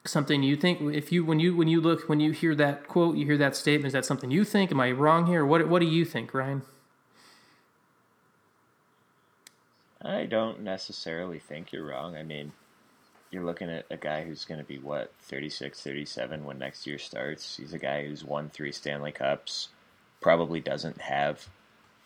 something 0.05 0.43
you 0.43 0.55
think? 0.55 0.81
If 0.93 1.11
you 1.11 1.25
when 1.25 1.39
you 1.39 1.55
when 1.55 1.67
you 1.67 1.81
look 1.81 2.07
when 2.07 2.19
you 2.19 2.31
hear 2.31 2.55
that 2.55 2.87
quote, 2.87 3.17
you 3.17 3.25
hear 3.25 3.37
that 3.37 3.55
statement, 3.55 3.87
is 3.87 3.93
that 3.93 4.05
something 4.05 4.31
you 4.31 4.43
think? 4.43 4.71
Am 4.71 4.79
I 4.79 4.91
wrong 4.91 5.25
here? 5.25 5.45
What 5.45 5.67
what 5.67 5.79
do 5.79 5.85
you 5.85 6.05
think, 6.05 6.33
Ryan? 6.33 6.61
I 10.01 10.25
don't 10.25 10.61
necessarily 10.61 11.39
think 11.39 11.73
you're 11.73 11.85
wrong. 11.85 12.15
I 12.15 12.23
mean, 12.23 12.53
you're 13.31 13.45
looking 13.45 13.69
at 13.69 13.85
a 13.89 13.97
guy 13.97 14.23
who's 14.23 14.45
going 14.45 14.59
to 14.59 14.65
be, 14.65 14.77
what, 14.77 15.11
36, 15.21 15.81
37 15.81 16.45
when 16.45 16.57
next 16.57 16.87
year 16.87 16.97
starts. 16.97 17.57
He's 17.57 17.73
a 17.73 17.79
guy 17.79 18.05
who's 18.05 18.23
won 18.23 18.49
three 18.49 18.71
Stanley 18.71 19.11
Cups, 19.11 19.69
probably 20.21 20.59
doesn't 20.59 21.01
have 21.01 21.47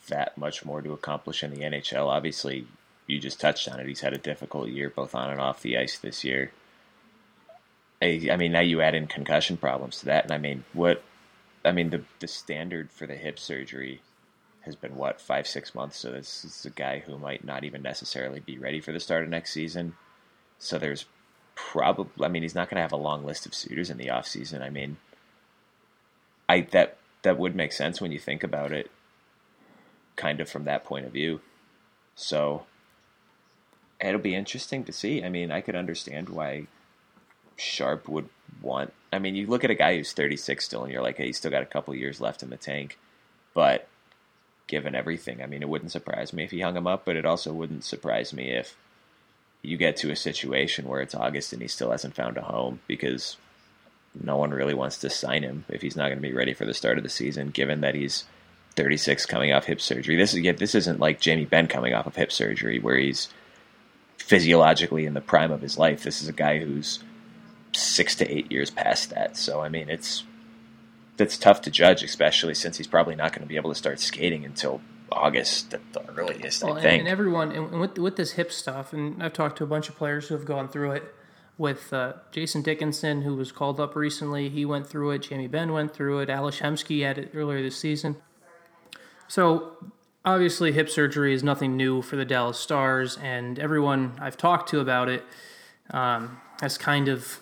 that 0.08 0.38
much 0.38 0.66
more 0.66 0.82
to 0.82 0.92
accomplish 0.92 1.44
in 1.44 1.52
the 1.52 1.62
NHL. 1.62 2.08
Obviously, 2.08 2.68
you 3.08 3.20
just 3.20 3.40
touched 3.40 3.70
on 3.70 3.80
it. 3.80 3.88
He's 3.88 4.02
had 4.02 4.14
a 4.14 4.18
difficult 4.18 4.70
year, 4.70 4.90
both 4.90 5.16
on 5.16 5.30
and 5.30 5.40
off 5.40 5.62
the 5.62 5.78
ice 5.78 5.98
this 5.98 6.24
year. 6.24 6.52
I, 8.02 8.28
I 8.32 8.36
mean, 8.36 8.52
now 8.52 8.60
you 8.60 8.82
add 8.82 8.96
in 8.96 9.08
concussion 9.08 9.56
problems 9.58 10.00
to 10.00 10.06
that, 10.06 10.26
and 10.26 10.34
I 10.34 10.38
mean, 10.38 10.66
what? 10.74 11.04
I 11.64 11.72
mean, 11.72 11.90
the 11.90 12.04
the 12.20 12.28
standard 12.28 12.92
for 12.92 13.08
the 13.08 13.16
hip 13.16 13.40
surgery 13.40 14.02
has 14.62 14.76
been 14.76 14.96
what 14.96 15.22
five 15.22 15.48
six 15.48 15.74
months. 15.74 16.00
So 16.00 16.12
this 16.12 16.44
is 16.44 16.66
a 16.66 16.70
guy 16.70 17.00
who 17.00 17.18
might 17.18 17.46
not 17.46 17.64
even 17.64 17.82
necessarily 17.82 18.42
be 18.42 18.58
ready 18.58 18.82
for 18.82 18.92
the 18.92 19.00
start 19.00 19.24
of 19.24 19.30
next 19.30 19.54
season. 19.54 19.96
So 20.60 20.78
there's 20.78 21.06
probably, 21.56 22.26
I 22.26 22.30
mean, 22.30 22.42
he's 22.42 22.56
not 22.56 22.70
going 22.70 22.78
to 22.78 22.82
have 22.82 22.92
a 22.92 22.98
long 22.98 23.26
list 23.26 23.46
of 23.46 23.54
suitors 23.54 23.90
in 23.90 23.98
the 23.98 24.10
off 24.10 24.28
season. 24.28 24.62
I 24.62 24.70
mean, 24.70 24.98
I 26.50 26.62
that 26.72 26.98
that 27.24 27.38
would 27.38 27.56
make 27.56 27.72
sense 27.72 28.02
when 28.02 28.12
you 28.12 28.20
think 28.20 28.44
about 28.44 28.72
it, 28.72 28.92
kind 30.16 30.40
of 30.40 30.50
from 30.50 30.66
that 30.66 30.84
point 30.84 31.06
of 31.06 31.14
view. 31.14 31.42
So 32.16 32.66
it'll 34.00 34.20
be 34.20 34.36
interesting 34.36 34.84
to 34.84 34.92
see. 34.92 35.24
I 35.24 35.30
mean, 35.30 35.52
I 35.52 35.62
could 35.62 35.76
understand 35.76 36.30
why 36.30 36.68
Sharp 37.56 38.08
would 38.10 38.30
want. 38.62 38.94
I 39.12 39.20
mean, 39.20 39.36
you 39.36 39.48
look 39.48 39.64
at 39.64 39.72
a 39.72 39.76
guy 39.76 39.98
who's 39.98 40.14
36 40.14 40.66
still, 40.66 40.84
and 40.84 40.92
you're 40.92 41.02
like, 41.02 41.18
hey, 41.18 41.28
he's 41.28 41.38
still 41.38 41.52
got 41.52 41.64
a 41.64 41.68
couple 41.68 41.96
years 41.96 42.20
left 42.20 42.44
in 42.44 42.50
the 42.50 42.58
tank. 42.58 42.98
But 43.54 43.88
given 44.68 44.96
everything, 44.96 45.42
I 45.42 45.46
mean, 45.46 45.62
it 45.62 45.70
wouldn't 45.70 45.92
surprise 45.92 46.34
me 46.34 46.44
if 46.44 46.52
he 46.52 46.62
hung 46.62 46.76
him 46.76 46.88
up, 46.88 47.06
but 47.06 47.16
it 47.16 47.26
also 47.26 47.54
wouldn't 47.54 47.84
surprise 47.84 48.34
me 48.34 48.50
if 48.50 48.76
you 49.64 49.78
get 49.78 49.96
to 49.98 50.12
a 50.12 50.16
situation 50.16 50.88
where 50.88 51.02
it's 51.02 51.16
August 51.16 51.54
and 51.54 51.62
he 51.62 51.68
still 51.68 51.92
hasn't 51.92 52.16
found 52.16 52.38
a 52.38 52.42
home 52.42 52.82
because 52.86 53.38
no 54.22 54.38
one 54.38 54.52
really 54.52 54.74
wants 54.74 54.98
to 54.98 55.10
sign 55.10 55.42
him 55.42 55.66
if 55.70 55.82
he's 55.82 55.96
not 55.96 56.10
going 56.10 56.18
to 56.18 56.22
be 56.22 56.34
ready 56.34 56.54
for 56.54 56.66
the 56.66 56.74
start 56.74 56.98
of 56.98 57.04
the 57.04 57.10
season, 57.10 57.50
given 57.50 57.82
that 57.82 57.96
he's 57.96 58.26
36 58.76 59.26
coming 59.26 59.54
off 59.54 59.66
hip 59.66 59.82
surgery. 59.82 60.16
This 60.16 60.34
is 60.34 60.44
this 60.58 60.76
isn't 60.76 61.00
like 61.00 61.22
Jamie 61.22 61.46
Benn 61.46 61.68
coming 61.68 61.94
off 61.94 62.06
of 62.06 62.16
hip 62.16 62.32
surgery 62.32 62.80
where 62.80 62.98
he's 62.98 63.30
physiologically 64.18 65.06
in 65.06 65.14
the 65.14 65.22
prime 65.22 65.52
of 65.52 65.62
his 65.62 65.78
life. 65.78 66.04
This 66.04 66.22
is 66.22 66.28
a 66.28 66.34
guy 66.34 66.60
who's 66.60 67.00
six 67.74 68.16
to 68.16 68.30
eight 68.30 68.52
years 68.52 68.70
past 68.70 69.12
that. 69.12 69.38
So 69.38 69.62
I 69.62 69.70
mean, 69.70 69.90
it's 69.90 70.24
that's 71.16 71.38
tough 71.38 71.62
to 71.62 71.72
judge, 71.72 72.04
especially 72.04 72.54
since 72.54 72.78
he's 72.78 72.88
probably 72.88 73.16
not 73.16 73.32
going 73.32 73.42
to 73.44 73.48
be 73.48 73.56
able 73.56 73.72
to 73.72 73.78
start 73.78 74.00
skating 74.00 74.44
until 74.44 74.82
August 75.14 75.74
at 75.74 75.94
the 75.94 76.04
earliest. 76.16 76.64
Well, 76.64 76.74
I 76.74 76.78
and, 76.78 76.84
think. 76.84 77.00
and 77.02 77.08
everyone, 77.08 77.52
and 77.52 77.80
with 77.80 77.98
with 77.98 78.16
this 78.16 78.34
hip 78.34 78.52
stuff, 78.52 78.94
and 78.94 79.22
I've 79.22 79.34
talked 79.34 79.58
to 79.60 79.64
a 79.64 79.68
bunch 79.68 79.90
of 79.90 79.96
players 79.96 80.28
who 80.28 80.36
have 80.36 80.46
gone 80.46 80.68
through 80.68 80.92
it. 80.92 81.04
With 81.56 81.94
uh, 81.94 82.14
Jason 82.32 82.64
Dickinson, 82.64 83.22
who 83.22 83.36
was 83.36 83.52
called 83.52 83.80
up 83.80 83.96
recently, 83.96 84.50
he 84.50 84.66
went 84.66 84.88
through 84.88 85.12
it. 85.12 85.20
Jamie 85.20 85.48
Benn 85.48 85.72
went 85.72 85.94
through 85.94 86.20
it. 86.20 86.30
Ales 86.30 86.60
Hemsky 86.60 87.04
had 87.04 87.20
it 87.20 87.30
earlier 87.36 87.62
this 87.62 87.78
season. 87.78 88.16
So 89.28 89.78
obviously, 90.26 90.72
hip 90.72 90.90
surgery 90.90 91.32
is 91.32 91.44
nothing 91.44 91.78
new 91.78 92.02
for 92.02 92.16
the 92.16 92.26
Dallas 92.26 92.58
Stars, 92.58 93.18
and 93.18 93.60
everyone 93.60 94.14
I've 94.20 94.36
talked 94.36 94.70
to 94.70 94.80
about 94.80 95.10
it 95.10 95.24
um, 95.92 96.42
has 96.60 96.78
kind 96.78 97.08
of 97.08 97.40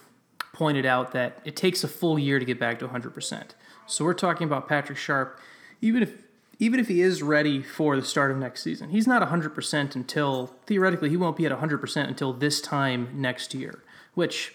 pointed 0.54 0.86
out 0.86 1.14
that 1.14 1.40
it 1.46 1.56
takes 1.56 1.84
a 1.84 1.88
full 1.88 2.20
year 2.20 2.38
to 2.38 2.46
get 2.46 2.60
back 2.60 2.80
to 2.80 2.88
100%. 2.88 3.44
So 3.88 4.06
we're 4.06 4.14
talking 4.14 4.46
about 4.46 4.68
Patrick 4.68 4.98
Sharp, 4.98 5.40
even 5.82 6.04
if 6.04 6.14
even 6.62 6.80
if 6.80 6.88
he 6.88 7.02
is 7.02 7.24
ready 7.24 7.60
for 7.60 7.96
the 7.96 8.06
start 8.06 8.30
of 8.30 8.38
next 8.38 8.62
season, 8.62 8.92
he's 8.92 9.08
not 9.08 9.28
100% 9.28 9.96
until 9.96 10.56
theoretically 10.68 11.10
he 11.10 11.18
won't 11.18 11.36
be 11.36 11.44
at 11.48 11.52
100% 11.52 12.08
until 12.08 12.34
this 12.34 12.62
time 12.62 13.10
next 13.16 13.56
year, 13.56 13.84
which 14.14 14.54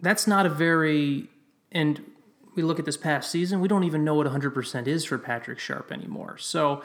that's 0.00 0.26
not 0.26 0.46
a 0.46 0.48
very 0.48 1.28
and 1.70 2.10
we 2.54 2.62
look 2.62 2.78
at 2.78 2.86
this 2.86 2.96
past 2.96 3.30
season, 3.30 3.60
we 3.60 3.68
don't 3.68 3.84
even 3.84 4.02
know 4.02 4.14
what 4.14 4.26
100% 4.26 4.86
is 4.86 5.04
for 5.04 5.18
Patrick 5.18 5.58
Sharp 5.58 5.92
anymore. 5.92 6.38
So 6.38 6.82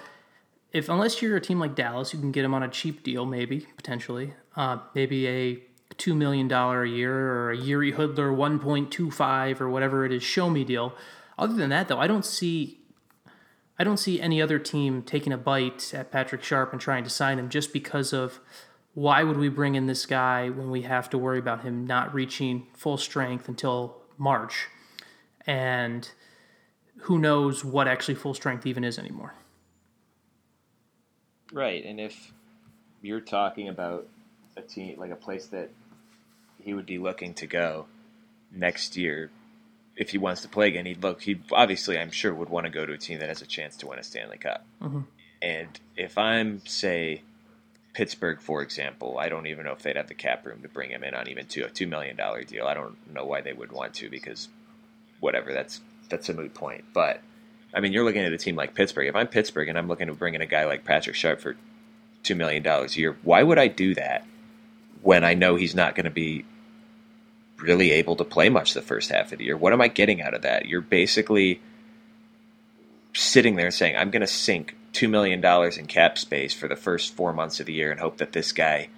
if 0.73 0.89
unless 0.89 1.21
you're 1.21 1.37
a 1.37 1.41
team 1.41 1.59
like 1.59 1.75
Dallas, 1.75 2.11
you 2.11 2.19
can 2.19 2.31
get 2.33 2.43
him 2.43 2.53
on 2.53 2.63
a 2.63 2.67
cheap 2.67 3.03
deal, 3.03 3.25
maybe 3.25 3.67
potentially, 3.77 4.33
uh, 4.57 4.79
maybe 4.93 5.27
a 5.27 5.63
two 5.97 6.13
million 6.13 6.49
dollar 6.49 6.83
a 6.83 6.89
year 6.89 7.15
or 7.15 7.51
a 7.51 7.57
Jiri 7.57 7.95
Hudler 7.95 8.35
1.25 8.35 9.61
or 9.61 9.69
whatever 9.69 10.05
it 10.05 10.11
is, 10.11 10.23
show 10.23 10.49
me 10.49 10.65
deal. 10.65 10.93
Other 11.37 11.53
than 11.53 11.69
that, 11.69 11.87
though, 11.87 11.99
I 11.99 12.07
don't 12.07 12.25
see 12.25 12.78
I 13.79 13.85
don't 13.85 13.97
see 13.97 14.19
any 14.19 14.41
other 14.41 14.59
team 14.59 15.01
taking 15.01 15.31
a 15.31 15.37
bite 15.37 15.93
at 15.93 16.11
Patrick 16.11 16.43
Sharp 16.43 16.73
and 16.73 16.81
trying 16.81 17.05
to 17.05 17.09
sign 17.09 17.39
him 17.39 17.47
just 17.47 17.71
because 17.71 18.11
of 18.11 18.41
why 18.93 19.23
would 19.23 19.37
we 19.37 19.47
bring 19.47 19.75
in 19.75 19.87
this 19.87 20.05
guy 20.05 20.49
when 20.49 20.69
we 20.69 20.81
have 20.81 21.09
to 21.11 21.17
worry 21.17 21.39
about 21.39 21.63
him 21.63 21.87
not 21.87 22.13
reaching 22.13 22.67
full 22.75 22.97
strength 22.97 23.47
until 23.47 24.01
March? 24.17 24.67
And 25.47 26.11
who 27.03 27.17
knows 27.17 27.63
what 27.63 27.87
actually 27.87 28.15
full 28.15 28.33
strength 28.33 28.65
even 28.65 28.83
is 28.83 28.99
anymore. 28.99 29.33
Right, 31.53 31.85
and 31.85 32.01
if 32.01 32.33
you're 33.01 33.21
talking 33.21 33.69
about 33.69 34.07
a 34.57 34.61
team 34.61 34.99
like 34.99 35.11
a 35.11 35.15
place 35.15 35.47
that 35.47 35.69
he 36.61 36.73
would 36.73 36.85
be 36.85 36.97
looking 36.97 37.33
to 37.35 37.47
go 37.47 37.85
next 38.51 38.97
year, 38.97 39.31
if 39.99 40.11
he 40.11 40.17
wants 40.17 40.41
to 40.41 40.47
play 40.47 40.69
again, 40.69 40.85
he'd 40.85 41.03
look. 41.03 41.21
He 41.21 41.41
obviously, 41.51 41.99
I'm 41.99 42.09
sure, 42.09 42.33
would 42.33 42.49
want 42.49 42.65
to 42.65 42.71
go 42.71 42.85
to 42.85 42.93
a 42.93 42.97
team 42.97 43.19
that 43.19 43.27
has 43.27 43.41
a 43.41 43.45
chance 43.45 43.75
to 43.77 43.87
win 43.87 43.99
a 43.99 44.03
Stanley 44.03 44.37
Cup. 44.37 44.65
Mm-hmm. 44.81 45.01
And 45.41 45.79
if 45.97 46.17
I'm 46.17 46.65
say 46.65 47.21
Pittsburgh, 47.93 48.39
for 48.39 48.61
example, 48.61 49.17
I 49.19 49.27
don't 49.27 49.45
even 49.45 49.65
know 49.65 49.73
if 49.73 49.81
they'd 49.81 49.97
have 49.97 50.07
the 50.07 50.13
cap 50.13 50.45
room 50.45 50.61
to 50.61 50.69
bring 50.69 50.89
him 50.89 51.03
in 51.03 51.13
on 51.13 51.27
even 51.27 51.47
two 51.47 51.65
a 51.65 51.69
two 51.69 51.85
million 51.85 52.15
dollar 52.15 52.43
deal. 52.43 52.65
I 52.65 52.73
don't 52.73 52.95
know 53.13 53.25
why 53.25 53.41
they 53.41 53.51
would 53.51 53.73
want 53.73 53.93
to 53.95 54.09
because 54.09 54.47
whatever 55.19 55.51
that's 55.51 55.81
that's 56.07 56.29
a 56.29 56.33
moot 56.33 56.53
point. 56.53 56.85
But 56.93 57.19
I 57.73 57.81
mean, 57.81 57.91
you're 57.91 58.05
looking 58.05 58.23
at 58.23 58.31
a 58.31 58.37
team 58.37 58.55
like 58.55 58.75
Pittsburgh. 58.75 59.09
If 59.09 59.17
I'm 59.17 59.27
Pittsburgh 59.27 59.67
and 59.67 59.77
I'm 59.77 59.89
looking 59.89 60.07
to 60.07 60.13
bring 60.13 60.33
in 60.33 60.41
a 60.41 60.45
guy 60.45 60.63
like 60.63 60.85
Patrick 60.85 61.17
Sharp 61.17 61.41
for 61.41 61.57
two 62.23 62.35
million 62.35 62.63
dollars 62.63 62.95
a 62.95 62.99
year, 63.01 63.17
why 63.21 63.43
would 63.43 63.59
I 63.59 63.67
do 63.67 63.95
that 63.95 64.25
when 65.01 65.25
I 65.25 65.33
know 65.33 65.57
he's 65.57 65.75
not 65.75 65.93
going 65.93 66.05
to 66.05 66.09
be 66.09 66.45
really 67.61 67.91
able 67.91 68.15
to 68.17 68.23
play 68.23 68.49
much 68.49 68.73
the 68.73 68.81
first 68.81 69.09
half 69.11 69.31
of 69.31 69.37
the 69.39 69.45
year. 69.45 69.57
What 69.57 69.73
am 69.73 69.81
I 69.81 69.87
getting 69.87 70.21
out 70.21 70.33
of 70.33 70.41
that? 70.43 70.65
You're 70.65 70.81
basically 70.81 71.61
sitting 73.13 73.55
there 73.55 73.71
saying, 73.71 73.95
I'm 73.95 74.11
going 74.11 74.21
to 74.21 74.27
sink 74.27 74.75
$2 74.93 75.09
million 75.09 75.43
in 75.77 75.85
cap 75.87 76.17
space 76.17 76.53
for 76.53 76.67
the 76.67 76.75
first 76.75 77.13
four 77.15 77.33
months 77.33 77.59
of 77.59 77.65
the 77.65 77.73
year 77.73 77.91
and 77.91 77.99
hope 77.99 78.17
that 78.17 78.31
this 78.31 78.51
guy 78.51 78.89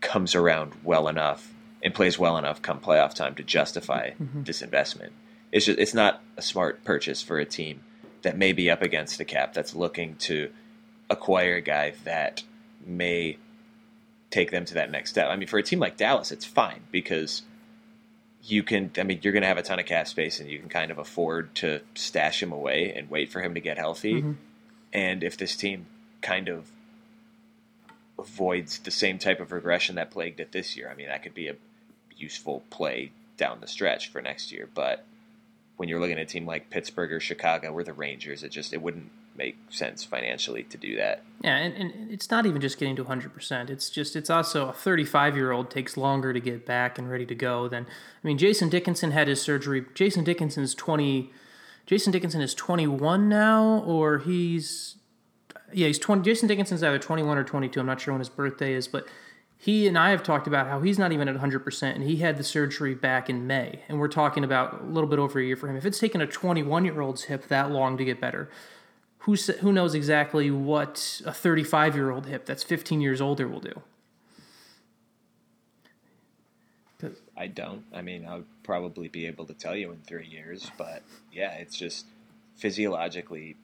comes 0.00 0.34
around 0.34 0.72
well 0.82 1.08
enough 1.08 1.52
and 1.82 1.94
plays 1.94 2.18
well 2.18 2.36
enough 2.38 2.62
come 2.62 2.78
playoff 2.80 3.14
time 3.14 3.34
to 3.34 3.42
justify 3.42 4.10
Mm-hmm. 4.10 4.44
this 4.44 4.62
investment. 4.62 5.12
It's 5.50 5.66
just, 5.66 5.78
it's 5.78 5.94
not 5.94 6.22
a 6.36 6.42
smart 6.42 6.82
purchase 6.84 7.20
for 7.22 7.38
a 7.38 7.44
team 7.44 7.82
that 8.22 8.38
may 8.38 8.52
be 8.52 8.70
up 8.70 8.82
against 8.82 9.18
the 9.18 9.24
cap 9.24 9.52
that's 9.52 9.74
looking 9.74 10.16
to 10.16 10.50
acquire 11.10 11.56
a 11.56 11.60
guy 11.60 11.92
that 12.04 12.42
may 12.86 13.36
take 14.30 14.50
them 14.50 14.64
to 14.64 14.74
that 14.74 14.90
next 14.90 15.10
step. 15.10 15.28
I 15.28 15.36
mean, 15.36 15.48
for 15.48 15.58
a 15.58 15.62
team 15.62 15.78
like 15.78 15.96
Dallas, 15.96 16.32
it's 16.32 16.44
fine 16.46 16.80
because 16.90 17.42
you 18.44 18.62
can 18.62 18.90
I 18.98 19.02
mean 19.04 19.20
you're 19.22 19.32
going 19.32 19.42
to 19.42 19.48
have 19.48 19.58
a 19.58 19.62
ton 19.62 19.78
of 19.78 19.86
cap 19.86 20.08
space 20.08 20.40
and 20.40 20.50
you 20.50 20.58
can 20.58 20.68
kind 20.68 20.90
of 20.90 20.98
afford 20.98 21.54
to 21.56 21.80
stash 21.94 22.42
him 22.42 22.52
away 22.52 22.92
and 22.94 23.08
wait 23.08 23.30
for 23.30 23.40
him 23.40 23.54
to 23.54 23.60
get 23.60 23.78
healthy. 23.78 24.22
Mhm. 24.22 24.36
And 24.92 25.22
if 25.22 25.36
this 25.36 25.56
team 25.56 25.86
kind 26.20 26.48
of 26.48 26.70
avoids 28.18 28.78
the 28.78 28.90
same 28.90 29.18
type 29.18 29.40
of 29.40 29.52
regression 29.52 29.94
that 29.96 30.10
plagued 30.10 30.40
it 30.40 30.52
this 30.52 30.76
year, 30.76 30.90
I 30.90 30.94
mean 30.94 31.08
that 31.08 31.22
could 31.22 31.34
be 31.34 31.48
a 31.48 31.56
useful 32.16 32.62
play 32.70 33.12
down 33.36 33.60
the 33.60 33.66
stretch 33.66 34.08
for 34.08 34.20
next 34.20 34.52
year, 34.52 34.68
but 34.74 35.04
when 35.76 35.88
you're 35.88 35.98
looking 35.98 36.18
at 36.18 36.22
a 36.22 36.26
team 36.26 36.46
like 36.46 36.70
Pittsburgh 36.70 37.12
or 37.12 37.20
Chicago 37.20 37.72
or 37.72 37.82
the 37.82 37.92
Rangers, 37.92 38.42
it 38.44 38.50
just 38.50 38.72
it 38.72 38.82
wouldn't 38.82 39.10
make 39.36 39.56
sense 39.70 40.04
financially 40.04 40.62
to 40.64 40.76
do 40.76 40.96
that. 40.96 41.22
Yeah, 41.42 41.56
and, 41.56 41.74
and 41.74 42.10
it's 42.10 42.30
not 42.30 42.46
even 42.46 42.60
just 42.60 42.78
getting 42.78 42.96
to 42.96 43.04
100%. 43.04 43.70
It's 43.70 43.90
just, 43.90 44.14
it's 44.14 44.30
also 44.30 44.68
a 44.68 44.72
35 44.72 45.36
year 45.36 45.52
old 45.52 45.70
takes 45.70 45.96
longer 45.96 46.32
to 46.32 46.40
get 46.40 46.66
back 46.66 46.98
and 46.98 47.10
ready 47.10 47.26
to 47.26 47.34
go 47.34 47.68
than, 47.68 47.84
I 47.84 48.26
mean, 48.26 48.38
Jason 48.38 48.68
Dickinson 48.68 49.10
had 49.10 49.28
his 49.28 49.40
surgery. 49.40 49.84
Jason 49.94 50.24
Dickinson's 50.24 50.74
20, 50.74 51.30
Jason 51.86 52.12
Dickinson 52.12 52.40
is 52.40 52.54
21 52.54 53.28
now, 53.28 53.82
or 53.86 54.18
he's, 54.18 54.96
yeah, 55.72 55.86
he's 55.86 55.98
20. 55.98 56.22
Jason 56.22 56.48
Dickinson's 56.48 56.82
either 56.82 56.98
21 56.98 57.38
or 57.38 57.44
22. 57.44 57.80
I'm 57.80 57.86
not 57.86 58.00
sure 58.00 58.14
when 58.14 58.20
his 58.20 58.28
birthday 58.28 58.74
is, 58.74 58.86
but 58.86 59.06
he 59.62 59.86
and 59.86 59.96
I 59.96 60.10
have 60.10 60.24
talked 60.24 60.48
about 60.48 60.66
how 60.66 60.80
he's 60.80 60.98
not 60.98 61.12
even 61.12 61.28
at 61.28 61.36
100%, 61.36 61.94
and 61.94 62.02
he 62.02 62.16
had 62.16 62.36
the 62.36 62.42
surgery 62.42 62.96
back 62.96 63.30
in 63.30 63.46
May. 63.46 63.84
And 63.88 64.00
we're 64.00 64.08
talking 64.08 64.42
about 64.42 64.82
a 64.82 64.84
little 64.84 65.08
bit 65.08 65.20
over 65.20 65.38
a 65.38 65.44
year 65.44 65.56
for 65.56 65.68
him. 65.68 65.76
If 65.76 65.86
it's 65.86 66.00
taken 66.00 66.20
a 66.20 66.26
21 66.26 66.84
year 66.84 67.00
old's 67.00 67.24
hip 67.24 67.46
that 67.46 67.70
long 67.70 67.96
to 67.96 68.04
get 68.04 68.20
better, 68.20 68.50
who 69.22 69.34
who 69.34 69.72
knows 69.72 69.94
exactly 69.94 70.50
what 70.50 71.20
a 71.24 71.32
35 71.32 71.94
year 71.94 72.10
old 72.10 72.26
hip 72.26 72.44
that's 72.44 72.62
15 72.62 73.00
years 73.00 73.20
older 73.20 73.46
will 73.48 73.60
do. 73.60 73.82
I 77.36 77.48
don't. 77.48 77.84
I 77.92 78.02
mean, 78.02 78.26
I'll 78.26 78.44
probably 78.62 79.08
be 79.08 79.26
able 79.26 79.46
to 79.46 79.54
tell 79.54 79.74
you 79.74 79.90
in 79.90 79.98
three 80.06 80.26
years, 80.26 80.70
but 80.78 81.02
yeah, 81.32 81.54
it's 81.54 81.76
just 81.76 82.06
physiologically 82.56 83.56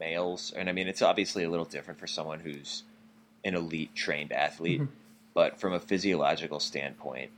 males, 0.00 0.52
and 0.56 0.68
I 0.68 0.72
mean, 0.72 0.88
it's 0.88 1.02
obviously 1.02 1.44
a 1.44 1.50
little 1.50 1.66
different 1.66 2.00
for 2.00 2.06
someone 2.06 2.40
who's 2.40 2.84
an 3.44 3.54
elite 3.54 3.94
trained 3.94 4.32
athlete, 4.32 4.80
mm-hmm. 4.80 4.92
but 5.34 5.60
from 5.60 5.72
a 5.72 5.80
physiological 5.80 6.60
standpoint, 6.60 7.30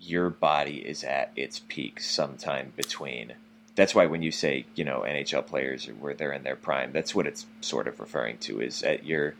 your 0.00 0.30
body 0.30 0.78
is 0.78 1.04
at 1.04 1.30
its 1.36 1.60
peak 1.68 2.00
sometime 2.00 2.72
between. 2.76 3.34
That's 3.74 3.94
why 3.94 4.06
when 4.06 4.22
you 4.22 4.30
say, 4.30 4.66
you 4.74 4.84
know, 4.84 5.00
NHL 5.06 5.46
players 5.46 5.86
where 5.86 6.14
they're 6.14 6.32
in 6.32 6.42
their 6.42 6.56
prime, 6.56 6.92
that's 6.92 7.14
what 7.14 7.26
it's 7.26 7.46
sort 7.62 7.88
of 7.88 8.00
referring 8.00 8.38
to 8.38 8.60
is 8.60 8.82
at 8.82 9.06
your 9.06 9.34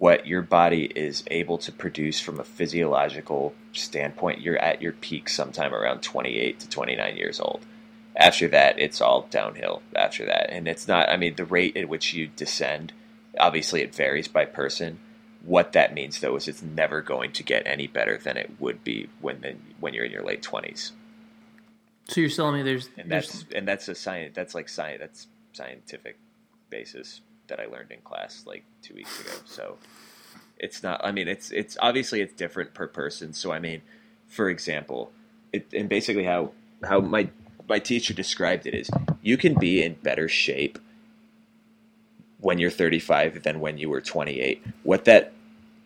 what 0.00 0.26
your 0.26 0.40
body 0.40 0.90
is 0.96 1.22
able 1.30 1.58
to 1.58 1.70
produce 1.70 2.20
from 2.20 2.40
a 2.40 2.44
physiological 2.44 3.54
standpoint, 3.74 4.40
you're 4.40 4.56
at 4.56 4.80
your 4.80 4.92
peak 4.92 5.28
sometime 5.28 5.74
around 5.74 6.00
28 6.02 6.58
to 6.58 6.68
29 6.70 7.16
years 7.18 7.38
old. 7.38 7.66
After 8.16 8.48
that, 8.48 8.78
it's 8.78 9.02
all 9.02 9.28
downhill 9.30 9.82
after 9.94 10.24
that. 10.24 10.48
And 10.48 10.66
it's 10.66 10.88
not, 10.88 11.10
I 11.10 11.18
mean, 11.18 11.34
the 11.34 11.44
rate 11.44 11.76
at 11.76 11.90
which 11.90 12.14
you 12.14 12.28
descend, 12.28 12.94
obviously 13.38 13.82
it 13.82 13.94
varies 13.94 14.26
by 14.26 14.46
person. 14.46 15.00
What 15.44 15.72
that 15.72 15.92
means, 15.92 16.18
though, 16.20 16.36
is 16.36 16.48
it's 16.48 16.62
never 16.62 17.02
going 17.02 17.32
to 17.32 17.42
get 17.42 17.66
any 17.66 17.86
better 17.86 18.16
than 18.16 18.38
it 18.38 18.52
would 18.58 18.82
be 18.82 19.10
when 19.20 19.42
the, 19.42 19.56
when 19.80 19.92
you're 19.92 20.06
in 20.06 20.12
your 20.12 20.24
late 20.24 20.42
20s. 20.42 20.92
So 22.10 22.20
you're 22.20 22.30
telling 22.30 22.56
me 22.56 22.62
there's, 22.62 22.88
And 22.98 23.08
there's 23.08 23.28
that's 23.28 23.44
and 23.54 23.68
that's 23.68 23.88
a 23.88 23.94
science. 23.94 24.32
That's 24.34 24.52
like 24.52 24.68
science. 24.68 25.00
That's 25.00 25.26
scientific 25.52 26.18
basis 26.68 27.20
that 27.46 27.60
I 27.60 27.66
learned 27.66 27.92
in 27.92 28.00
class 28.00 28.44
like 28.46 28.64
two 28.82 28.94
weeks 28.94 29.20
ago. 29.20 29.30
So 29.44 29.78
it's 30.58 30.82
not. 30.82 31.00
I 31.04 31.12
mean, 31.12 31.28
it's 31.28 31.52
it's 31.52 31.76
obviously 31.80 32.20
it's 32.20 32.32
different 32.34 32.74
per 32.74 32.88
person. 32.88 33.32
So 33.32 33.52
I 33.52 33.60
mean, 33.60 33.82
for 34.26 34.50
example, 34.50 35.12
it, 35.52 35.68
and 35.72 35.88
basically 35.88 36.24
how 36.24 36.50
how 36.82 36.98
my 36.98 37.28
my 37.68 37.78
teacher 37.78 38.12
described 38.12 38.66
it 38.66 38.74
is 38.74 38.90
you 39.22 39.36
can 39.36 39.54
be 39.54 39.80
in 39.80 39.94
better 39.94 40.28
shape 40.28 40.80
when 42.40 42.58
you're 42.58 42.70
35 42.70 43.44
than 43.44 43.60
when 43.60 43.78
you 43.78 43.88
were 43.88 44.00
28. 44.00 44.64
What 44.82 45.04
that 45.04 45.32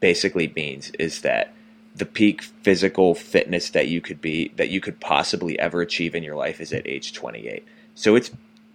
basically 0.00 0.50
means 0.56 0.90
is 0.98 1.20
that 1.20 1.52
the 1.94 2.06
peak 2.06 2.42
physical 2.42 3.14
fitness 3.14 3.70
that 3.70 3.88
you 3.88 4.00
could 4.00 4.20
be 4.20 4.48
that 4.56 4.68
you 4.68 4.80
could 4.80 5.00
possibly 5.00 5.58
ever 5.58 5.80
achieve 5.80 6.14
in 6.14 6.22
your 6.22 6.34
life 6.34 6.60
is 6.60 6.72
at 6.72 6.86
age 6.86 7.12
28. 7.12 7.64
So 7.94 8.16
it's 8.16 8.30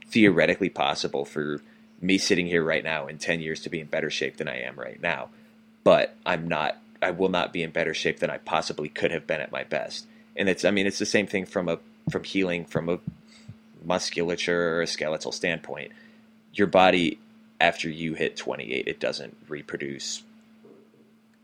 theoretically 0.07 0.69
possible 0.69 1.25
for 1.25 1.61
me 2.01 2.17
sitting 2.17 2.47
here 2.47 2.63
right 2.63 2.83
now 2.83 3.07
in 3.07 3.17
10 3.17 3.41
years 3.41 3.61
to 3.61 3.69
be 3.69 3.81
in 3.81 3.87
better 3.87 4.09
shape 4.09 4.37
than 4.37 4.47
I 4.47 4.61
am 4.61 4.79
right 4.79 5.01
now. 5.01 5.29
But 5.83 6.15
I'm 6.25 6.47
not 6.47 6.77
I 7.01 7.11
will 7.11 7.29
not 7.29 7.53
be 7.53 7.63
in 7.63 7.71
better 7.71 7.93
shape 7.93 8.19
than 8.19 8.29
I 8.29 8.37
possibly 8.37 8.89
could 8.89 9.11
have 9.11 9.25
been 9.27 9.41
at 9.41 9.51
my 9.51 9.63
best. 9.63 10.05
And 10.35 10.47
it's 10.47 10.63
I 10.63 10.71
mean 10.71 10.87
it's 10.87 10.99
the 10.99 11.05
same 11.05 11.27
thing 11.27 11.45
from 11.45 11.67
a 11.67 11.79
from 12.09 12.23
healing 12.23 12.63
from 12.65 12.87
a 12.87 12.99
musculature 13.83 14.77
or 14.77 14.81
a 14.81 14.87
skeletal 14.87 15.33
standpoint. 15.33 15.91
Your 16.53 16.67
body 16.67 17.19
after 17.59 17.89
you 17.89 18.13
hit 18.13 18.37
28 18.37 18.87
it 18.87 18.99
doesn't 19.01 19.35
reproduce 19.49 20.23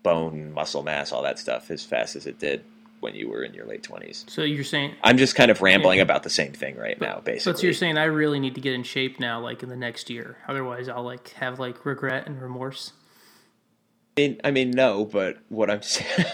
bone, 0.06 0.54
muscle 0.54 0.84
mass, 0.84 1.12
all 1.12 1.24
that 1.24 1.40
stuff 1.40 1.72
as 1.72 1.84
fast 1.84 2.16
as 2.16 2.28
it 2.28 2.38
did 2.40 2.64
when 3.00 3.16
you 3.16 3.28
were 3.28 3.44
in 3.44 3.54
your 3.56 3.66
late 3.66 3.82
twenties. 3.84 4.24
So 4.30 4.44
you're 4.44 4.64
saying 4.64 4.94
I'm 5.04 5.18
just 5.18 5.36
kind 5.36 5.50
of 5.50 5.62
rambling 5.62 6.00
about 6.00 6.22
the 6.22 6.30
same 6.30 6.54
thing 6.54 6.78
right 6.78 7.02
now, 7.02 7.22
basically. 7.26 7.52
But 7.54 7.60
so 7.60 7.64
you're 7.64 7.74
saying 7.74 7.98
I 7.98 8.06
really 8.06 8.40
need 8.40 8.54
to 8.56 8.62
get 8.62 8.74
in 8.74 8.84
shape 8.84 9.20
now, 9.20 9.42
like 9.42 9.64
in 9.64 9.70
the 9.70 9.76
next 9.76 10.10
year. 10.12 10.38
Otherwise, 10.48 10.88
I'll 10.88 11.04
like 11.04 11.30
have 11.34 11.60
like 11.60 11.86
regret 11.86 12.28
and 12.28 12.40
remorse. 12.40 12.94
I 14.16 14.22
mean, 14.22 14.42
I 14.46 14.52
mean, 14.52 14.72
no, 14.72 15.06
but 15.06 15.38
what 15.50 15.70
I'm 15.72 15.82
saying, 15.96 16.28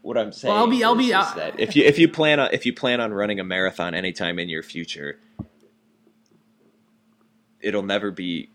what 0.00 0.16
I'm 0.16 0.32
saying, 0.32 0.54
I'll 0.54 0.66
be- 0.66 0.82
I'll 0.82 0.98
is, 0.98 1.06
be- 1.06 1.10
is 1.10 1.14
uh, 1.14 1.34
that 1.36 1.60
if 1.60 1.76
you 1.76 1.84
if 1.84 1.98
you 1.98 2.08
plan 2.08 2.40
on 2.40 2.48
if 2.52 2.64
you 2.64 2.72
plan 2.72 3.00
on 3.00 3.12
running 3.12 3.38
a 3.40 3.44
marathon 3.44 3.94
anytime 3.94 4.38
in 4.38 4.48
your 4.48 4.62
future, 4.62 5.20
it'll 7.60 7.82
never 7.82 8.10
be 8.10 8.48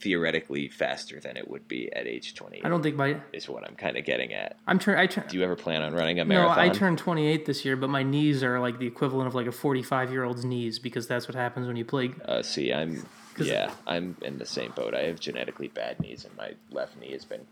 theoretically 0.00 0.68
faster 0.68 1.20
than 1.20 1.36
it 1.36 1.48
would 1.48 1.68
be 1.68 1.92
at 1.92 2.06
age 2.06 2.34
20. 2.34 2.64
I 2.64 2.68
don't 2.68 2.82
think 2.82 2.96
my 2.96 3.20
is 3.32 3.48
what 3.48 3.66
I'm 3.68 3.76
kind 3.76 3.96
of 3.96 4.04
getting 4.04 4.32
at. 4.32 4.56
I'm 4.66 4.78
turn 4.78 4.98
I 4.98 5.06
turn. 5.06 5.24
Do 5.28 5.36
you 5.36 5.44
ever 5.44 5.56
plan 5.56 5.82
on 5.82 5.94
running 5.94 6.18
a 6.18 6.24
marathon? 6.24 6.56
No? 6.56 6.62
I 6.62 6.68
turned 6.70 6.98
28 6.98 7.46
this 7.46 7.64
year, 7.64 7.76
but 7.76 7.90
my 7.90 8.02
knees 8.02 8.42
are 8.42 8.58
like 8.60 8.78
the 8.78 8.86
equivalent 8.86 9.28
of 9.28 9.34
like 9.34 9.46
a 9.46 9.52
45 9.52 10.10
year 10.10 10.24
old's 10.24 10.44
knees 10.44 10.78
because 10.78 11.06
that's 11.06 11.28
what 11.28 11.34
happens 11.34 11.66
when 11.66 11.76
you 11.76 11.84
play. 11.84 12.12
Uh, 12.24 12.42
see, 12.42 12.72
I'm 12.72 13.06
yeah, 13.38 13.72
I'm 13.86 14.16
in 14.22 14.38
the 14.38 14.46
same 14.46 14.72
boat. 14.72 14.94
I 14.94 15.02
have 15.04 15.20
genetically 15.20 15.68
bad 15.68 16.00
knees, 16.00 16.24
and 16.24 16.36
my 16.36 16.52
left 16.70 16.98
knee 16.98 17.12
has 17.12 17.24
been 17.24 17.46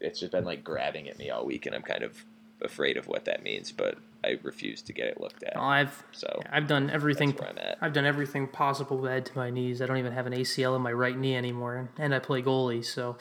it's 0.00 0.20
just 0.20 0.32
been 0.32 0.44
like 0.44 0.64
grabbing 0.64 1.08
at 1.08 1.18
me 1.18 1.30
all 1.30 1.44
week, 1.44 1.66
and 1.66 1.74
I'm 1.74 1.82
kind 1.82 2.02
of 2.02 2.24
afraid 2.62 2.96
of 2.96 3.06
what 3.06 3.24
that 3.26 3.42
means. 3.42 3.72
But 3.72 3.98
I 4.22 4.38
refuse 4.42 4.82
to 4.82 4.92
get 4.92 5.06
it 5.06 5.20
looked 5.20 5.42
at. 5.42 5.54
Well, 5.56 5.64
I've 5.64 6.04
So 6.12 6.42
I've 6.52 6.66
done 6.66 6.90
everything. 6.90 7.30
that's 7.30 7.40
where 7.40 7.50
I'm 7.50 7.58
at. 7.58 7.78
I've 7.80 7.92
done 7.92 8.04
everything 8.06 8.48
possible 8.48 8.98
bad 8.98 9.24
to 9.26 9.36
my 9.36 9.50
knees. 9.50 9.80
I 9.80 9.86
don't 9.86 9.96
even 9.98 10.12
have 10.12 10.26
an 10.26 10.32
ACL 10.34 10.76
in 10.76 10.82
my 10.82 10.92
right 10.92 11.16
knee 11.16 11.36
anymore, 11.36 11.88
and 11.98 12.14
I 12.14 12.18
play 12.18 12.42
goalie. 12.42 12.84
So 12.84 13.16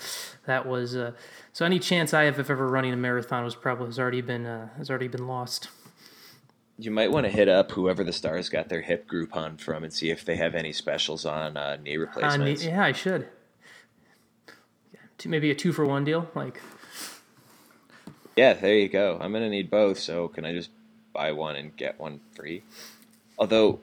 that 0.45 0.65
was 0.65 0.95
uh, 0.95 1.13
so 1.53 1.65
any 1.65 1.79
chance 1.79 2.13
I 2.13 2.23
have 2.23 2.37
of 2.39 2.49
ever 2.51 2.67
running 2.67 2.93
a 2.93 2.97
marathon 2.97 3.43
was 3.43 3.55
probably 3.55 3.87
has 3.87 3.99
already 3.99 4.21
been 4.21 4.45
uh, 4.45 4.69
has 4.77 4.89
already 4.89 5.07
been 5.07 5.27
lost. 5.27 5.69
You 6.81 6.91
might 6.91 7.11
want 7.11 7.25
to 7.25 7.29
hit 7.31 7.49
up 7.49 7.71
whoever 7.73 8.05
the 8.05 8.13
stars 8.13 8.47
got 8.47 8.69
their 8.69 8.79
hip 8.79 9.05
Groupon 9.09 9.59
from 9.59 9.83
and 9.83 9.91
see 9.91 10.11
if 10.11 10.23
they 10.23 10.37
have 10.37 10.55
any 10.55 10.71
specials 10.71 11.25
on 11.25 11.57
uh, 11.57 11.75
knee 11.75 11.75
Uh, 11.75 11.83
knee, 11.83 11.97
replacements. 11.97 12.63
yeah, 12.65 12.81
I 12.83 12.93
should. 12.93 13.27
Maybe 15.25 15.51
a 15.51 15.55
two 15.55 15.73
for 15.73 15.85
one 15.85 16.05
deal. 16.05 16.29
Like 16.35 16.61
Yeah, 18.39 18.53
there 18.53 18.77
you 18.77 18.87
go. 18.87 19.17
I'm 19.19 19.33
gonna 19.33 19.49
need 19.49 19.69
both, 19.69 19.99
so 19.99 20.29
can 20.29 20.45
I 20.45 20.53
just 20.53 20.69
buy 21.11 21.33
one 21.33 21.57
and 21.57 21.75
get 21.75 21.99
one 21.99 22.21
free? 22.31 22.63
Although, 23.37 23.81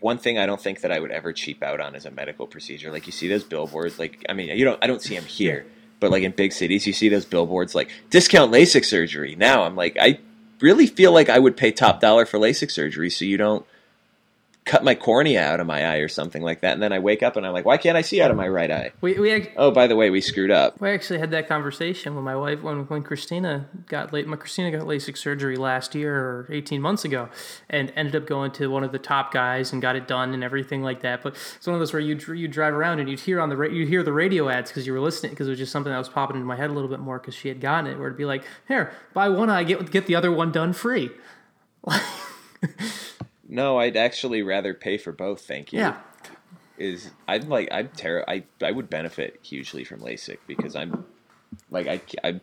one 0.00 0.16
thing 0.16 0.38
I 0.38 0.46
don't 0.46 0.58
think 0.58 0.80
that 0.80 0.90
I 0.90 0.98
would 0.98 1.10
ever 1.10 1.34
cheap 1.34 1.62
out 1.62 1.78
on 1.78 1.94
is 1.94 2.06
a 2.06 2.10
medical 2.10 2.46
procedure. 2.46 2.90
Like 2.90 3.04
you 3.04 3.12
see 3.12 3.28
those 3.28 3.44
billboards, 3.44 3.98
like 3.98 4.24
I 4.26 4.32
mean, 4.32 4.56
you 4.56 4.64
don't, 4.64 4.82
I 4.82 4.86
don't 4.86 5.02
see 5.02 5.14
them 5.14 5.26
here, 5.26 5.66
but 6.00 6.10
like 6.10 6.22
in 6.22 6.32
big 6.32 6.54
cities, 6.54 6.86
you 6.86 6.94
see 6.94 7.10
those 7.10 7.26
billboards 7.26 7.74
like 7.74 7.90
discount 8.08 8.50
LASIK 8.50 8.86
surgery. 8.86 9.36
Now 9.36 9.64
I'm 9.64 9.76
like, 9.76 9.98
I 10.00 10.18
really 10.62 10.86
feel 10.86 11.12
like 11.12 11.28
I 11.28 11.38
would 11.38 11.58
pay 11.58 11.70
top 11.70 12.00
dollar 12.00 12.24
for 12.24 12.38
LASIK 12.38 12.70
surgery, 12.70 13.10
so 13.10 13.26
you 13.26 13.36
don't 13.36 13.66
cut 14.68 14.84
my 14.84 14.94
cornea 14.94 15.42
out 15.42 15.58
of 15.60 15.66
my 15.66 15.84
eye 15.84 15.96
or 15.96 16.08
something 16.08 16.42
like 16.42 16.60
that. 16.60 16.74
And 16.74 16.82
then 16.82 16.92
I 16.92 16.98
wake 16.98 17.22
up 17.22 17.36
and 17.36 17.46
I'm 17.46 17.52
like, 17.52 17.64
why 17.64 17.78
can't 17.78 17.96
I 17.96 18.02
see 18.02 18.20
out 18.20 18.30
of 18.30 18.36
my 18.36 18.46
right 18.46 18.70
eye? 18.70 18.92
we 19.00 19.18
we 19.18 19.30
ac- 19.30 19.50
Oh, 19.56 19.70
by 19.70 19.86
the 19.86 19.96
way, 19.96 20.10
we 20.10 20.20
screwed 20.20 20.50
up. 20.50 20.80
we 20.80 20.90
actually 20.90 21.18
had 21.18 21.30
that 21.30 21.48
conversation 21.48 22.14
with 22.14 22.22
my 22.24 22.36
wife 22.36 22.62
when 22.62 22.86
when 22.86 23.02
Christina 23.02 23.66
got 23.88 24.12
late. 24.12 24.26
My 24.26 24.36
Christina 24.36 24.70
got 24.70 24.86
LASIK 24.86 25.16
surgery 25.16 25.56
last 25.56 25.94
year 25.94 26.14
or 26.14 26.46
eighteen 26.50 26.80
months 26.82 27.04
ago, 27.04 27.28
and 27.70 27.92
ended 27.96 28.14
up 28.14 28.26
going 28.26 28.50
to 28.52 28.68
one 28.70 28.84
of 28.84 28.92
the 28.92 28.98
top 28.98 29.32
guys 29.32 29.72
and 29.72 29.80
got 29.82 29.96
it 29.96 30.06
done 30.06 30.34
and 30.34 30.44
everything 30.44 30.82
like 30.82 31.00
that. 31.00 31.22
But 31.22 31.34
it's 31.56 31.66
one 31.66 31.74
of 31.74 31.80
those 31.80 31.92
where 31.92 32.00
you 32.00 32.16
you 32.34 32.46
drive 32.46 32.74
around 32.74 33.00
and 33.00 33.08
you'd 33.08 33.20
hear 33.20 33.40
on 33.40 33.48
the 33.48 33.56
ra- 33.56 33.68
you 33.68 33.86
hear 33.86 34.02
the 34.02 34.12
radio 34.12 34.48
ads 34.48 34.70
because 34.70 34.86
you 34.86 34.92
were 34.92 35.00
listening 35.00 35.30
because 35.32 35.46
it 35.46 35.50
was 35.50 35.58
just 35.58 35.72
something 35.72 35.90
that 35.92 35.98
was 35.98 36.08
popping 36.08 36.36
into 36.36 36.46
my 36.46 36.56
head 36.56 36.70
a 36.70 36.72
little 36.74 36.90
bit 36.90 37.00
more 37.00 37.18
because 37.18 37.34
she 37.34 37.48
had 37.48 37.60
gotten 37.60 37.90
it. 37.90 37.96
Where 37.98 38.06
it'd 38.08 38.18
be 38.18 38.24
like, 38.26 38.44
here, 38.68 38.92
buy 39.14 39.28
one 39.30 39.48
eye, 39.50 39.64
get 39.64 39.90
get 39.90 40.06
the 40.06 40.14
other 40.14 40.30
one 40.30 40.52
done 40.52 40.72
free. 40.72 41.10
No, 43.48 43.78
I'd 43.78 43.96
actually 43.96 44.42
rather 44.42 44.74
pay 44.74 44.98
for 44.98 45.10
both. 45.12 45.40
Thank 45.40 45.72
you. 45.72 45.80
Yeah. 45.80 45.96
is 46.76 47.10
I'm 47.26 47.48
like 47.48 47.68
I'm 47.72 47.88
ter- 47.88 48.24
I 48.28 48.44
I 48.62 48.70
would 48.70 48.90
benefit 48.90 49.40
hugely 49.42 49.84
from 49.84 50.00
LASIK 50.00 50.38
because 50.46 50.76
I'm 50.76 51.04
like 51.70 51.86
I 51.88 52.00
I'm 52.22 52.40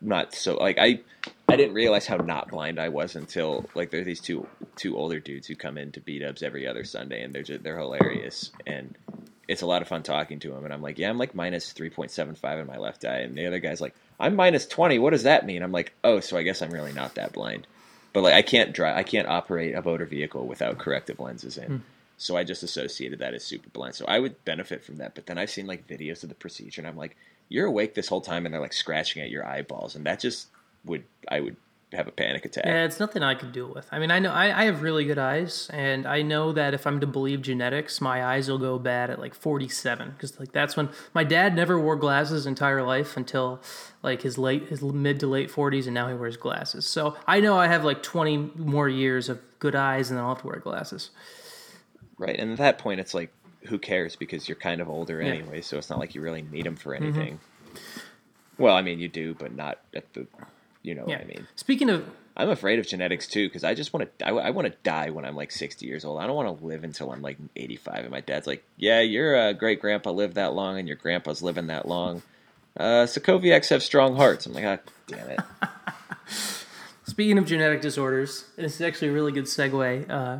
not 0.00 0.34
so 0.34 0.56
like 0.56 0.78
I 0.78 1.00
I 1.48 1.56
didn't 1.56 1.74
realize 1.74 2.06
how 2.06 2.16
not 2.16 2.48
blind 2.48 2.80
I 2.80 2.88
was 2.88 3.16
until 3.16 3.66
like 3.74 3.90
there 3.90 4.00
are 4.00 4.04
these 4.04 4.20
two 4.20 4.46
two 4.76 4.96
older 4.96 5.20
dudes 5.20 5.46
who 5.46 5.54
come 5.56 5.78
in 5.78 5.92
to 5.92 6.00
beat 6.00 6.24
ups 6.24 6.42
every 6.42 6.66
other 6.66 6.84
Sunday 6.84 7.22
and 7.22 7.34
they're 7.34 7.42
just, 7.42 7.62
they're 7.62 7.78
hilarious 7.78 8.50
and 8.66 8.96
it's 9.48 9.62
a 9.62 9.66
lot 9.66 9.80
of 9.80 9.88
fun 9.88 10.02
talking 10.02 10.40
to 10.40 10.50
them 10.50 10.64
and 10.64 10.74
I'm 10.74 10.82
like 10.82 10.98
yeah 10.98 11.08
I'm 11.08 11.18
like 11.18 11.34
minus 11.34 11.72
three 11.72 11.90
point 11.90 12.10
seven 12.10 12.34
five 12.34 12.58
in 12.58 12.66
my 12.66 12.78
left 12.78 13.04
eye 13.04 13.20
and 13.20 13.36
the 13.36 13.46
other 13.46 13.60
guy's 13.60 13.80
like 13.80 13.94
I'm 14.18 14.36
minus 14.36 14.66
twenty 14.66 14.98
what 14.98 15.10
does 15.10 15.22
that 15.24 15.46
mean 15.46 15.62
I'm 15.62 15.72
like 15.72 15.94
oh 16.02 16.20
so 16.20 16.36
I 16.36 16.42
guess 16.42 16.62
I'm 16.62 16.70
really 16.70 16.92
not 16.92 17.14
that 17.14 17.32
blind 17.32 17.66
but 18.16 18.22
like 18.22 18.32
I 18.32 18.40
can't 18.40 18.72
drive 18.72 18.96
I 18.96 19.02
can't 19.02 19.28
operate 19.28 19.74
a 19.74 19.82
motor 19.82 20.06
vehicle 20.06 20.46
without 20.46 20.78
corrective 20.78 21.20
lenses 21.20 21.58
in. 21.58 21.66
Hmm. 21.66 21.76
So 22.16 22.34
I 22.34 22.44
just 22.44 22.62
associated 22.62 23.18
that 23.18 23.34
as 23.34 23.44
super 23.44 23.68
blind. 23.68 23.94
So 23.94 24.06
I 24.08 24.20
would 24.20 24.42
benefit 24.46 24.82
from 24.82 24.96
that. 24.96 25.14
But 25.14 25.26
then 25.26 25.36
I've 25.36 25.50
seen 25.50 25.66
like 25.66 25.86
videos 25.86 26.22
of 26.22 26.30
the 26.30 26.34
procedure 26.34 26.80
and 26.80 26.88
I'm 26.88 26.96
like, 26.96 27.14
you're 27.50 27.66
awake 27.66 27.92
this 27.94 28.08
whole 28.08 28.22
time 28.22 28.46
and 28.46 28.54
they're 28.54 28.60
like 28.62 28.72
scratching 28.72 29.20
at 29.20 29.28
your 29.28 29.46
eyeballs 29.46 29.94
and 29.96 30.06
that 30.06 30.20
just 30.20 30.48
would 30.86 31.04
I 31.28 31.40
would 31.40 31.56
have 31.96 32.06
a 32.06 32.12
panic 32.12 32.44
attack. 32.44 32.64
Yeah, 32.66 32.84
it's 32.84 33.00
nothing 33.00 33.22
I 33.22 33.34
could 33.34 33.52
deal 33.52 33.66
with. 33.74 33.88
I 33.90 33.98
mean, 33.98 34.10
I 34.10 34.18
know 34.18 34.30
I, 34.32 34.62
I 34.62 34.64
have 34.66 34.82
really 34.82 35.04
good 35.04 35.18
eyes, 35.18 35.68
and 35.72 36.06
I 36.06 36.22
know 36.22 36.52
that 36.52 36.74
if 36.74 36.86
I'm 36.86 37.00
to 37.00 37.06
believe 37.06 37.42
genetics, 37.42 38.00
my 38.00 38.24
eyes 38.24 38.48
will 38.48 38.58
go 38.58 38.78
bad 38.78 39.10
at 39.10 39.18
like 39.18 39.34
47 39.34 40.10
because 40.12 40.38
like 40.38 40.52
that's 40.52 40.76
when 40.76 40.88
my 41.14 41.24
dad 41.24 41.56
never 41.56 41.80
wore 41.80 41.96
glasses 41.96 42.32
his 42.32 42.46
entire 42.46 42.82
life 42.82 43.16
until 43.16 43.60
like 44.02 44.22
his 44.22 44.38
late 44.38 44.68
his 44.68 44.82
mid 44.82 45.18
to 45.20 45.26
late 45.26 45.50
40s, 45.50 45.86
and 45.86 45.94
now 45.94 46.08
he 46.08 46.14
wears 46.14 46.36
glasses. 46.36 46.86
So 46.86 47.16
I 47.26 47.40
know 47.40 47.58
I 47.58 47.66
have 47.66 47.84
like 47.84 48.02
20 48.02 48.36
more 48.56 48.88
years 48.88 49.28
of 49.28 49.40
good 49.58 49.74
eyes, 49.74 50.10
and 50.10 50.18
then 50.18 50.24
I'll 50.24 50.34
have 50.34 50.42
to 50.42 50.46
wear 50.48 50.60
glasses. 50.60 51.10
Right. 52.18 52.38
And 52.38 52.52
at 52.52 52.58
that 52.58 52.78
point 52.78 53.00
it's 53.00 53.14
like 53.14 53.32
who 53.66 53.78
cares 53.78 54.16
because 54.16 54.48
you're 54.48 54.56
kind 54.56 54.80
of 54.80 54.88
older 54.88 55.20
Yeah. 55.20 55.32
Mm-hmm. 55.32 55.42
anyway, 55.42 55.60
so 55.60 55.76
it's 55.76 55.90
not 55.90 55.98
like 55.98 56.14
you 56.14 56.20
really 56.20 56.42
need 56.42 56.64
them 56.64 56.76
for 56.76 56.94
anything. 56.94 57.40
Well, 58.58 58.74
I 58.74 58.82
mean 58.82 58.98
you 58.98 59.08
do, 59.08 59.34
but 59.34 59.54
not 59.54 59.80
at 59.94 60.12
the 60.14 60.26
you 60.86 60.94
know 60.94 61.04
Yeah. 61.06 61.16
what 61.16 61.24
I 61.24 61.28
mean. 61.28 61.46
Speaking 61.56 61.90
of 61.90 62.08
I'm 62.38 62.50
afraid 62.50 62.78
of 62.78 62.86
genetics 62.86 63.26
too 63.26 63.48
because 63.48 63.64
I 63.64 63.72
just 63.74 63.92
want 63.94 64.18
to. 64.18 64.26
I, 64.26 64.30
I 64.30 64.50
want 64.50 64.68
to 64.68 64.74
die 64.82 65.08
when 65.10 65.24
I'm 65.24 65.34
like 65.36 65.50
60 65.50 65.86
years 65.86 66.04
old. 66.04 66.20
I 66.20 66.26
don't 66.26 66.36
want 66.36 66.58
to 66.58 66.64
live 66.66 66.84
until 66.84 67.10
I'm 67.10 67.22
like 67.22 67.38
85. 67.56 68.00
And 68.02 68.10
my 68.10 68.20
dad's 68.20 68.46
like, 68.46 68.62
"Yeah, 68.76 69.00
your 69.00 69.34
uh, 69.34 69.52
great 69.54 69.80
grandpa 69.80 70.10
lived 70.10 70.34
that 70.34 70.52
long, 70.52 70.78
and 70.78 70.86
your 70.86 70.98
grandpa's 70.98 71.40
living 71.42 71.68
that 71.68 71.88
long." 71.88 72.22
Uh, 72.78 73.06
Sokoviaks 73.06 73.70
have 73.70 73.82
strong 73.82 74.16
hearts. 74.16 74.44
I'm 74.44 74.52
like, 74.52 74.64
ah, 74.66 74.78
damn 75.06 75.30
it. 75.30 75.40
speaking 77.04 77.38
of 77.38 77.46
genetic 77.46 77.80
disorders, 77.80 78.44
this 78.56 78.74
is 78.74 78.80
actually 78.82 79.08
a 79.08 79.12
really 79.12 79.32
good 79.32 79.44
segue. 79.44 80.10
Uh, 80.10 80.38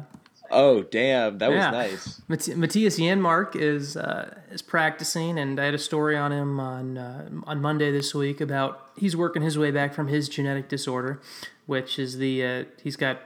Oh, 0.50 0.82
damn, 0.82 1.38
that 1.38 1.50
was 1.50 1.58
nice. 1.72 2.22
Matt- 2.28 2.40
Mattias 2.40 2.98
Janmark 2.98 3.56
is 3.56 3.96
uh, 3.96 4.34
is 4.50 4.62
practicing, 4.62 5.38
and 5.38 5.58
I 5.58 5.64
had 5.66 5.74
a 5.74 5.78
story 5.78 6.16
on 6.16 6.32
him 6.32 6.60
on 6.60 6.98
uh, 6.98 7.28
on 7.44 7.60
Monday 7.60 7.90
this 7.90 8.14
week 8.14 8.40
about 8.40 8.90
he's 8.96 9.16
working 9.16 9.42
his 9.42 9.58
way 9.58 9.70
back 9.70 9.94
from 9.94 10.08
his 10.08 10.28
genetic 10.28 10.68
disorder, 10.68 11.20
which 11.66 11.98
is 11.98 12.18
the 12.18 12.44
uh, 12.44 12.64
he's 12.82 12.96
got 12.96 13.20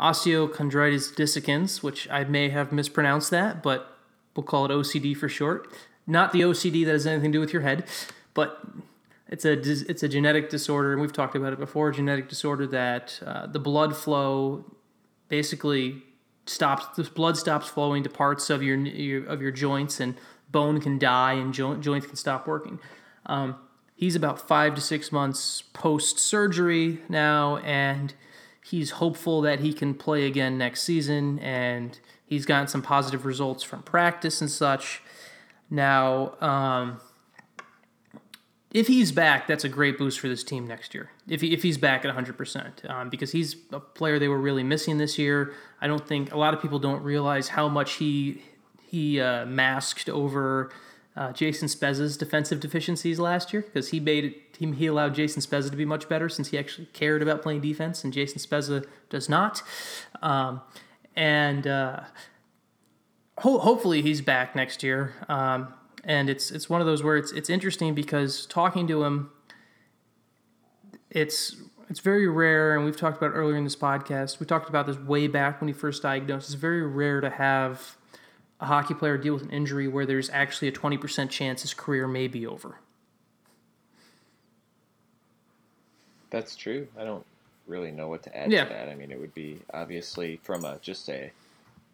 osteochondritis 0.00 1.14
dissecans, 1.14 1.82
which 1.82 2.08
I 2.10 2.24
may 2.24 2.48
have 2.48 2.72
mispronounced 2.72 3.30
that, 3.30 3.62
but 3.62 3.96
we'll 4.34 4.44
call 4.44 4.64
it 4.64 4.70
OCD 4.70 5.16
for 5.16 5.28
short. 5.28 5.72
Not 6.06 6.32
the 6.32 6.42
OCD 6.42 6.84
that 6.84 6.92
has 6.92 7.06
anything 7.06 7.32
to 7.32 7.36
do 7.36 7.40
with 7.40 7.52
your 7.52 7.62
head, 7.62 7.84
but 8.34 8.62
it's 9.28 9.44
a 9.44 9.52
it's 9.52 10.02
a 10.02 10.08
genetic 10.08 10.50
disorder, 10.50 10.92
and 10.92 11.00
we've 11.00 11.12
talked 11.12 11.34
about 11.34 11.52
it 11.52 11.58
before. 11.58 11.90
Genetic 11.90 12.28
disorder 12.28 12.66
that 12.68 13.20
uh, 13.24 13.46
the 13.46 13.58
blood 13.58 13.96
flow 13.96 14.64
basically 15.28 16.02
stops 16.46 16.96
the 16.96 17.02
blood 17.10 17.36
stops 17.36 17.68
flowing 17.68 18.02
to 18.02 18.08
parts 18.08 18.50
of 18.50 18.62
your, 18.62 18.76
your 18.76 19.24
of 19.26 19.42
your 19.42 19.50
joints 19.50 20.00
and 20.00 20.14
bone 20.50 20.80
can 20.80 20.98
die 20.98 21.32
and 21.32 21.52
joint 21.52 21.82
joints 21.82 22.06
can 22.06 22.16
stop 22.16 22.46
working. 22.46 22.78
Um, 23.26 23.56
he's 23.94 24.14
about 24.14 24.46
five 24.46 24.74
to 24.74 24.80
six 24.80 25.10
months 25.10 25.62
post 25.72 26.18
surgery 26.18 27.00
now, 27.08 27.56
and 27.58 28.14
he's 28.64 28.92
hopeful 28.92 29.40
that 29.42 29.60
he 29.60 29.72
can 29.72 29.94
play 29.94 30.26
again 30.26 30.58
next 30.58 30.82
season. 30.82 31.38
And 31.40 31.98
he's 32.24 32.46
gotten 32.46 32.68
some 32.68 32.82
positive 32.82 33.24
results 33.24 33.62
from 33.62 33.82
practice 33.82 34.40
and 34.40 34.50
such. 34.50 35.02
Now, 35.70 36.34
um, 36.40 37.00
if 38.76 38.88
he's 38.88 39.10
back, 39.10 39.46
that's 39.46 39.64
a 39.64 39.70
great 39.70 39.96
boost 39.96 40.20
for 40.20 40.28
this 40.28 40.44
team 40.44 40.66
next 40.66 40.92
year. 40.92 41.10
If, 41.26 41.40
he, 41.40 41.54
if 41.54 41.62
he's 41.62 41.78
back 41.78 42.04
at 42.04 42.14
100%, 42.14 42.90
um, 42.90 43.08
because 43.08 43.32
he's 43.32 43.56
a 43.72 43.80
player 43.80 44.18
they 44.18 44.28
were 44.28 44.38
really 44.38 44.62
missing 44.62 44.98
this 44.98 45.18
year. 45.18 45.54
I 45.80 45.86
don't 45.86 46.06
think 46.06 46.30
a 46.30 46.36
lot 46.36 46.52
of 46.52 46.60
people 46.60 46.78
don't 46.78 47.02
realize 47.02 47.48
how 47.48 47.68
much 47.68 47.94
he 47.94 48.42
he 48.88 49.18
uh, 49.18 49.46
masked 49.46 50.10
over 50.10 50.70
uh, 51.16 51.32
Jason 51.32 51.68
Spezza's 51.68 52.18
defensive 52.18 52.60
deficiencies 52.60 53.18
last 53.18 53.50
year 53.50 53.62
because 53.62 53.88
he 53.88 53.98
made 53.98 54.26
it. 54.26 54.34
He, 54.58 54.70
he 54.72 54.86
allowed 54.86 55.14
Jason 55.14 55.40
Spezza 55.40 55.70
to 55.70 55.76
be 55.76 55.86
much 55.86 56.06
better 56.06 56.28
since 56.28 56.48
he 56.48 56.58
actually 56.58 56.88
cared 56.92 57.22
about 57.22 57.40
playing 57.40 57.62
defense, 57.62 58.04
and 58.04 58.12
Jason 58.12 58.38
Spezza 58.38 58.84
does 59.08 59.26
not. 59.26 59.62
Um, 60.20 60.60
and 61.16 61.66
uh, 61.66 62.00
ho- 63.38 63.58
hopefully 63.58 64.02
he's 64.02 64.20
back 64.20 64.54
next 64.54 64.82
year. 64.82 65.14
Um, 65.30 65.72
and 66.06 66.30
it's 66.30 66.50
it's 66.50 66.70
one 66.70 66.80
of 66.80 66.86
those 66.86 67.02
where 67.02 67.16
it's 67.16 67.32
it's 67.32 67.50
interesting 67.50 67.94
because 67.94 68.46
talking 68.46 68.86
to 68.86 69.02
him, 69.04 69.30
it's 71.10 71.56
it's 71.90 72.00
very 72.00 72.26
rare, 72.28 72.74
and 72.76 72.84
we've 72.84 72.96
talked 72.96 73.16
about 73.18 73.32
earlier 73.34 73.56
in 73.56 73.64
this 73.64 73.76
podcast. 73.76 74.40
We 74.40 74.46
talked 74.46 74.68
about 74.68 74.86
this 74.86 74.96
way 74.98 75.26
back 75.26 75.60
when 75.60 75.68
he 75.68 75.74
first 75.74 76.02
diagnosed. 76.02 76.46
It's 76.48 76.54
very 76.54 76.82
rare 76.86 77.20
to 77.20 77.28
have 77.30 77.96
a 78.60 78.66
hockey 78.66 78.94
player 78.94 79.18
deal 79.18 79.34
with 79.34 79.42
an 79.42 79.50
injury 79.50 79.86
where 79.86 80.06
there's 80.06 80.30
actually 80.30 80.66
a 80.66 80.72
20% 80.72 81.28
chance 81.28 81.60
his 81.60 81.74
career 81.74 82.08
may 82.08 82.26
be 82.26 82.46
over. 82.46 82.78
That's 86.30 86.56
true. 86.56 86.88
I 86.98 87.04
don't 87.04 87.24
really 87.66 87.90
know 87.92 88.08
what 88.08 88.22
to 88.24 88.36
add 88.36 88.50
Yeah. 88.50 88.64
to 88.64 88.70
that. 88.70 88.88
I 88.88 88.94
mean, 88.94 89.10
it 89.10 89.20
would 89.20 89.34
be 89.34 89.60
obviously 89.72 90.38
from 90.42 90.64
a 90.64 90.78
just 90.80 91.08
a 91.08 91.30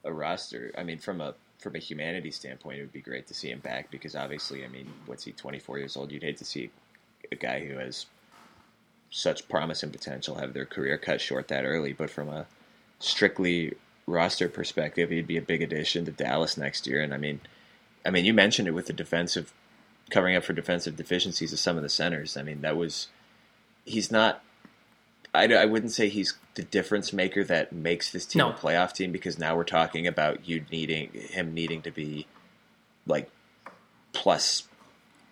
a 0.05 0.13
roster. 0.13 0.73
I 0.77 0.83
mean, 0.83 0.99
from 0.99 1.21
a 1.21 1.35
from 1.63 1.77
a 1.77 1.79
humanity 1.79 2.31
standpoint, 2.31 2.79
it 2.79 2.83
would 2.83 2.93
be 2.93 3.01
great 3.01 3.29
to 3.29 3.35
see 3.35 3.51
him 3.51 3.61
back 3.61 3.91
because 3.91 4.17
obviously, 4.17 4.65
I 4.65 4.69
mean, 4.69 4.93
what's 5.07 5.25
he? 5.25 5.33
Twenty 5.33 5.59
four 5.59 5.79
years 5.79 5.97
old. 5.97 6.11
You'd 6.11 6.23
hate 6.23 6.39
to 6.39 6.45
see 6.45 6.71
a 7.31 7.37
guy 7.37 7.65
who 7.65 7.79
has 7.79 8.07
such 9.11 9.49
promise 9.49 9.83
and 9.83 9.93
potential 9.93 10.37
have 10.37 10.55
their 10.55 10.65
career 10.65 10.99
cut 10.99 11.21
short 11.21 11.49
that 11.49 11.65
early. 11.65 11.93
But 11.93 12.11
from 12.11 12.29
a 12.29 12.47
strictly 12.99 13.75
roster 14.07 14.49
perspective, 14.49 15.11
he'd 15.11 15.27
be 15.27 15.37
a 15.37 15.43
big 15.43 15.63
addition 15.63 16.05
to 16.07 16.11
Dallas 16.11 16.57
next 16.57 16.87
year. 16.87 17.01
And 17.01 17.15
I 17.15 17.19
mean, 17.19 17.41
I 18.05 18.11
mean, 18.11 18.25
you 18.25 18.35
mentioned 18.35 18.69
it 18.69 18.73
with 18.73 18.87
the 18.87 18.93
defensive 18.93 19.53
covering 20.11 20.37
up 20.37 20.45
for 20.45 20.53
defensive 20.53 20.97
deficiencies 20.97 21.53
of 21.53 21.59
some 21.59 21.77
of 21.77 21.83
the 21.83 21.89
centers. 21.89 22.37
I 22.37 22.43
mean, 22.43 22.63
that 22.63 22.77
was 22.77 23.09
he's 23.85 24.11
not. 24.11 24.43
I, 25.35 25.47
I 25.55 25.65
wouldn't 25.65 25.93
say 25.93 26.09
he's 26.09 26.35
the 26.55 26.63
difference 26.63 27.13
maker 27.13 27.43
that 27.45 27.73
makes 27.73 28.11
this 28.11 28.27
team 28.27 28.41
No. 28.41 28.51
a 28.51 28.55
playoff 28.55 28.93
team 28.93 29.13
because 29.13 29.39
now 29.39 29.57
we're 29.57 29.65
talking 29.65 30.07
about 30.07 30.47
you 30.49 30.65
needing 30.71 31.11
him 31.13 31.55
needing 31.55 31.83
to 31.83 31.91
be 31.91 32.27
like 33.07 33.31
plus 34.13 34.69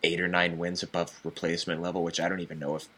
eight 0.03 0.21
or 0.21 0.29
nine 0.29 0.57
wins 0.59 0.83
above 0.83 1.21
replacement 1.25 1.83
level, 1.83 2.03
which 2.03 2.21
I 2.21 2.29
don't 2.29 2.41
even 2.41 2.59
know 2.59 2.77
if. 2.77 2.89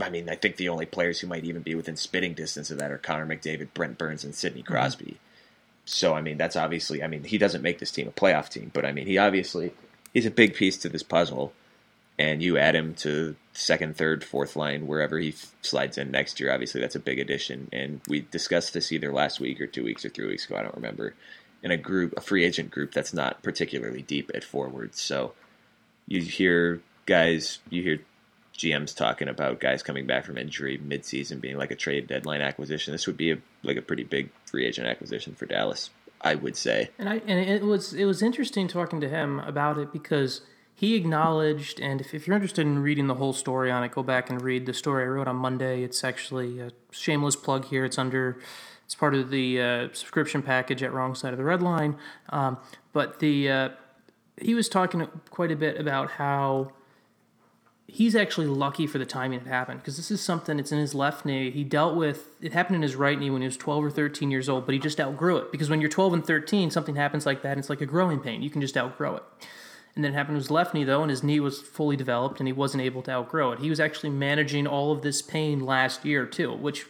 I 0.00 0.10
mean, 0.10 0.28
I 0.28 0.34
think 0.34 0.56
the 0.56 0.68
only 0.68 0.84
players 0.84 1.20
who 1.20 1.26
might 1.26 1.44
even 1.44 1.62
be 1.62 1.74
within 1.74 1.96
spitting 1.96 2.34
distance 2.34 2.70
of 2.70 2.78
that 2.78 2.90
are 2.90 2.98
Connor 2.98 3.26
McDavid, 3.26 3.68
Brent 3.72 3.96
Burns, 3.96 4.22
and 4.22 4.34
Sidney 4.34 4.62
mm-hmm. 4.62 4.72
Crosby. 4.72 5.18
So, 5.86 6.12
I 6.14 6.20
mean, 6.20 6.36
that's 6.36 6.56
obviously. 6.56 7.02
I 7.02 7.06
mean, 7.08 7.24
he 7.24 7.38
doesn't 7.38 7.62
make 7.62 7.78
this 7.78 7.90
team 7.90 8.06
a 8.06 8.12
playoff 8.12 8.50
team, 8.50 8.70
but 8.74 8.84
I 8.84 8.92
mean, 8.92 9.06
he 9.06 9.16
obviously 9.18 9.72
he's 10.12 10.26
a 10.26 10.30
big 10.30 10.54
piece 10.54 10.76
to 10.78 10.88
this 10.88 11.02
puzzle 11.02 11.52
and 12.18 12.42
you 12.42 12.58
add 12.58 12.74
him 12.74 12.94
to 12.94 13.36
second, 13.58 13.96
third, 13.96 14.22
fourth 14.22 14.56
line 14.56 14.86
wherever 14.86 15.18
he 15.18 15.30
f- 15.30 15.52
slides 15.62 15.98
in 15.98 16.10
next 16.10 16.38
year. 16.38 16.52
Obviously, 16.52 16.80
that's 16.80 16.94
a 16.94 17.00
big 17.00 17.18
addition. 17.18 17.68
And 17.72 18.00
we 18.08 18.20
discussed 18.20 18.72
this 18.72 18.92
either 18.92 19.12
last 19.12 19.40
week 19.40 19.60
or 19.60 19.66
two 19.66 19.84
weeks 19.84 20.04
or 20.04 20.10
three 20.10 20.26
weeks 20.26 20.46
ago. 20.46 20.56
I 20.56 20.62
don't 20.62 20.76
remember. 20.76 21.14
In 21.62 21.72
a 21.72 21.76
group, 21.76 22.14
a 22.16 22.20
free 22.20 22.44
agent 22.44 22.70
group 22.70 22.92
that's 22.92 23.12
not 23.12 23.42
particularly 23.42 24.02
deep 24.02 24.30
at 24.32 24.44
forwards. 24.44 25.00
So 25.00 25.32
you 26.06 26.22
hear 26.22 26.80
guys, 27.04 27.58
you 27.68 27.82
hear 27.82 28.00
GMs 28.56 28.94
talking 28.94 29.28
about 29.28 29.58
guys 29.58 29.82
coming 29.82 30.06
back 30.06 30.24
from 30.24 30.38
injury 30.38 30.78
midseason 30.78 31.40
being 31.40 31.56
like 31.56 31.72
a 31.72 31.76
trade 31.76 32.06
deadline 32.06 32.40
acquisition. 32.40 32.92
This 32.92 33.08
would 33.08 33.16
be 33.16 33.32
a, 33.32 33.38
like 33.64 33.76
a 33.76 33.82
pretty 33.82 34.04
big 34.04 34.30
free 34.46 34.66
agent 34.66 34.86
acquisition 34.86 35.34
for 35.34 35.46
Dallas, 35.46 35.90
I 36.20 36.36
would 36.36 36.56
say. 36.56 36.90
And 36.98 37.08
I 37.08 37.16
and 37.26 37.40
it 37.40 37.62
was 37.62 37.92
it 37.92 38.04
was 38.04 38.22
interesting 38.22 38.68
talking 38.68 39.00
to 39.00 39.08
him 39.08 39.40
about 39.40 39.78
it 39.78 39.92
because 39.92 40.42
he 40.78 40.94
acknowledged, 40.94 41.80
and 41.80 42.00
if, 42.00 42.14
if 42.14 42.28
you're 42.28 42.36
interested 42.36 42.64
in 42.64 42.78
reading 42.78 43.08
the 43.08 43.16
whole 43.16 43.32
story 43.32 43.68
on 43.68 43.82
it, 43.82 43.90
go 43.90 44.04
back 44.04 44.30
and 44.30 44.40
read 44.40 44.64
the 44.64 44.72
story 44.72 45.02
I 45.02 45.08
wrote 45.08 45.26
on 45.26 45.34
Monday. 45.34 45.82
It's 45.82 46.04
actually 46.04 46.60
a 46.60 46.70
shameless 46.92 47.34
plug 47.34 47.64
here. 47.64 47.84
It's 47.84 47.98
under, 47.98 48.38
it's 48.84 48.94
part 48.94 49.16
of 49.16 49.30
the 49.30 49.60
uh, 49.60 49.88
subscription 49.92 50.40
package 50.40 50.84
at 50.84 50.92
Wrong 50.92 51.16
Side 51.16 51.32
of 51.32 51.36
the 51.36 51.42
Red 51.42 51.62
Line. 51.62 51.96
Um, 52.28 52.58
but 52.92 53.18
the 53.18 53.50
uh, 53.50 53.68
he 54.40 54.54
was 54.54 54.68
talking 54.68 55.04
quite 55.30 55.50
a 55.50 55.56
bit 55.56 55.80
about 55.80 56.12
how 56.12 56.70
he's 57.88 58.14
actually 58.14 58.46
lucky 58.46 58.86
for 58.86 58.98
the 58.98 59.06
timing 59.06 59.40
it 59.40 59.48
happened 59.48 59.80
because 59.80 59.96
this 59.96 60.12
is 60.12 60.20
something 60.20 60.60
it's 60.60 60.70
in 60.70 60.78
his 60.78 60.94
left 60.94 61.24
knee 61.24 61.50
he 61.50 61.64
dealt 61.64 61.96
with 61.96 62.28
it 62.40 62.52
happened 62.52 62.76
in 62.76 62.82
his 62.82 62.94
right 62.94 63.18
knee 63.18 63.30
when 63.30 63.40
he 63.40 63.48
was 63.48 63.56
12 63.56 63.86
or 63.86 63.90
13 63.90 64.30
years 64.30 64.48
old 64.48 64.64
but 64.66 64.74
he 64.74 64.78
just 64.78 65.00
outgrew 65.00 65.38
it 65.38 65.50
because 65.50 65.70
when 65.70 65.80
you're 65.80 65.90
12 65.90 66.12
and 66.12 66.26
13 66.26 66.70
something 66.70 66.96
happens 66.96 67.24
like 67.24 67.42
that 67.42 67.52
and 67.52 67.58
it's 67.58 67.70
like 67.70 67.80
a 67.80 67.86
growing 67.86 68.20
pain 68.20 68.42
you 68.42 68.50
can 68.50 68.60
just 68.60 68.76
outgrow 68.76 69.16
it 69.16 69.24
and 69.98 70.04
then 70.04 70.12
it 70.12 70.14
happened 70.14 70.36
to 70.36 70.38
his 70.40 70.50
left 70.50 70.74
knee 70.74 70.84
though 70.84 71.02
and 71.02 71.10
his 71.10 71.24
knee 71.24 71.40
was 71.40 71.60
fully 71.60 71.96
developed 71.96 72.38
and 72.38 72.46
he 72.46 72.52
wasn't 72.52 72.80
able 72.80 73.02
to 73.02 73.10
outgrow 73.10 73.50
it 73.50 73.58
he 73.58 73.68
was 73.68 73.80
actually 73.80 74.10
managing 74.10 74.64
all 74.64 74.92
of 74.92 75.02
this 75.02 75.20
pain 75.20 75.58
last 75.58 76.04
year 76.04 76.24
too 76.24 76.54
which 76.54 76.86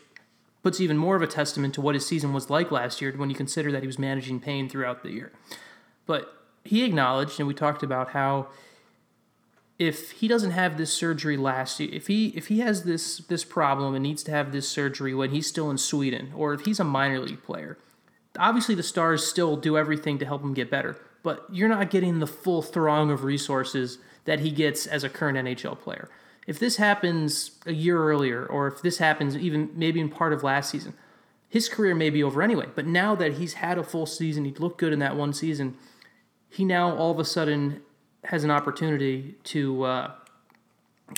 puts 0.63 0.79
even 0.79 0.99
more 0.99 1.17
of 1.17 1.23
a 1.23 1.27
testament 1.27 1.73
to 1.73 1.81
what 1.81 1.95
his 1.95 2.07
season 2.07 2.35
was 2.35 2.51
like 2.51 2.71
last 2.71 3.01
year 3.01 3.11
when 3.17 3.31
you 3.31 3.35
consider 3.35 3.73
that 3.73 3.83
he 3.83 3.87
was 3.87 3.99
managing 3.99 4.39
pain 4.39 4.69
throughout 4.69 5.03
the 5.03 5.11
year 5.11 5.33
but 6.05 6.35
he 6.65 6.85
acknowledged 6.85 7.41
and 7.41 7.49
we 7.49 7.55
talked 7.55 7.83
about 7.83 8.11
how 8.11 8.47
if 9.79 10.11
he 10.11 10.29
doesn't 10.29 10.51
have 10.51 10.77
this 10.77 10.93
surgery 10.93 11.37
last 11.37 11.79
year, 11.79 11.89
if 11.93 12.09
he 12.09 12.29
if 12.31 12.49
he 12.49 12.59
has 12.59 12.83
this 12.83 13.19
this 13.19 13.45
problem 13.45 13.95
and 13.95 14.03
needs 14.03 14.25
to 14.25 14.33
have 14.33 14.51
this 14.51 14.69
surgery 14.69 15.15
when 15.15 15.31
he's 15.31 15.47
still 15.47 15.71
in 15.71 15.79
Sweden, 15.79 16.33
or 16.35 16.53
if 16.53 16.63
he's 16.65 16.81
a 16.81 16.85
minor 16.85 17.21
league 17.21 17.45
player, 17.45 17.79
obviously 18.37 18.75
the 18.75 18.83
Stars 18.83 19.25
still 19.25 19.57
do 19.57 19.79
everything 19.79 20.19
to 20.19 20.27
help 20.27 20.43
him 20.43 20.53
get 20.53 20.69
better. 20.69 20.97
But 21.23 21.45
you're 21.51 21.69
not 21.69 21.91
getting 21.91 22.21
the 22.21 22.27
full 22.27 22.63
throng 22.63 23.11
of 23.11 23.25
resources 23.25 23.99
that 24.25 24.41
he 24.41 24.51
gets 24.51 24.87
as 24.87 25.05
a 25.05 25.09
current 25.09 25.39
NHL 25.39 25.79
player. 25.81 26.09
If 26.47 26.59
this 26.59 26.77
happens 26.77 27.53
a 27.67 27.73
year 27.73 28.03
earlier, 28.03 28.47
or 28.47 28.69
if 28.69 28.83
this 28.83 28.99
happens 28.99 29.37
even 29.37 29.71
maybe 29.75 30.01
in 30.01 30.09
part 30.09 30.33
of 30.33 30.43
last 30.43 30.71
season, 30.71 30.95
his 31.49 31.69
career 31.69 31.95
may 31.95 32.11
be 32.11 32.23
over 32.23 32.43
anyway. 32.43 32.67
But 32.75 32.87
now 32.87 33.15
that 33.15 33.35
he's 33.35 33.55
had 33.55 33.79
a 33.79 33.83
full 33.83 34.07
season, 34.07 34.45
he 34.45 34.53
looked 34.53 34.79
good 34.79 34.93
in 34.93 34.99
that 34.99 35.17
one 35.17 35.33
season. 35.33 35.77
He 36.49 36.65
now 36.65 36.95
all 36.97 37.11
of 37.11 37.19
a 37.19 37.25
sudden 37.25 37.83
has 38.25 38.45
an 38.45 38.51
opportunity 38.51 39.37
to 39.45 39.83
uh, 39.85 40.11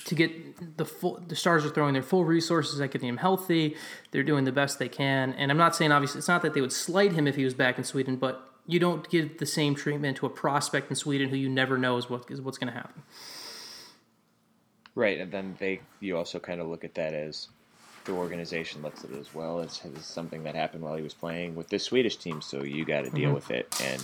to 0.04 0.14
get 0.14 0.76
the 0.76 0.84
full. 0.84 1.22
The 1.26 1.36
Stars 1.36 1.64
are 1.64 1.70
throwing 1.70 1.94
their 1.94 2.02
full 2.02 2.24
resources 2.24 2.80
at 2.80 2.90
getting 2.90 3.08
him 3.08 3.16
healthy. 3.16 3.76
They're 4.10 4.22
doing 4.22 4.44
the 4.44 4.52
best 4.52 4.78
they 4.78 4.88
can, 4.88 5.32
and 5.34 5.50
I'm 5.50 5.58
not 5.58 5.74
saying 5.74 5.92
obviously 5.92 6.18
it's 6.18 6.28
not 6.28 6.42
that 6.42 6.54
they 6.54 6.60
would 6.60 6.72
slight 6.72 7.12
him 7.12 7.26
if 7.26 7.36
he 7.36 7.44
was 7.44 7.54
back 7.54 7.78
in 7.78 7.84
Sweden, 7.84 8.16
but 8.16 8.49
you 8.70 8.78
don't 8.78 9.08
give 9.08 9.38
the 9.38 9.46
same 9.46 9.74
treatment 9.74 10.18
to 10.18 10.26
a 10.26 10.30
prospect 10.30 10.90
in 10.90 10.96
Sweden 10.96 11.28
who 11.28 11.36
you 11.36 11.48
never 11.48 11.76
know 11.76 11.96
is 11.96 12.08
what 12.08 12.30
is 12.30 12.40
what's 12.40 12.58
going 12.58 12.72
to 12.72 12.78
happen. 12.78 13.02
Right, 14.94 15.18
and 15.18 15.30
then 15.30 15.56
they 15.58 15.80
you 16.00 16.16
also 16.16 16.38
kind 16.38 16.60
of 16.60 16.66
look 16.66 16.84
at 16.84 16.94
that 16.94 17.14
as 17.14 17.48
the 18.04 18.12
organization 18.12 18.82
looks 18.82 19.04
at 19.04 19.10
it 19.10 19.18
as 19.18 19.34
well 19.34 19.60
as, 19.60 19.80
something 20.00 20.44
that 20.44 20.54
happened 20.54 20.82
while 20.82 20.96
he 20.96 21.02
was 21.02 21.14
playing 21.14 21.54
with 21.54 21.68
the 21.68 21.78
Swedish 21.78 22.16
team, 22.16 22.40
so 22.40 22.62
you 22.62 22.84
got 22.84 23.04
to 23.04 23.10
deal 23.10 23.26
mm-hmm. 23.26 23.34
with 23.34 23.50
it. 23.50 23.80
And 23.82 24.02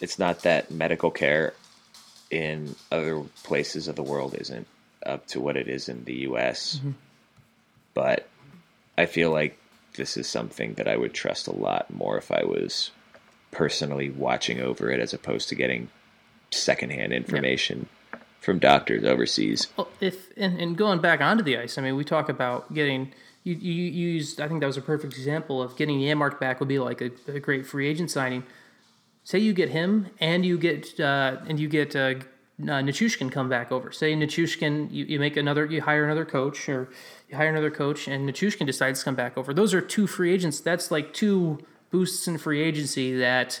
it's 0.00 0.18
not 0.18 0.42
that 0.42 0.70
medical 0.70 1.10
care 1.10 1.54
in 2.30 2.74
other 2.90 3.22
places 3.42 3.88
of 3.88 3.96
the 3.96 4.02
world 4.02 4.34
isn't 4.38 4.66
up 5.04 5.26
to 5.28 5.40
what 5.40 5.56
it 5.56 5.68
is 5.68 5.88
in 5.88 6.04
the 6.04 6.14
U.S. 6.28 6.76
Mm-hmm. 6.76 6.92
But 7.94 8.28
I 8.96 9.06
feel 9.06 9.30
like 9.30 9.58
this 9.96 10.16
is 10.16 10.28
something 10.28 10.74
that 10.74 10.88
I 10.88 10.96
would 10.96 11.14
trust 11.14 11.46
a 11.46 11.54
lot 11.54 11.92
more 11.92 12.16
if 12.16 12.30
I 12.30 12.44
was 12.44 12.90
personally 13.54 14.10
watching 14.10 14.60
over 14.60 14.90
it 14.90 15.00
as 15.00 15.14
opposed 15.14 15.48
to 15.48 15.54
getting 15.54 15.88
secondhand 16.50 17.12
information 17.12 17.88
from 18.40 18.58
doctors 18.58 19.04
overseas. 19.04 19.68
Well, 19.76 19.88
if 20.00 20.28
and, 20.36 20.60
and 20.60 20.76
going 20.76 21.00
back 21.00 21.20
onto 21.20 21.42
the 21.42 21.56
ice, 21.56 21.78
I 21.78 21.82
mean, 21.82 21.96
we 21.96 22.04
talk 22.04 22.28
about 22.28 22.72
getting 22.74 23.12
you, 23.42 23.54
you 23.54 23.72
you 23.72 24.08
used. 24.10 24.40
I 24.40 24.48
think 24.48 24.60
that 24.60 24.66
was 24.66 24.76
a 24.76 24.82
perfect 24.82 25.14
example 25.14 25.62
of 25.62 25.76
getting 25.76 25.98
Janmark 26.00 26.38
back 26.38 26.60
would 26.60 26.68
be 26.68 26.78
like 26.78 27.00
a, 27.00 27.10
a 27.26 27.40
great 27.40 27.66
free 27.66 27.88
agent 27.88 28.10
signing. 28.10 28.44
Say 29.24 29.38
you 29.38 29.54
get 29.54 29.70
him 29.70 30.08
and 30.20 30.44
you 30.44 30.58
get 30.58 31.00
uh, 31.00 31.38
and 31.48 31.58
you 31.58 31.68
get 31.68 31.96
uh, 31.96 32.14
uh, 32.62 32.80
Nichushkin 32.82 33.32
come 33.32 33.48
back 33.48 33.72
over. 33.72 33.90
Say 33.90 34.14
Nichushkin, 34.14 34.92
you, 34.92 35.04
you 35.06 35.18
make 35.18 35.36
another, 35.36 35.66
you 35.66 35.82
hire 35.82 36.04
another 36.04 36.24
coach 36.24 36.68
or 36.68 36.88
you 37.28 37.36
hire 37.36 37.48
another 37.48 37.70
coach, 37.70 38.06
and 38.06 38.28
Nichushkin 38.28 38.66
decides 38.66 39.00
to 39.00 39.04
come 39.04 39.14
back 39.14 39.36
over. 39.36 39.52
Those 39.52 39.74
are 39.74 39.80
two 39.80 40.06
free 40.06 40.32
agents. 40.32 40.60
That's 40.60 40.90
like 40.90 41.12
two 41.12 41.58
boosts 41.94 42.26
in 42.26 42.36
free 42.38 42.60
agency 42.60 43.16
that 43.16 43.60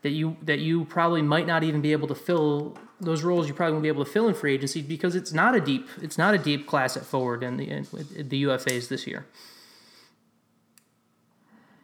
that 0.00 0.10
you 0.10 0.38
that 0.40 0.58
you 0.58 0.86
probably 0.86 1.20
might 1.20 1.46
not 1.46 1.62
even 1.62 1.82
be 1.82 1.92
able 1.92 2.08
to 2.08 2.14
fill 2.14 2.78
those 2.98 3.22
roles 3.22 3.46
you 3.46 3.52
probably 3.52 3.72
won't 3.72 3.82
be 3.82 3.88
able 3.88 4.02
to 4.02 4.10
fill 4.10 4.26
in 4.26 4.34
free 4.34 4.54
agency 4.54 4.80
because 4.80 5.14
it's 5.14 5.30
not 5.30 5.54
a 5.54 5.60
deep 5.60 5.86
it's 6.00 6.16
not 6.16 6.32
a 6.32 6.38
deep 6.38 6.66
class 6.66 6.96
at 6.96 7.04
forward 7.04 7.42
in 7.42 7.58
the 7.58 7.68
in, 7.68 7.86
the 8.32 8.44
UFAs 8.44 8.88
this 8.88 9.06
year. 9.06 9.26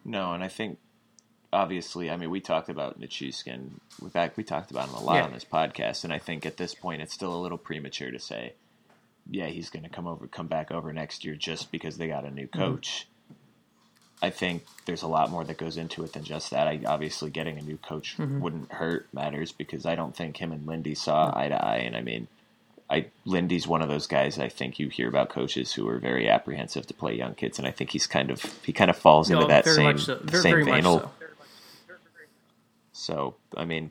No, 0.07 0.33
and 0.33 0.43
I 0.43 0.49
think 0.49 0.79
obviously, 1.53 2.11
I 2.11 2.17
mean, 2.17 2.31
we 2.31 2.41
talked 2.41 2.71
about 2.71 2.99
Nichushkin. 2.99 3.73
In 4.01 4.11
fact, 4.11 4.39
we 4.39 4.45
talked 4.45 4.71
about 4.71 4.89
him 4.89 4.95
a 4.95 5.03
lot 5.03 5.17
Yeah. 5.17 5.25
on 5.25 5.33
this 5.33 5.45
podcast, 5.45 6.05
and 6.05 6.13
I 6.13 6.19
think 6.19 6.47
at 6.47 6.57
this 6.57 6.75
point, 6.75 7.03
it's 7.03 7.13
still 7.13 7.35
a 7.35 7.43
little 7.45 7.59
premature 7.59 8.11
to 8.11 8.19
say, 8.19 8.55
yeah, 9.29 9.49
he's 9.49 9.69
going 9.69 9.83
to 9.83 9.89
come 9.89 10.07
over, 10.07 10.29
come 10.29 10.47
back 10.47 10.71
over 10.71 10.93
next 10.93 11.25
year 11.25 11.35
just 11.35 11.73
because 11.73 11.97
they 11.97 12.07
got 12.07 12.25
a 12.25 12.31
new 12.31 12.47
mm-hmm. 12.47 12.61
coach. 12.61 13.09
I 14.23 14.31
think 14.31 14.65
there's 14.87 15.03
a 15.03 15.09
lot 15.09 15.31
more 15.31 15.45
that 15.45 15.59
goes 15.59 15.77
into 15.77 16.03
it 16.05 16.13
than 16.13 16.25
just 16.25 16.51
that. 16.51 16.67
I 16.67 16.81
obviously 16.87 17.31
getting 17.31 17.59
a 17.59 17.63
new 17.63 17.77
coach 17.77 18.17
mm-hmm. 18.17 18.41
wouldn't 18.41 18.73
hurt 18.73 19.09
matters 19.13 19.53
because 19.53 19.85
I 19.85 19.95
don't 19.95 20.17
think 20.17 20.39
him 20.39 20.53
and 20.53 20.67
Lindy 20.67 20.95
saw 20.95 21.33
eye 21.37 21.49
to 21.49 21.65
eye, 21.65 21.79
and 21.79 21.97
I 21.97 22.03
mean. 22.03 22.29
I 22.89 23.07
Lindy's 23.25 23.67
one 23.67 23.83
of 23.83 23.89
those 23.89 24.07
guys 24.07 24.39
I 24.39 24.49
think 24.49 24.79
you 24.79 24.89
hear 24.89 25.09
about 25.09 25.29
coaches 25.29 25.73
who 25.73 25.89
are 25.89 25.99
very 25.99 26.29
apprehensive 26.29 26.87
to 26.87 26.95
play 26.95 27.17
young 27.17 27.35
kids, 27.35 27.59
and 27.59 27.67
I 27.67 27.73
think 27.73 27.91
he's 27.91 28.07
kind 28.07 28.31
of 28.31 28.41
he 28.65 28.73
kind 28.73 28.91
of 28.91 28.97
falls 28.97 29.29
into 29.29 29.45
that 29.47 29.65
same 29.65 29.99
so. 29.99 30.21
Very, 30.23 30.43
same 30.43 30.53
very 30.53 30.65
vein. 30.65 30.83
so. 30.85 31.11
So 32.93 33.35
I 33.57 33.65
mean, 33.65 33.91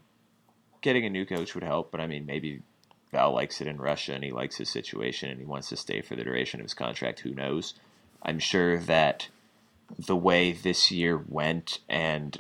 getting 0.82 1.06
a 1.06 1.10
new 1.10 1.26
coach 1.26 1.56
would 1.56 1.64
help, 1.66 1.92
but 1.92 2.00
I 2.00 2.08
mean 2.08 2.26
maybe 2.26 2.62
Val 3.12 3.34
likes 3.34 3.62
it 3.62 3.68
in 3.68 3.78
Russia 3.78 4.14
and 4.14 4.24
he 4.24 4.32
likes 4.32 4.58
his 4.58 4.70
situation 4.70 5.30
and 5.30 5.40
he 5.40 5.46
wants 5.46 5.70
to 5.70 5.78
stay 5.78 6.02
for 6.02 6.16
the 6.16 6.24
duration 6.24 6.60
of 6.60 6.66
his 6.66 6.74
contract. 6.74 7.20
Who 7.20 7.34
knows? 7.34 7.74
I'm 8.22 8.40
sure 8.40 8.80
that 8.80 9.28
the 9.98 10.16
way 10.16 10.52
this 10.52 10.92
year 10.92 11.22
went, 11.28 11.80
and 11.90 12.40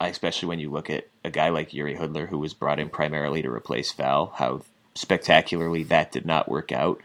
especially 0.00 0.48
when 0.48 0.58
you 0.58 0.70
look 0.70 0.90
at 0.90 1.08
a 1.24 1.30
guy 1.30 1.48
like 1.48 1.70
Jiri 1.70 1.98
Hudler, 1.98 2.28
who 2.28 2.38
was 2.38 2.54
brought 2.54 2.78
in 2.78 2.88
primarily 2.88 3.42
to 3.42 3.50
replace 3.50 3.92
Val, 3.92 4.32
how 4.36 4.62
spectacularly 4.94 5.82
that 5.84 6.12
did 6.12 6.26
not 6.26 6.48
work 6.48 6.72
out. 6.72 7.00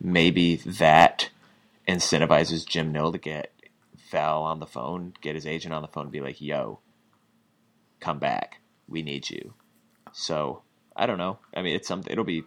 Maybe 0.00 0.56
that 0.56 1.30
incentivizes 1.86 2.66
Jim 2.66 2.92
Nill 2.92 3.12
to 3.12 3.18
get 3.18 3.52
Val 4.10 4.42
on 4.42 4.60
the 4.60 4.66
phone, 4.66 5.14
get 5.20 5.34
his 5.34 5.46
agent 5.46 5.74
on 5.74 5.82
the 5.82 5.88
phone, 5.88 6.04
and 6.04 6.12
be 6.12 6.20
like, 6.20 6.40
"Yo, 6.40 6.80
come 8.00 8.18
back. 8.18 8.60
We 8.86 9.02
need 9.02 9.28
you." 9.30 9.54
So 10.12 10.62
I 10.96 11.06
don't 11.06 11.18
know. 11.18 11.38
I 11.54 11.62
mean, 11.62 11.74
it's 11.74 11.88
something. 11.88 12.10
It'll 12.12 12.24
be 12.24 12.44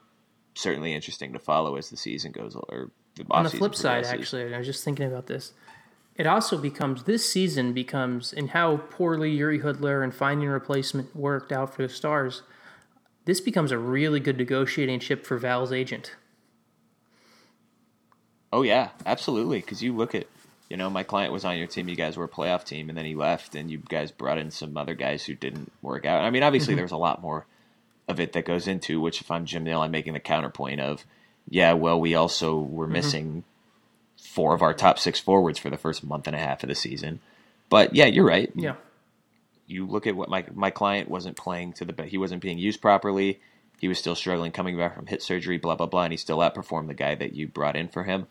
certainly 0.56 0.94
interesting 0.94 1.34
to 1.34 1.40
follow 1.40 1.76
as 1.76 1.90
the 1.90 1.98
season 1.98 2.32
goes 2.32 2.56
or 2.56 2.92
the 3.16 3.26
On 3.32 3.44
the 3.44 3.50
flip 3.50 3.76
side, 3.76 4.06
actually, 4.06 4.54
I 4.54 4.58
was 4.58 4.68
just 4.68 4.84
thinking 4.84 5.06
about 5.06 5.28
this. 5.28 5.54
It 6.16 6.28
also 6.28 6.58
becomes 6.58 7.04
this 7.04 7.28
season 7.28 7.74
becomes 7.74 8.34
and 8.34 8.52
how 8.52 8.78
poorly 8.78 9.38
Jiri 9.38 9.64
Hudler 9.64 10.04
and 10.04 10.14
finding 10.14 10.48
a 10.48 10.52
replacement 10.52 11.16
worked 11.16 11.52
out 11.52 11.74
for 11.74 11.82
the 11.82 11.90
Stars. 11.90 12.44
This 13.26 13.40
becomes 13.40 13.72
a 13.72 13.78
really 13.78 14.20
good 14.20 14.38
negotiating 14.38 15.00
chip 15.00 15.26
for 15.26 15.38
Val's 15.38 15.72
agent. 15.72 16.16
Oh 18.52 18.64
yeah, 18.64 18.90
absolutely. 19.06 19.62
Because 19.62 19.82
you 19.82 19.96
look 19.96 20.14
at, 20.14 20.28
you 20.70 20.78
know, 20.78 20.90
my 20.90 21.04
client 21.04 21.32
was 21.32 21.46
on 21.46 21.58
your 21.58 21.68
team. 21.68 21.88
You 21.88 21.96
guys 21.96 22.18
were 22.18 22.26
a 22.26 22.30
playoff 22.30 22.66
team, 22.66 22.90
and 22.90 22.98
then 22.98 23.06
he 23.06 23.16
left, 23.16 23.56
and 23.56 23.72
you 23.72 23.78
guys 23.78 24.12
brought 24.12 24.38
in 24.38 24.52
some 24.52 24.76
other 24.76 24.96
guys 24.96 25.24
who 25.24 25.34
didn't 25.36 25.72
work 25.82 26.06
out. 26.06 26.24
I 26.24 26.30
mean, 26.30 26.44
obviously 26.44 26.72
mm-hmm. 26.72 26.78
there 26.78 26.86
was 26.86 26.92
a 26.92 26.98
lot 26.98 27.22
more 27.22 27.46
of 28.08 28.20
it 28.20 28.34
that 28.34 28.46
goes 28.46 28.68
into. 28.68 29.00
Which, 29.00 29.22
if 29.22 29.32
I'm 29.32 29.46
Jim 29.46 29.64
Nill, 29.64 29.82
I'm 29.82 29.92
making 29.92 30.14
the 30.14 30.20
counterpoint 30.20 30.82
of, 30.82 31.06
yeah, 31.50 31.74
well, 31.74 32.00
we 32.00 32.16
also 32.16 32.60
were 32.60 32.86
mm-hmm. 32.86 32.94
missing 32.94 33.44
four 34.32 34.54
of 34.54 34.62
our 34.62 34.74
top 34.74 34.98
six 34.98 35.20
forwards 35.20 35.60
for 35.60 35.70
the 35.70 35.78
first 35.78 36.04
month 36.04 36.26
and 36.28 36.36
a 36.36 36.40
half 36.40 36.64
of 36.64 36.70
the 36.70 36.76
season. 36.76 37.20
But 37.70 37.96
yeah, 37.96 38.06
you're 38.06 38.26
right. 38.26 38.52
Yeah. 38.56 38.76
you 39.68 39.86
look 39.86 40.08
at 40.08 40.16
what 40.16 40.30
my 40.30 40.46
my 40.54 40.70
client 40.72 41.10
wasn't 41.10 41.38
playing 41.38 41.74
to 41.74 41.86
the 41.86 42.04
he 42.04 42.18
wasn't 42.18 42.42
being 42.42 42.58
used 42.58 42.82
properly. 42.82 43.40
He 43.80 43.88
was 43.88 43.98
still 44.00 44.16
struggling 44.16 44.52
coming 44.52 44.78
back 44.78 44.96
from 44.96 45.08
hip 45.08 45.22
surgery, 45.22 45.58
blah 45.58 45.76
blah 45.76 45.88
blah, 45.88 46.04
and 46.04 46.14
he 46.14 46.18
still 46.18 46.38
outperformed 46.40 46.88
the 46.88 46.94
guy 46.94 47.16
that 47.16 47.34
you 47.34 47.48
brought 47.48 47.76
in 47.76 47.88
for 47.88 48.04
him. 48.04 48.28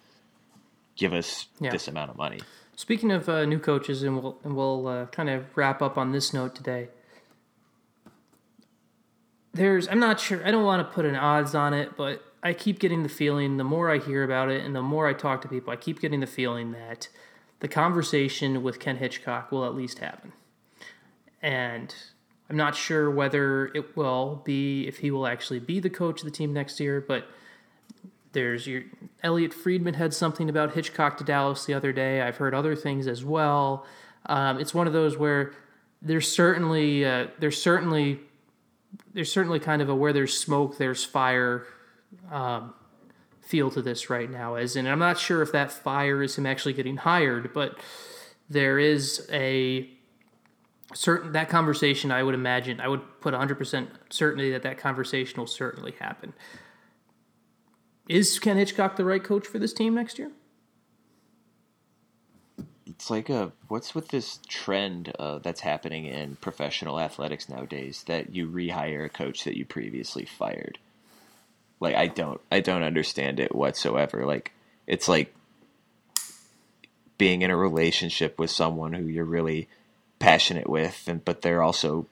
Give 0.96 1.12
us 1.12 1.46
Yeah. 1.60 1.70
this 1.70 1.88
amount 1.88 2.10
of 2.10 2.16
money. 2.16 2.40
Speaking 2.76 3.10
of 3.12 3.28
uh, 3.28 3.44
new 3.44 3.58
coaches, 3.58 4.02
and 4.02 4.22
we'll 4.22 4.38
and 4.44 4.56
we'll 4.56 4.86
uh, 4.86 5.06
kind 5.06 5.28
of 5.28 5.44
wrap 5.56 5.82
up 5.82 5.98
on 5.98 6.12
this 6.12 6.32
note 6.32 6.54
today. 6.54 6.88
There's, 9.52 9.88
I'm 9.88 9.98
not 9.98 10.20
sure. 10.20 10.46
I 10.46 10.50
don't 10.52 10.64
want 10.64 10.86
to 10.86 10.94
put 10.94 11.04
an 11.04 11.16
odds 11.16 11.54
on 11.54 11.74
it, 11.74 11.96
but 11.96 12.22
I 12.42 12.52
keep 12.52 12.78
getting 12.78 13.02
the 13.02 13.08
feeling. 13.08 13.56
The 13.56 13.64
more 13.64 13.90
I 13.90 13.98
hear 13.98 14.24
about 14.24 14.50
it, 14.50 14.64
and 14.64 14.74
the 14.74 14.82
more 14.82 15.06
I 15.06 15.12
talk 15.12 15.42
to 15.42 15.48
people, 15.48 15.72
I 15.72 15.76
keep 15.76 16.00
getting 16.00 16.20
the 16.20 16.26
feeling 16.26 16.72
that 16.72 17.08
the 17.60 17.68
conversation 17.68 18.62
with 18.62 18.80
Ken 18.80 18.96
Hitchcock 18.96 19.52
will 19.52 19.64
at 19.64 19.74
least 19.74 19.98
happen. 19.98 20.32
And 21.42 21.94
I'm 22.48 22.56
not 22.56 22.74
sure 22.74 23.10
whether 23.10 23.66
it 23.74 23.96
will 23.96 24.42
be 24.44 24.86
if 24.86 24.98
he 24.98 25.10
will 25.10 25.26
actually 25.26 25.60
be 25.60 25.80
the 25.80 25.90
coach 25.90 26.20
of 26.20 26.24
the 26.24 26.30
team 26.30 26.52
next 26.52 26.80
year, 26.80 27.00
but 27.06 27.28
there's 28.32 28.66
your 28.66 28.82
Elliotte 29.22 29.54
Friedman 29.54 29.94
had 29.94 30.14
something 30.14 30.48
about 30.48 30.74
Hitchcock 30.74 31.16
to 31.18 31.24
Dallas 31.24 31.64
the 31.64 31.74
other 31.74 31.92
day. 31.92 32.22
I've 32.22 32.36
heard 32.36 32.54
other 32.54 32.74
things 32.74 33.06
as 33.06 33.24
well. 33.24 33.86
Um, 34.26 34.58
it's 34.58 34.74
one 34.74 34.86
of 34.86 34.92
those 34.92 35.16
where 35.16 35.52
there's 36.00 36.30
certainly 36.30 37.04
uh, 37.04 37.28
there's 37.38 37.60
certainly 37.60 38.20
there's 39.12 39.32
certainly 39.32 39.58
kind 39.58 39.82
of 39.82 39.88
a 39.88 39.94
where 39.94 40.12
there's 40.12 40.36
smoke 40.36 40.78
there's 40.78 41.04
fire 41.04 41.66
um, 42.30 42.74
feel 43.40 43.70
to 43.70 43.82
this 43.82 44.10
right 44.10 44.30
now. 44.30 44.54
As 44.54 44.76
in, 44.76 44.86
I'm 44.86 44.98
not 44.98 45.18
sure 45.18 45.42
if 45.42 45.52
that 45.52 45.72
fire 45.72 46.22
is 46.22 46.36
him 46.36 46.46
actually 46.46 46.72
getting 46.72 46.98
hired, 46.98 47.52
but 47.52 47.78
there 48.48 48.78
is 48.78 49.28
a 49.32 49.88
certain 50.94 51.32
that 51.32 51.48
conversation. 51.48 52.10
I 52.10 52.22
would 52.22 52.34
imagine 52.34 52.80
I 52.80 52.88
would 52.88 53.02
put 53.20 53.32
100 53.32 53.56
percent 53.56 53.90
certainty 54.10 54.50
that 54.52 54.62
that 54.62 54.78
conversation 54.78 55.38
will 55.38 55.46
certainly 55.46 55.92
happen. 55.98 56.32
Is 58.08 58.38
Ken 58.38 58.56
Hitchcock 58.56 58.96
the 58.96 59.04
right 59.04 59.22
coach 59.22 59.46
for 59.46 59.58
this 59.58 59.72
team 59.72 59.94
next 59.94 60.18
year? 60.18 60.32
It's 62.86 63.08
like 63.08 63.30
a 63.30 63.52
what's 63.68 63.94
with 63.94 64.08
this 64.08 64.40
trend 64.48 65.12
uh, 65.18 65.38
that's 65.38 65.60
happening 65.60 66.06
in 66.06 66.36
professional 66.36 66.98
athletics 66.98 67.48
nowadays 67.48 68.04
that 68.08 68.34
you 68.34 68.48
rehire 68.48 69.04
a 69.04 69.08
coach 69.08 69.44
that 69.44 69.56
you 69.56 69.64
previously 69.64 70.24
fired. 70.24 70.78
Like 71.80 71.96
I 71.96 72.06
don't 72.06 72.40
I 72.52 72.60
don't 72.60 72.82
understand 72.82 73.40
it 73.40 73.54
whatsoever. 73.54 74.24
Like 74.24 74.52
it's 74.86 75.08
like 75.08 75.34
being 77.18 77.42
in 77.42 77.50
a 77.50 77.56
relationship 77.56 78.38
with 78.38 78.50
someone 78.50 78.92
who 78.92 79.04
you're 79.04 79.24
really 79.24 79.68
passionate 80.18 80.68
with 80.68 81.04
and 81.06 81.24
but 81.24 81.42
they're 81.42 81.62
also 81.62 82.06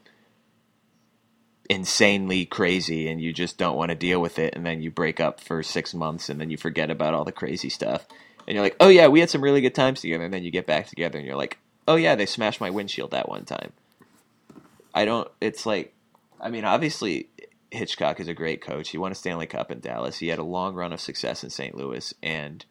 insanely 1.68 2.46
crazy 2.46 3.08
and 3.08 3.20
you 3.20 3.32
just 3.32 3.58
don't 3.58 3.76
want 3.76 3.90
to 3.90 3.94
deal 3.94 4.20
with 4.20 4.38
it 4.38 4.54
and 4.56 4.64
then 4.64 4.80
you 4.80 4.90
break 4.90 5.20
up 5.20 5.40
for 5.40 5.62
6 5.62 5.94
months 5.94 6.30
and 6.30 6.40
then 6.40 6.48
you 6.48 6.56
forget 6.56 6.90
about 6.90 7.12
all 7.12 7.24
the 7.24 7.32
crazy 7.32 7.68
stuff 7.68 8.06
and 8.46 8.54
you're 8.54 8.64
like, 8.64 8.76
"Oh 8.80 8.88
yeah, 8.88 9.08
we 9.08 9.20
had 9.20 9.28
some 9.28 9.44
really 9.44 9.60
good 9.60 9.74
times 9.74 10.00
together." 10.00 10.24
And 10.24 10.32
then 10.32 10.42
you 10.42 10.50
get 10.50 10.66
back 10.66 10.86
together 10.86 11.18
and 11.18 11.26
you're 11.26 11.36
like, 11.36 11.58
"Oh 11.86 11.96
yeah, 11.96 12.14
they 12.14 12.24
smashed 12.24 12.62
my 12.62 12.70
windshield 12.70 13.10
that 13.10 13.28
one 13.28 13.44
time." 13.44 13.72
I 14.94 15.04
don't 15.04 15.30
it's 15.40 15.66
like 15.66 15.94
I 16.40 16.48
mean, 16.48 16.64
obviously 16.64 17.28
Hitchcock 17.70 18.20
is 18.20 18.28
a 18.28 18.34
great 18.34 18.60
coach. 18.60 18.90
He 18.90 18.98
won 18.98 19.12
a 19.12 19.14
Stanley 19.14 19.46
Cup 19.46 19.70
in 19.70 19.80
Dallas. 19.80 20.18
He 20.18 20.28
had 20.28 20.38
a 20.38 20.44
long 20.44 20.74
run 20.74 20.92
of 20.92 21.00
success 21.00 21.44
in 21.44 21.50
St. 21.50 21.74
Louis 21.74 22.14
and 22.22 22.64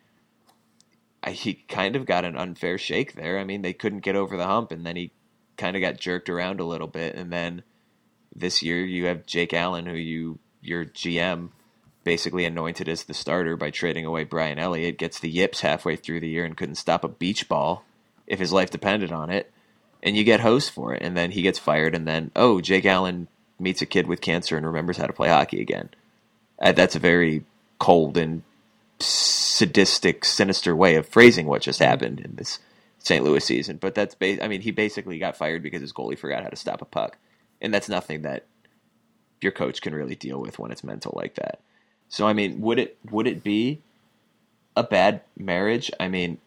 I, 1.24 1.32
he 1.32 1.54
kind 1.54 1.96
of 1.96 2.06
got 2.06 2.26
an 2.26 2.38
unfair 2.38 2.78
shake 2.78 3.16
there. 3.16 3.40
I 3.40 3.44
mean, 3.44 3.62
they 3.62 3.74
couldn't 3.74 4.00
get 4.00 4.16
over 4.16 4.38
the 4.38 4.46
hump 4.46 4.72
and 4.72 4.86
then 4.86 4.96
he 4.96 5.12
kind 5.58 5.76
of 5.76 5.82
got 5.82 6.00
jerked 6.00 6.30
around 6.30 6.60
a 6.60 6.66
little 6.66 6.88
bit 6.88 7.16
and 7.16 7.32
then 7.32 7.64
this 8.36 8.62
year 8.62 8.84
you 8.84 9.06
have 9.06 9.26
Jake 9.26 9.54
Allen 9.54 9.86
who 9.86 9.96
you 9.96 10.40
your 10.62 10.86
GM 10.86 11.50
basically 12.08 12.46
anointed 12.46 12.88
as 12.88 13.04
the 13.04 13.14
starter 13.14 13.58
by 13.58 13.70
trading 13.70 14.06
away 14.06 14.24
Brian 14.24 14.58
Elliott, 14.58 14.98
gets 14.98 15.20
the 15.20 15.30
yips 15.30 15.60
halfway 15.60 15.98
through 15.98 16.22
the 16.22 16.30
year 16.30 16.46
and 16.46 16.56
couldn't 16.56 16.76
stop 16.76 17.04
a 17.04 17.10
beach 17.10 17.50
ball 17.50 17.84
if 18.26 18.40
his 18.40 18.54
life 18.54 18.70
depended 18.70 19.12
on 19.12 19.30
it. 19.30 19.52
And 20.02 20.16
you 20.16 20.24
get 20.24 20.40
host 20.40 20.72
for 20.72 20.94
it, 20.94 21.02
and 21.02 21.18
then 21.18 21.32
he 21.32 21.42
gets 21.42 21.60
fired, 21.60 21.94
and 21.94 22.08
then 22.08 22.32
oh, 22.34 22.62
Jake 22.62 22.86
Allen 22.86 23.28
meets 23.60 23.82
a 23.82 23.86
kid 23.86 24.08
with 24.08 24.22
cancer 24.22 24.58
and 24.58 24.66
remembers 24.66 24.98
how 24.98 25.08
to 25.08 25.14
play 25.14 25.30
hockey 25.30 25.62
again. 25.62 25.90
Uh, 26.60 26.72
that's 26.72 26.96
a 26.96 27.00
very 27.00 27.44
cold 27.80 28.18
and 28.18 28.44
sadistic, 29.00 30.26
sinister 30.26 30.76
way 30.76 30.96
of 30.96 31.08
phrasing 31.08 31.48
what 31.48 31.62
just 31.62 31.80
happened 31.80 32.20
in 32.20 32.36
this 32.36 32.60
St. 33.00 33.24
Louis 33.24 33.44
season. 33.44 33.78
But 33.78 33.96
that's 33.96 34.16
ba- 34.16 34.44
I 34.44 34.48
mean, 34.48 34.62
he 34.62 34.72
basically 34.72 35.20
got 35.20 35.38
fired 35.38 35.64
because 35.64 35.82
his 35.82 35.94
goalie 35.94 36.18
forgot 36.18 36.44
how 36.44 36.50
to 36.50 36.56
stop 36.56 36.82
a 36.82 36.86
puck, 36.86 37.18
and 37.62 37.74
that's 37.74 37.90
nothing 37.90 38.24
that 38.24 38.46
your 39.42 39.52
coach 39.52 39.82
can 39.82 39.94
really 39.94 40.16
deal 40.16 40.40
with 40.40 40.60
when 40.60 40.72
it's 40.72 40.84
mental 40.84 41.14
like 41.16 41.36
that. 41.36 41.60
So 42.10 42.28
I 42.28 42.34
mean, 42.34 42.62
would 42.62 42.80
it 42.80 42.98
would 43.10 43.28
it 43.28 43.44
be 43.44 43.82
a 44.76 44.84
bad 44.84 45.22
marriage? 45.38 45.92
I 46.00 46.08
mean, 46.08 46.40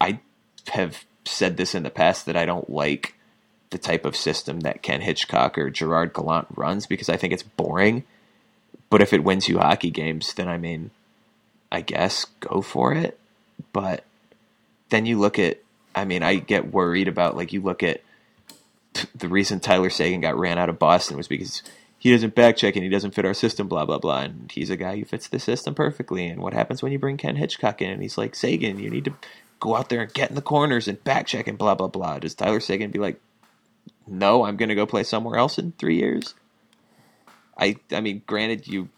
I 0.00 0.20
have 0.68 1.04
said 1.24 1.56
this 1.56 1.74
in 1.74 1.82
the 1.82 1.90
past 1.90 2.26
that 2.26 2.36
I 2.36 2.46
don't 2.46 2.70
like 2.70 3.14
the 3.74 3.78
type 3.78 4.04
of 4.04 4.16
system 4.16 4.60
that 4.60 4.82
Ken 4.82 5.00
Hitchcock 5.00 5.58
or 5.58 5.68
Gerard 5.68 6.14
Gallant 6.14 6.46
runs 6.54 6.86
because 6.86 7.08
I 7.08 7.16
think 7.16 7.32
it's 7.32 7.42
boring. 7.42 8.04
But 8.88 9.02
if 9.02 9.12
it 9.12 9.24
wins 9.24 9.48
you 9.48 9.58
hockey 9.58 9.90
games, 9.90 10.32
then 10.34 10.46
I 10.46 10.58
mean, 10.58 10.92
I 11.72 11.80
guess 11.80 12.26
go 12.38 12.62
for 12.62 12.92
it. 12.92 13.18
But 13.72 14.04
then 14.90 15.06
you 15.06 15.18
look 15.18 15.40
at, 15.40 15.58
I 15.92 16.04
mean, 16.04 16.22
I 16.22 16.36
get 16.36 16.72
worried 16.72 17.08
about 17.08 17.36
like 17.36 17.52
you 17.52 17.62
look 17.62 17.82
at 17.82 18.00
the 19.12 19.28
reason 19.28 19.58
Tyler 19.58 19.90
Seguin 19.90 20.20
got 20.20 20.38
ran 20.38 20.56
out 20.56 20.68
of 20.68 20.78
Boston 20.78 21.16
was 21.16 21.26
because 21.26 21.64
he 21.98 22.12
doesn't 22.12 22.36
back 22.36 22.56
check 22.56 22.76
and 22.76 22.84
he 22.84 22.90
doesn't 22.90 23.16
fit 23.16 23.24
our 23.24 23.34
system, 23.34 23.66
blah 23.66 23.84
blah 23.84 23.98
blah. 23.98 24.20
And 24.20 24.52
he's 24.52 24.70
a 24.70 24.76
guy 24.76 24.96
who 24.96 25.04
fits 25.04 25.26
the 25.26 25.40
system 25.40 25.74
perfectly. 25.74 26.28
And 26.28 26.40
what 26.40 26.54
happens 26.54 26.80
when 26.80 26.92
you 26.92 27.00
bring 27.00 27.16
Ken 27.16 27.34
Hitchcock 27.34 27.82
in 27.82 27.90
and 27.90 28.02
he's 28.02 28.16
like 28.16 28.36
Seguin, 28.36 28.78
you 28.78 28.88
need 28.88 29.06
to 29.06 29.14
go 29.58 29.74
out 29.74 29.88
there 29.88 30.02
and 30.02 30.14
get 30.14 30.28
in 30.28 30.36
the 30.36 30.42
corners 30.42 30.86
and 30.86 31.02
back 31.02 31.26
check 31.26 31.48
and 31.48 31.58
blah 31.58 31.74
blah 31.74 31.88
blah. 31.88 32.20
Does 32.20 32.36
Tyler 32.36 32.60
Seguin 32.60 32.92
be 32.92 33.00
like, 33.00 33.20
no, 34.06 34.44
I'm 34.44 34.56
going 34.56 34.68
to 34.68 34.74
go 34.74 34.86
play 34.86 35.02
somewhere 35.02 35.38
else 35.38 35.58
in 35.58 35.72
three 35.72 35.96
years? 35.96 36.34
I 37.58 37.76
I 37.92 38.00
mean, 38.00 38.22
granted, 38.26 38.66
you 38.66 38.88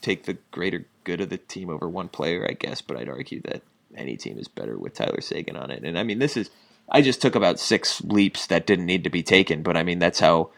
take 0.00 0.24
the 0.24 0.38
greater 0.50 0.86
good 1.04 1.20
of 1.20 1.28
the 1.28 1.38
team 1.38 1.70
over 1.70 1.88
one 1.88 2.08
player, 2.08 2.46
I 2.48 2.54
guess, 2.54 2.80
but 2.80 2.96
I'd 2.96 3.08
argue 3.08 3.40
that 3.42 3.62
any 3.94 4.16
team 4.16 4.38
is 4.38 4.48
better 4.48 4.78
with 4.78 4.94
Tyler 4.94 5.20
Seguin 5.20 5.56
on 5.56 5.70
it. 5.70 5.82
And 5.84 5.98
I 5.98 6.02
mean, 6.02 6.18
this 6.18 6.36
is 6.36 6.50
I 6.88 7.02
just 7.02 7.20
took 7.20 7.34
about 7.34 7.58
six 7.58 8.02
leaps 8.02 8.46
that 8.46 8.66
didn't 8.66 8.86
need 8.86 9.04
to 9.04 9.10
be 9.10 9.22
taken, 9.22 9.62
but 9.62 9.76
I 9.76 9.82
mean, 9.82 9.98
that's 9.98 10.20
how 10.20 10.50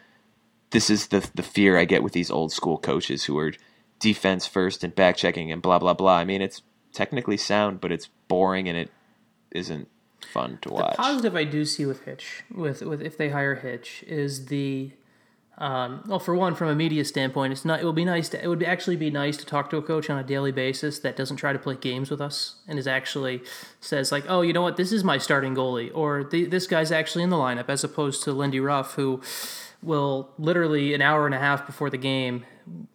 this 0.70 0.90
is 0.90 1.08
the 1.08 1.28
the 1.34 1.42
fear 1.42 1.78
I 1.78 1.84
get 1.84 2.02
with 2.02 2.12
these 2.12 2.30
old 2.30 2.52
school 2.52 2.78
coaches 2.78 3.24
who 3.24 3.38
are 3.38 3.52
defense 3.98 4.46
first 4.46 4.84
and 4.84 4.94
back 4.94 5.16
checking 5.16 5.50
and 5.50 5.62
blah 5.62 5.78
blah 5.78 5.94
blah. 5.94 6.16
I 6.16 6.24
mean, 6.24 6.42
it's 6.42 6.62
technically 6.92 7.36
sound, 7.36 7.80
but 7.80 7.92
it's 7.92 8.08
boring 8.28 8.68
and 8.68 8.76
it 8.76 8.90
isn't 9.50 9.88
fun 10.26 10.58
to 10.62 10.70
watch. 10.70 10.96
The 10.96 11.02
positive 11.02 11.36
I 11.36 11.44
do 11.44 11.64
see 11.64 11.86
with 11.86 12.04
Hitch, 12.04 12.44
with 12.54 12.82
with 12.82 13.02
if 13.02 13.16
they 13.16 13.30
hire 13.30 13.54
Hitch, 13.56 14.04
is 14.06 14.46
the 14.46 14.92
Um, 15.60 16.04
well, 16.06 16.20
for 16.20 16.36
one, 16.36 16.54
from 16.54 16.68
a 16.68 16.74
media 16.76 17.04
standpoint, 17.04 17.52
it's 17.52 17.64
not. 17.64 17.80
It 17.80 17.84
would 17.84 17.96
be 17.96 18.04
nice. 18.04 18.28
To, 18.28 18.42
it 18.42 18.46
would 18.46 18.62
actually 18.62 18.94
be 18.94 19.10
nice 19.10 19.36
to 19.38 19.44
talk 19.44 19.70
to 19.70 19.76
a 19.76 19.82
coach 19.82 20.08
on 20.08 20.16
a 20.16 20.22
daily 20.22 20.52
basis 20.52 21.00
that 21.00 21.16
doesn't 21.16 21.36
try 21.36 21.52
to 21.52 21.58
play 21.58 21.74
games 21.74 22.10
with 22.12 22.20
us 22.20 22.56
and 22.68 22.78
is 22.78 22.86
actually 22.86 23.42
says 23.80 24.12
like, 24.12 24.24
"Oh, 24.28 24.42
you 24.42 24.52
know 24.52 24.62
what? 24.62 24.76
This 24.76 24.92
is 24.92 25.02
my 25.02 25.18
starting 25.18 25.56
goalie," 25.56 25.90
or 25.92 26.22
"This 26.22 26.68
guy's 26.68 26.92
actually 26.92 27.24
in 27.24 27.30
the 27.30 27.36
lineup," 27.36 27.68
as 27.68 27.82
opposed 27.82 28.22
to 28.22 28.32
Lindy 28.32 28.60
Ruff, 28.60 28.94
who 28.94 29.20
will 29.82 30.30
literally 30.38 30.94
an 30.94 31.02
hour 31.02 31.26
and 31.26 31.34
a 31.34 31.38
half 31.38 31.66
before 31.66 31.90
the 31.90 31.98
game, 31.98 32.44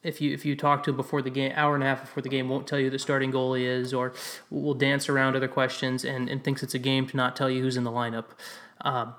if 0.03 0.21
you 0.21 0.33
if 0.33 0.45
you 0.45 0.55
talk 0.55 0.83
to 0.83 0.91
him 0.91 0.97
before 0.97 1.21
the 1.21 1.29
game, 1.29 1.51
hour 1.55 1.75
and 1.75 1.83
a 1.83 1.87
half 1.87 2.01
before 2.01 2.21
the 2.21 2.29
game, 2.29 2.49
won't 2.49 2.67
tell 2.67 2.79
you 2.79 2.85
who 2.85 2.91
the 2.91 2.99
starting 2.99 3.31
goalie 3.31 3.65
is, 3.65 3.93
or 3.93 4.13
will 4.49 4.73
dance 4.73 5.09
around 5.09 5.35
other 5.35 5.47
questions 5.47 6.03
and, 6.03 6.29
and 6.29 6.43
thinks 6.43 6.63
it's 6.63 6.73
a 6.73 6.79
game 6.79 7.07
to 7.07 7.17
not 7.17 7.35
tell 7.35 7.49
you 7.49 7.61
who's 7.61 7.77
in 7.77 7.83
the 7.83 7.91
lineup. 7.91 8.25
Um, 8.81 9.15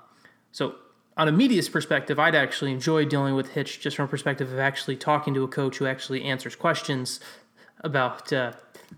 so 0.51 0.75
on 1.17 1.27
a 1.27 1.31
media's 1.31 1.69
perspective, 1.69 2.19
I'd 2.19 2.35
actually 2.35 2.71
enjoy 2.71 3.05
dealing 3.05 3.35
with 3.35 3.49
Hitch 3.49 3.79
just 3.79 3.95
from 3.95 4.05
a 4.05 4.09
perspective 4.09 4.51
of 4.51 4.59
actually 4.59 4.97
talking 4.97 5.33
to 5.33 5.43
a 5.43 5.47
coach 5.47 5.77
who 5.77 5.87
actually 5.87 6.23
answers 6.23 6.55
questions 6.55 7.19
about 7.81 8.31
uh, 8.33 8.53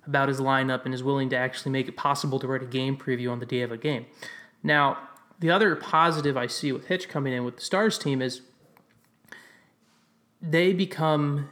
about 0.06 0.28
his 0.28 0.40
lineup 0.40 0.86
and 0.86 0.94
is 0.94 1.04
willing 1.04 1.30
to 1.30 1.38
actually 1.38 1.72
make 1.72 1.88
it 1.88 1.96
possible 1.96 2.40
to 2.40 2.48
write 2.48 2.64
a 2.64 2.66
game 2.68 2.98
preview 2.98 3.32
on 3.32 3.40
the 3.40 3.46
day 3.46 3.62
of 3.62 3.72
a 3.72 3.78
game. 3.78 4.06
Now, 4.64 4.98
the 5.40 5.50
other 5.50 5.76
positive 5.76 6.36
I 6.36 6.48
see 6.48 6.72
with 6.72 6.88
Hitch 6.88 7.08
coming 7.08 7.34
in 7.34 7.46
with 7.46 7.56
the 7.56 7.62
Stars 7.62 7.98
team 7.98 8.22
is 8.22 8.42
they 10.42 10.74
become. 10.74 11.50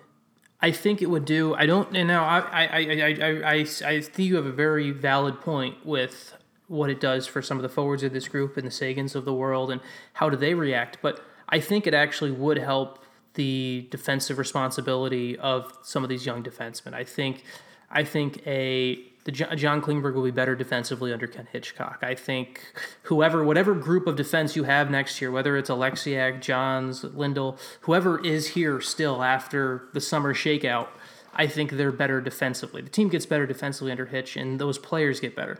I 0.61 0.71
think 0.71 1.01
it 1.01 1.09
would 1.09 1.25
do. 1.25 1.53
I 1.55 1.65
don't. 1.65 1.95
And 1.95 2.07
now 2.07 2.23
I 2.23 2.39
I 2.39 2.65
I 2.65 3.41
I 3.43 3.67
I 3.85 4.01
think 4.01 4.29
you 4.29 4.35
have 4.35 4.45
a 4.45 4.51
very 4.51 4.91
valid 4.91 5.41
point 5.41 5.85
with 5.85 6.33
what 6.67 6.89
it 6.89 6.99
does 6.99 7.27
for 7.27 7.41
some 7.41 7.57
of 7.57 7.63
the 7.63 7.69
forwards 7.69 8.03
of 8.03 8.13
this 8.13 8.27
group 8.27 8.57
and 8.57 8.65
the 8.65 8.71
Seguins 8.71 9.15
of 9.15 9.25
the 9.25 9.33
world 9.33 9.69
and 9.69 9.81
how 10.13 10.29
do 10.29 10.37
they 10.37 10.53
react. 10.53 10.97
But 11.01 11.21
I 11.47 11.59
think 11.59 11.85
it 11.85 11.93
actually 11.93 12.31
would 12.31 12.57
help 12.57 13.03
the 13.35 13.87
defensive 13.91 14.37
responsibility 14.37 15.37
of 15.37 15.77
some 15.83 16.03
of 16.03 16.09
these 16.09 16.25
young 16.25 16.41
defensemen. 16.41 16.93
I 16.93 17.03
think 17.03 17.43
I 17.91 18.03
think 18.03 18.45
a 18.47 19.03
the 19.25 19.31
John 19.31 19.81
Klingberg 19.81 20.13
will 20.13 20.23
be 20.23 20.31
better 20.31 20.55
defensively 20.55 21.11
under 21.11 21.25
Ken 21.25 21.47
Hitchcock. 21.51 21.99
I 22.03 22.13
think 22.13 22.61
whoever, 23.03 23.43
whatever 23.43 23.73
group 23.73 24.05
of 24.05 24.15
defense 24.15 24.55
you 24.55 24.65
have 24.65 24.91
next 24.91 25.19
year, 25.19 25.31
whether 25.31 25.57
it's 25.57 25.69
Oleksiak, 25.69 26.41
Johns, 26.41 27.03
Lindell, 27.03 27.57
whoever 27.81 28.23
is 28.23 28.49
here 28.49 28.79
still 28.81 29.23
after 29.23 29.89
the 29.93 29.99
summer 29.99 30.35
shakeout, 30.35 30.89
I 31.33 31.47
think 31.47 31.71
they're 31.71 31.91
better 31.91 32.21
defensively. 32.21 32.83
The 32.83 32.89
team 32.89 33.09
gets 33.09 33.25
better 33.25 33.47
defensively 33.47 33.91
under 33.91 34.05
Hitch, 34.05 34.37
and 34.37 34.59
those 34.59 34.77
players 34.77 35.19
get 35.19 35.35
better. 35.35 35.59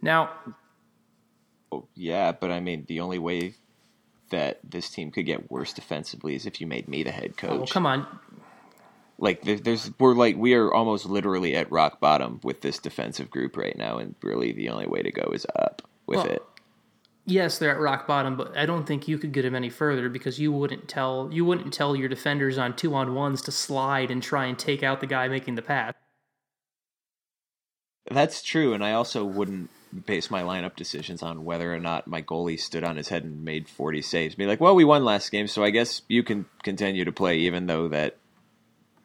Now, 0.00 0.30
oh, 1.70 1.86
yeah, 1.94 2.32
but 2.32 2.50
I 2.50 2.60
mean, 2.60 2.86
the 2.88 3.00
only 3.00 3.18
way 3.18 3.54
that 4.30 4.58
this 4.64 4.88
team 4.88 5.10
could 5.10 5.26
get 5.26 5.50
worse 5.50 5.74
defensively 5.74 6.34
is 6.34 6.46
if 6.46 6.62
you 6.62 6.66
made 6.66 6.88
me 6.88 7.02
the 7.02 7.12
head 7.12 7.34
oh, 7.34 7.46
coach. 7.46 7.70
Oh, 7.70 7.72
come 7.72 7.84
on. 7.84 8.06
Like 9.18 9.42
there's 9.42 9.90
we're 9.98 10.14
like 10.14 10.36
we 10.36 10.54
are 10.54 10.72
almost 10.72 11.06
literally 11.06 11.54
at 11.54 11.70
rock 11.70 12.00
bottom 12.00 12.40
with 12.42 12.60
this 12.60 12.78
defensive 12.78 13.30
group 13.30 13.56
right 13.56 13.76
now, 13.76 13.98
and 13.98 14.14
really 14.22 14.52
the 14.52 14.68
only 14.68 14.86
way 14.86 15.02
to 15.02 15.12
go 15.12 15.30
is 15.32 15.46
up 15.56 15.82
with 16.06 16.18
well, 16.18 16.26
it. 16.26 16.42
Yes, 17.24 17.58
they're 17.58 17.70
at 17.70 17.80
rock 17.80 18.08
bottom, 18.08 18.36
but 18.36 18.56
I 18.56 18.66
don't 18.66 18.84
think 18.84 19.06
you 19.06 19.16
could 19.16 19.32
get 19.32 19.42
them 19.42 19.54
any 19.54 19.70
further 19.70 20.08
because 20.08 20.40
you 20.40 20.50
wouldn't 20.50 20.88
tell 20.88 21.28
you 21.32 21.44
wouldn't 21.44 21.72
tell 21.72 21.94
your 21.94 22.08
defenders 22.08 22.58
on 22.58 22.74
two 22.74 22.94
on 22.94 23.14
ones 23.14 23.42
to 23.42 23.52
slide 23.52 24.10
and 24.10 24.22
try 24.22 24.46
and 24.46 24.58
take 24.58 24.82
out 24.82 25.00
the 25.00 25.06
guy 25.06 25.28
making 25.28 25.54
the 25.54 25.62
pass. 25.62 25.94
That's 28.10 28.42
true, 28.42 28.74
and 28.74 28.84
I 28.84 28.92
also 28.92 29.24
wouldn't 29.24 29.70
base 30.06 30.30
my 30.30 30.42
lineup 30.42 30.74
decisions 30.74 31.22
on 31.22 31.44
whether 31.44 31.72
or 31.72 31.78
not 31.78 32.08
my 32.08 32.22
goalie 32.22 32.58
stood 32.58 32.82
on 32.82 32.96
his 32.96 33.08
head 33.08 33.22
and 33.22 33.44
made 33.44 33.68
40 33.68 34.02
saves. 34.02 34.34
Be 34.34 34.46
like, 34.46 34.60
well, 34.60 34.74
we 34.74 34.84
won 34.84 35.04
last 35.04 35.30
game, 35.30 35.46
so 35.46 35.62
I 35.62 35.70
guess 35.70 36.02
you 36.08 36.24
can 36.24 36.46
continue 36.64 37.04
to 37.04 37.12
play, 37.12 37.38
even 37.38 37.66
though 37.66 37.88
that 37.88 38.16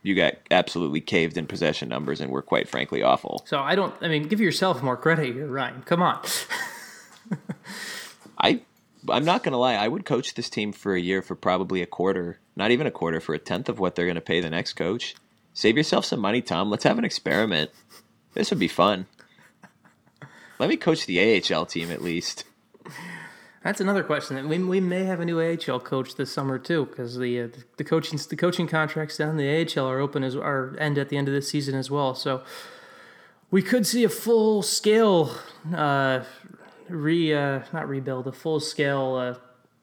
you 0.08 0.16
got 0.16 0.36
absolutely 0.50 1.02
caved 1.02 1.38
in 1.38 1.46
possession 1.46 1.90
numbers 1.90 2.22
and 2.22 2.32
were 2.32 2.42
quite 2.42 2.70
frankly 2.70 3.04
awful. 3.04 3.44
So 3.46 3.60
I 3.60 3.76
don't. 3.76 3.94
I 4.02 4.08
mean, 4.08 4.28
give 4.28 4.40
yourself 4.40 4.82
more 4.82 4.96
credit 4.96 5.34
here, 5.34 5.48
Ryan. 5.48 5.84
Come 5.84 6.02
on. 6.02 6.22
I 8.38 8.62
I'm 9.10 9.26
not 9.26 9.44
gonna 9.44 9.58
lie. 9.58 9.76
I 9.76 9.88
would 9.88 10.06
coach 10.06 10.34
this 10.34 10.50
team 10.50 10.72
for 10.72 10.96
a 10.96 11.02
year 11.02 11.22
for 11.22 11.36
probably 11.36 11.82
a 11.82 11.86
quarter, 11.86 12.40
not 12.56 12.72
even 12.72 12.88
a 12.88 12.92
quarter, 12.92 13.20
for 13.20 13.36
a 13.36 13.40
tenth 13.40 13.68
of 13.70 13.80
what 13.80 13.96
they're 13.96 14.08
gonna 14.08 14.22
pay 14.22 14.40
the 14.40 14.50
next 14.50 14.74
coach. 14.74 15.16
Save 15.54 15.76
yourself 15.76 16.06
some 16.06 16.20
money, 16.20 16.42
Tom. 16.42 16.70
Let's 16.70 16.84
have 16.86 16.98
an 16.98 17.06
experiment. 17.06 17.72
This 18.34 18.50
would 18.50 18.60
be 18.60 18.68
fun. 18.68 19.08
Let 20.60 20.70
me 20.70 20.78
coach 20.78 21.06
the 21.06 21.20
AHL 21.20 21.66
team 21.66 21.92
at 21.92 22.02
least. 22.02 22.46
That's 23.68 23.82
another 23.82 24.02
question. 24.02 24.48
We, 24.48 24.60
we 24.60 24.80
may 24.80 25.04
have 25.04 25.20
a 25.20 25.26
new 25.26 25.42
AHL 25.42 25.82
coach 25.82 26.16
this 26.16 26.32
summer 26.32 26.58
too, 26.58 26.86
because 26.86 27.18
the 27.18 27.42
uh, 27.42 27.48
the 27.76 27.84
coaching 27.84 28.18
the 28.30 28.38
coaching 28.38 28.66
contracts 28.66 29.18
down 29.18 29.36
the 29.36 29.68
AHL 29.78 29.86
are 29.86 30.00
open 30.00 30.24
as 30.24 30.38
are 30.38 30.74
end 30.80 30.98
at 30.98 31.10
the 31.10 31.18
end 31.18 31.28
of 31.28 31.34
this 31.34 31.50
season 31.50 31.76
as 31.76 31.92
well. 31.92 32.16
So 32.16 32.44
we 33.52 33.62
could 33.62 33.86
see 33.86 34.06
a 34.06 34.10
full 34.10 34.64
scale 34.64 35.36
uh, 35.76 36.24
re 36.88 37.34
uh, 37.34 37.60
not 37.74 37.90
rebuild 37.90 38.26
a 38.28 38.32
full 38.32 38.62
scale 38.62 39.16
uh, 39.16 39.36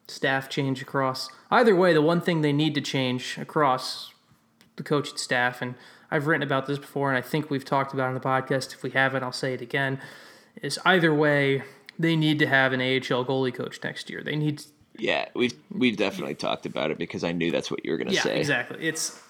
staff 0.08 0.48
change 0.48 0.80
across. 0.80 1.28
Either 1.50 1.76
way, 1.76 1.92
the 1.92 2.00
one 2.00 2.22
thing 2.22 2.40
they 2.40 2.54
need 2.54 2.74
to 2.76 2.80
change 2.80 3.36
across 3.36 4.14
the 4.76 4.82
coaching 4.82 5.18
staff, 5.18 5.60
and 5.60 5.74
I've 6.10 6.26
written 6.26 6.42
about 6.42 6.64
this 6.64 6.78
before, 6.78 7.10
and 7.10 7.18
I 7.18 7.20
think 7.20 7.50
we've 7.50 7.66
talked 7.66 7.92
about 7.92 8.08
on 8.08 8.14
the 8.14 8.20
podcast. 8.20 8.72
If 8.72 8.82
we 8.82 8.92
haven't, 8.92 9.22
I'll 9.22 9.30
say 9.30 9.52
it 9.52 9.60
again 9.60 10.00
is 10.62 10.78
either 10.86 11.12
way 11.12 11.64
they 11.98 12.16
need 12.16 12.38
to 12.40 12.46
have 12.46 12.72
an 12.72 12.80
AHL 12.80 13.24
goalie 13.24 13.54
coach 13.54 13.80
next 13.82 14.10
year. 14.10 14.22
They 14.22 14.36
need. 14.36 14.62
Yeah, 14.98 15.28
we've 15.34 15.54
we've 15.70 15.96
definitely 15.96 16.34
talked 16.34 16.66
about 16.66 16.90
it 16.90 16.98
because 16.98 17.24
I 17.24 17.32
knew 17.32 17.50
that's 17.50 17.70
what 17.70 17.84
you 17.84 17.92
were 17.92 17.98
going 17.98 18.08
to 18.08 18.14
yeah, 18.14 18.22
say. 18.22 18.38
exactly. 18.38 18.86
It's 18.86 19.20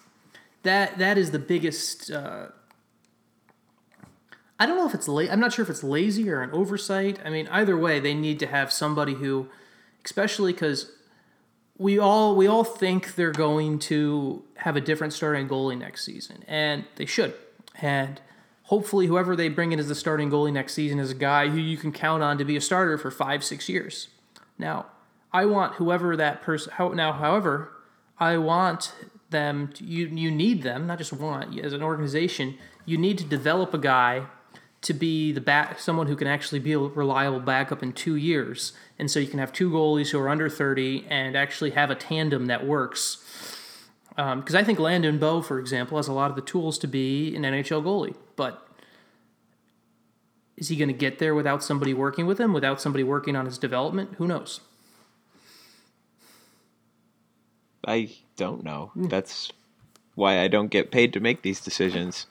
that 0.62 0.98
that 0.98 1.16
is 1.16 1.30
the 1.30 1.38
biggest. 1.38 2.10
Uh, 2.10 2.46
I 4.58 4.66
don't 4.66 4.76
know 4.76 4.86
if 4.86 4.94
it's 4.94 5.08
la- 5.08 5.30
I'm 5.30 5.40
not 5.40 5.52
sure 5.52 5.62
if 5.62 5.70
it's 5.70 5.82
lazy 5.82 6.30
or 6.30 6.42
an 6.42 6.50
oversight. 6.52 7.18
I 7.24 7.30
mean, 7.30 7.48
either 7.48 7.76
way, 7.76 8.00
they 8.00 8.14
need 8.14 8.38
to 8.40 8.46
have 8.46 8.72
somebody 8.72 9.14
who, 9.14 9.48
especially 10.04 10.52
because 10.52 10.92
we 11.76 11.98
all 11.98 12.36
we 12.36 12.46
all 12.46 12.64
think 12.64 13.14
they're 13.14 13.32
going 13.32 13.78
to 13.80 14.44
have 14.56 14.76
a 14.76 14.80
different 14.80 15.12
starting 15.12 15.48
goalie 15.48 15.78
next 15.78 16.04
season, 16.04 16.44
and 16.46 16.84
they 16.96 17.06
should. 17.06 17.34
And 17.80 18.20
hopefully 18.64 19.06
whoever 19.06 19.36
they 19.36 19.48
bring 19.48 19.72
in 19.72 19.78
as 19.78 19.88
the 19.88 19.94
starting 19.94 20.30
goalie 20.30 20.52
next 20.52 20.74
season 20.74 20.98
is 20.98 21.10
a 21.10 21.14
guy 21.14 21.48
who 21.48 21.58
you 21.58 21.76
can 21.76 21.92
count 21.92 22.22
on 22.22 22.38
to 22.38 22.44
be 22.44 22.56
a 22.56 22.60
starter 22.60 22.98
for 22.98 23.10
five, 23.10 23.44
six 23.44 23.68
years. 23.68 24.08
Now, 24.58 24.86
I 25.32 25.46
want 25.46 25.74
whoever 25.74 26.16
that 26.16 26.42
person. 26.42 26.72
How, 26.76 26.88
now, 26.88 27.12
however, 27.12 27.72
I 28.18 28.36
want 28.38 28.94
them. 29.30 29.68
To, 29.74 29.84
you 29.84 30.06
you 30.06 30.30
need 30.30 30.62
them, 30.62 30.86
not 30.86 30.98
just 30.98 31.12
want 31.12 31.58
as 31.58 31.72
an 31.72 31.82
organization. 31.82 32.56
You 32.86 32.98
need 32.98 33.18
to 33.18 33.24
develop 33.24 33.74
a 33.74 33.78
guy 33.78 34.26
to 34.82 34.92
be 34.92 35.32
the 35.32 35.40
back, 35.40 35.80
someone 35.80 36.06
who 36.06 36.14
can 36.14 36.28
actually 36.28 36.58
be 36.58 36.72
a 36.72 36.78
reliable 36.78 37.40
backup 37.40 37.82
in 37.82 37.92
two 37.92 38.16
years, 38.16 38.74
and 38.98 39.10
so 39.10 39.18
you 39.18 39.26
can 39.26 39.38
have 39.38 39.52
two 39.52 39.70
goalies 39.70 40.10
who 40.10 40.20
are 40.20 40.28
under 40.28 40.48
thirty 40.48 41.04
and 41.10 41.36
actually 41.36 41.70
have 41.70 41.90
a 41.90 41.96
tandem 41.96 42.46
that 42.46 42.64
works. 42.64 43.18
Because 44.10 44.54
um, 44.54 44.56
I 44.56 44.62
think 44.62 44.78
Landon 44.78 45.18
Bow, 45.18 45.42
for 45.42 45.58
example, 45.58 45.96
has 45.96 46.06
a 46.06 46.12
lot 46.12 46.30
of 46.30 46.36
the 46.36 46.42
tools 46.42 46.78
to 46.78 46.86
be 46.86 47.34
an 47.34 47.42
NHL 47.42 47.82
goalie. 47.82 48.14
But 48.36 48.66
is 50.56 50.68
he 50.68 50.76
going 50.76 50.88
to 50.88 50.94
get 50.94 51.18
there 51.18 51.34
without 51.34 51.62
somebody 51.62 51.94
working 51.94 52.26
with 52.26 52.38
him, 52.38 52.52
without 52.52 52.80
somebody 52.80 53.04
working 53.04 53.36
on 53.36 53.46
his 53.46 53.58
development? 53.58 54.14
Who 54.18 54.26
knows? 54.26 54.60
I 57.86 58.10
don't 58.36 58.64
know. 58.64 58.92
Mm. 58.96 59.10
That's 59.10 59.52
why 60.14 60.40
I 60.40 60.48
don't 60.48 60.68
get 60.68 60.90
paid 60.90 61.12
to 61.14 61.20
make 61.20 61.42
these 61.42 61.60
decisions. 61.60 62.26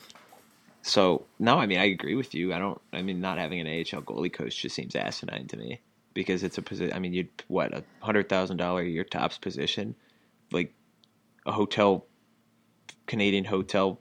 So 0.82 1.26
no, 1.39 1.60
I 1.60 1.66
mean 1.66 1.80
I 1.80 1.86
agree 1.86 2.16
with 2.16 2.34
you. 2.34 2.54
I 2.54 2.60
don't. 2.60 2.82
I 2.91 3.01
mean 3.01 3.22
not 3.22 3.38
having 3.38 3.60
an 3.60 3.68
AHL 3.68 4.01
goalie 4.01 4.34
coach 4.34 4.62
just 4.62 4.76
seems 4.76 4.95
asinine 4.95 5.47
to 5.47 5.58
me 5.58 5.80
because 6.14 6.43
it's 6.43 6.58
a 6.58 6.62
position. 6.62 6.93
I 6.93 6.99
mean 6.99 7.14
you'd 7.14 7.30
what 7.47 7.74
a 7.74 7.84
hundred 8.01 8.30
thousand 8.30 8.58
dollar 8.58 8.82
a 8.82 8.88
year 8.88 9.04
tops 9.04 9.38
position, 9.38 9.95
like 10.51 10.74
a 11.45 11.51
hotel, 11.51 12.06
Canadian 13.06 13.45
hotel 13.45 13.99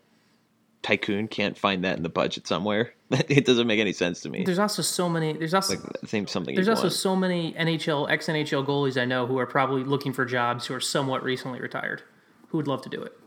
tycoon 0.83 1.29
can't 1.29 1.57
find 1.57 1.85
that 1.85 1.97
in 1.97 2.03
the 2.03 2.09
budget 2.09 2.47
somewhere. 2.47 2.93
it 3.11 3.45
doesn't 3.45 3.67
make 3.67 3.81
any 3.81 3.93
sense 3.93 4.21
to 4.23 4.31
me. 4.31 4.45
There's 4.45 4.59
also 4.59 4.83
so 4.83 5.09
many. 5.09 5.33
There's 5.33 5.55
also 5.55 5.75
like, 5.75 6.29
something. 6.29 6.55
There's 6.55 6.69
also 6.69 6.85
want. 6.85 6.93
so 6.93 7.17
many 7.17 7.53
NHL 7.55 8.11
ex 8.11 8.27
NHL 8.27 8.67
goalies 8.67 9.01
I 9.01 9.05
know 9.05 9.27
who 9.27 9.39
are 9.39 9.47
probably 9.47 9.85
looking 9.85 10.13
for 10.13 10.25
jobs 10.25 10.67
who 10.67 10.75
are 10.75 10.81
somewhat 10.81 11.23
recently 11.23 11.61
retired, 11.61 12.03
who 12.49 12.59
would 12.59 12.69
love 12.69 12.83
to 12.83 12.89
do 12.89 13.03
it. 13.03 13.19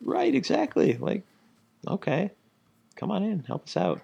Right. 0.00 0.34
Exactly. 0.34 0.94
Like, 0.94 1.22
okay, 1.88 2.30
come 2.96 3.10
on 3.10 3.22
in, 3.22 3.40
help 3.40 3.64
us 3.64 3.76
out. 3.76 4.00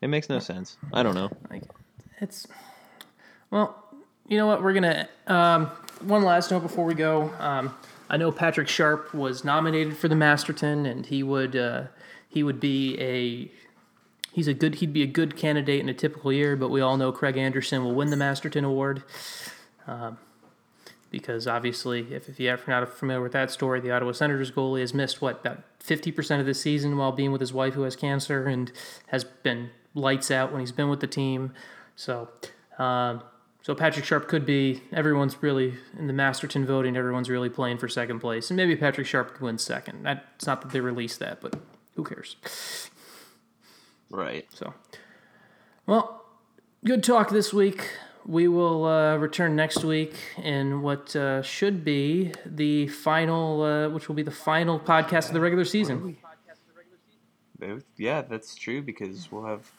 It 0.00 0.08
makes 0.08 0.28
no 0.28 0.38
sense. 0.38 0.76
I 0.92 1.02
don't 1.02 1.14
know. 1.14 1.30
Like, 1.50 1.64
it's 2.20 2.46
well, 3.50 3.84
you 4.26 4.36
know 4.36 4.46
what? 4.46 4.62
We're 4.62 4.72
gonna 4.74 5.08
um, 5.26 5.66
one 6.00 6.22
last 6.22 6.50
note 6.50 6.60
before 6.60 6.84
we 6.84 6.94
go. 6.94 7.32
Um, 7.38 7.74
I 8.08 8.16
know 8.16 8.32
Patrick 8.32 8.68
Sharp 8.68 9.12
was 9.12 9.44
nominated 9.44 9.96
for 9.96 10.08
the 10.08 10.16
Masterton, 10.16 10.86
and 10.86 11.06
he 11.06 11.22
would 11.22 11.54
uh, 11.54 11.84
he 12.28 12.42
would 12.42 12.60
be 12.60 12.98
a 13.00 13.50
he's 14.32 14.48
a 14.48 14.54
good 14.54 14.76
he'd 14.76 14.92
be 14.92 15.02
a 15.02 15.06
good 15.06 15.36
candidate 15.36 15.80
in 15.80 15.88
a 15.88 15.94
typical 15.94 16.32
year. 16.32 16.56
But 16.56 16.70
we 16.70 16.80
all 16.80 16.96
know 16.96 17.12
Craig 17.12 17.36
Anderson 17.36 17.84
will 17.84 17.94
win 17.94 18.10
the 18.10 18.16
Masterton 18.16 18.64
Award. 18.64 19.02
Um, 19.86 20.18
because 21.10 21.46
obviously, 21.46 22.12
if, 22.12 22.28
if 22.28 22.38
you're 22.38 22.58
not 22.66 22.88
familiar 22.92 23.22
with 23.22 23.32
that 23.32 23.50
story, 23.50 23.80
the 23.80 23.90
Ottawa 23.90 24.12
Senators 24.12 24.50
goalie 24.50 24.80
has 24.80 24.92
missed 24.92 25.22
what 25.22 25.40
about 25.40 25.62
50% 25.80 26.40
of 26.40 26.46
the 26.46 26.52
season 26.52 26.98
while 26.98 27.12
being 27.12 27.32
with 27.32 27.40
his 27.40 27.52
wife 27.52 27.74
who 27.74 27.82
has 27.82 27.96
cancer 27.96 28.46
and 28.46 28.70
has 29.06 29.24
been 29.24 29.70
lights 29.94 30.30
out 30.30 30.52
when 30.52 30.60
he's 30.60 30.72
been 30.72 30.90
with 30.90 31.00
the 31.00 31.06
team. 31.06 31.54
So, 31.96 32.28
um, 32.78 33.22
so 33.68 33.74
Patrick 33.74 34.06
Sharp 34.06 34.28
could 34.28 34.46
be 34.46 34.80
everyone's 34.94 35.42
really 35.42 35.74
in 35.98 36.06
the 36.06 36.14
Masterton 36.14 36.64
voting. 36.64 36.96
Everyone's 36.96 37.28
really 37.28 37.50
playing 37.50 37.76
for 37.76 37.86
second 37.86 38.18
place, 38.18 38.48
and 38.48 38.56
maybe 38.56 38.74
Patrick 38.74 39.06
Sharp 39.06 39.34
could 39.34 39.42
win 39.42 39.58
second. 39.58 40.06
It's 40.06 40.46
not 40.46 40.62
that 40.62 40.70
they 40.72 40.80
released 40.80 41.18
that, 41.18 41.42
but 41.42 41.54
who 41.94 42.02
cares? 42.02 42.36
Right. 44.08 44.46
So, 44.54 44.72
well, 45.84 46.24
good 46.82 47.04
talk 47.04 47.28
this 47.28 47.52
week. 47.52 47.90
We 48.24 48.48
will 48.48 48.86
uh, 48.86 49.16
return 49.18 49.54
next 49.54 49.84
week 49.84 50.14
in 50.42 50.80
what 50.80 51.14
uh, 51.14 51.42
should 51.42 51.84
be 51.84 52.32
the 52.46 52.88
final, 52.88 53.60
uh, 53.60 53.90
which 53.90 54.08
will 54.08 54.14
be 54.14 54.22
the 54.22 54.30
final 54.30 54.80
podcast 54.80 55.26
of 55.26 55.34
the 55.34 55.40
regular 55.42 55.66
season. 55.66 56.16
Yeah, 57.98 58.22
that's 58.22 58.54
true 58.54 58.80
because 58.80 59.30
we'll 59.30 59.44
have 59.44 59.70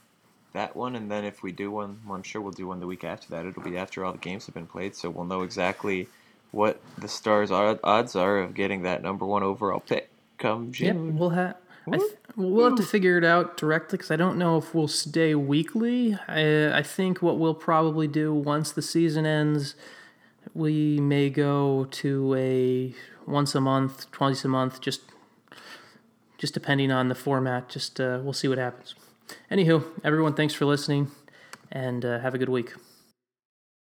that 0.53 0.75
one, 0.75 0.95
and 0.95 1.11
then 1.11 1.25
if 1.25 1.43
we 1.43 1.51
do 1.51 1.71
one, 1.71 1.99
well, 2.05 2.15
I'm 2.15 2.23
sure 2.23 2.41
we'll 2.41 2.51
do 2.51 2.67
one 2.67 2.79
the 2.79 2.87
week 2.87 3.03
after 3.03 3.29
that. 3.29 3.45
It'll 3.45 3.63
be 3.63 3.77
after 3.77 4.03
all 4.03 4.11
the 4.11 4.17
games 4.17 4.45
have 4.47 4.55
been 4.55 4.67
played, 4.67 4.95
so 4.95 5.09
we'll 5.09 5.25
know 5.25 5.43
exactly 5.43 6.07
what 6.51 6.81
the 6.97 7.07
Stars' 7.07 7.51
odds 7.51 8.15
are 8.15 8.39
of 8.39 8.53
getting 8.53 8.81
that 8.83 9.03
number 9.03 9.25
one 9.25 9.43
overall 9.43 9.79
pick 9.79 10.09
come 10.37 10.71
June. 10.71 11.07
Yep, 11.07 11.19
we'll 11.19 11.29
have. 11.29 11.55
Th- 11.91 12.01
we'll 12.35 12.69
have 12.69 12.77
to 12.77 12.83
figure 12.83 13.17
it 13.17 13.23
out 13.23 13.57
directly 13.57 13.97
because 13.97 14.11
I 14.11 14.15
don't 14.15 14.37
know 14.37 14.57
if 14.57 14.75
we'll 14.75 14.87
stay 14.87 15.33
weekly. 15.33 16.17
I, 16.27 16.77
I 16.77 16.83
think 16.83 17.21
what 17.21 17.39
we'll 17.39 17.55
probably 17.55 18.07
do 18.07 18.33
once 18.33 18.71
the 18.71 18.81
season 18.81 19.25
ends, 19.25 19.75
we 20.53 20.99
may 20.99 21.29
go 21.29 21.87
to 21.91 22.35
a 22.35 22.93
once 23.25 23.55
a 23.55 23.61
month, 23.61 24.11
twice 24.11 24.45
a 24.45 24.47
month, 24.47 24.81
just 24.81 25.01
just 26.37 26.53
depending 26.53 26.91
on 26.91 27.09
the 27.09 27.15
format. 27.15 27.69
Just 27.69 27.99
uh, 27.99 28.19
we'll 28.23 28.33
see 28.33 28.47
what 28.47 28.57
happens. 28.57 28.95
Anywho, 29.51 29.83
everyone, 30.03 30.33
thanks 30.33 30.53
for 30.53 30.65
listening, 30.65 31.11
and 31.71 32.05
uh, 32.05 32.19
have 32.19 32.33
a 32.33 32.37
good 32.37 32.49
week. 32.49 32.73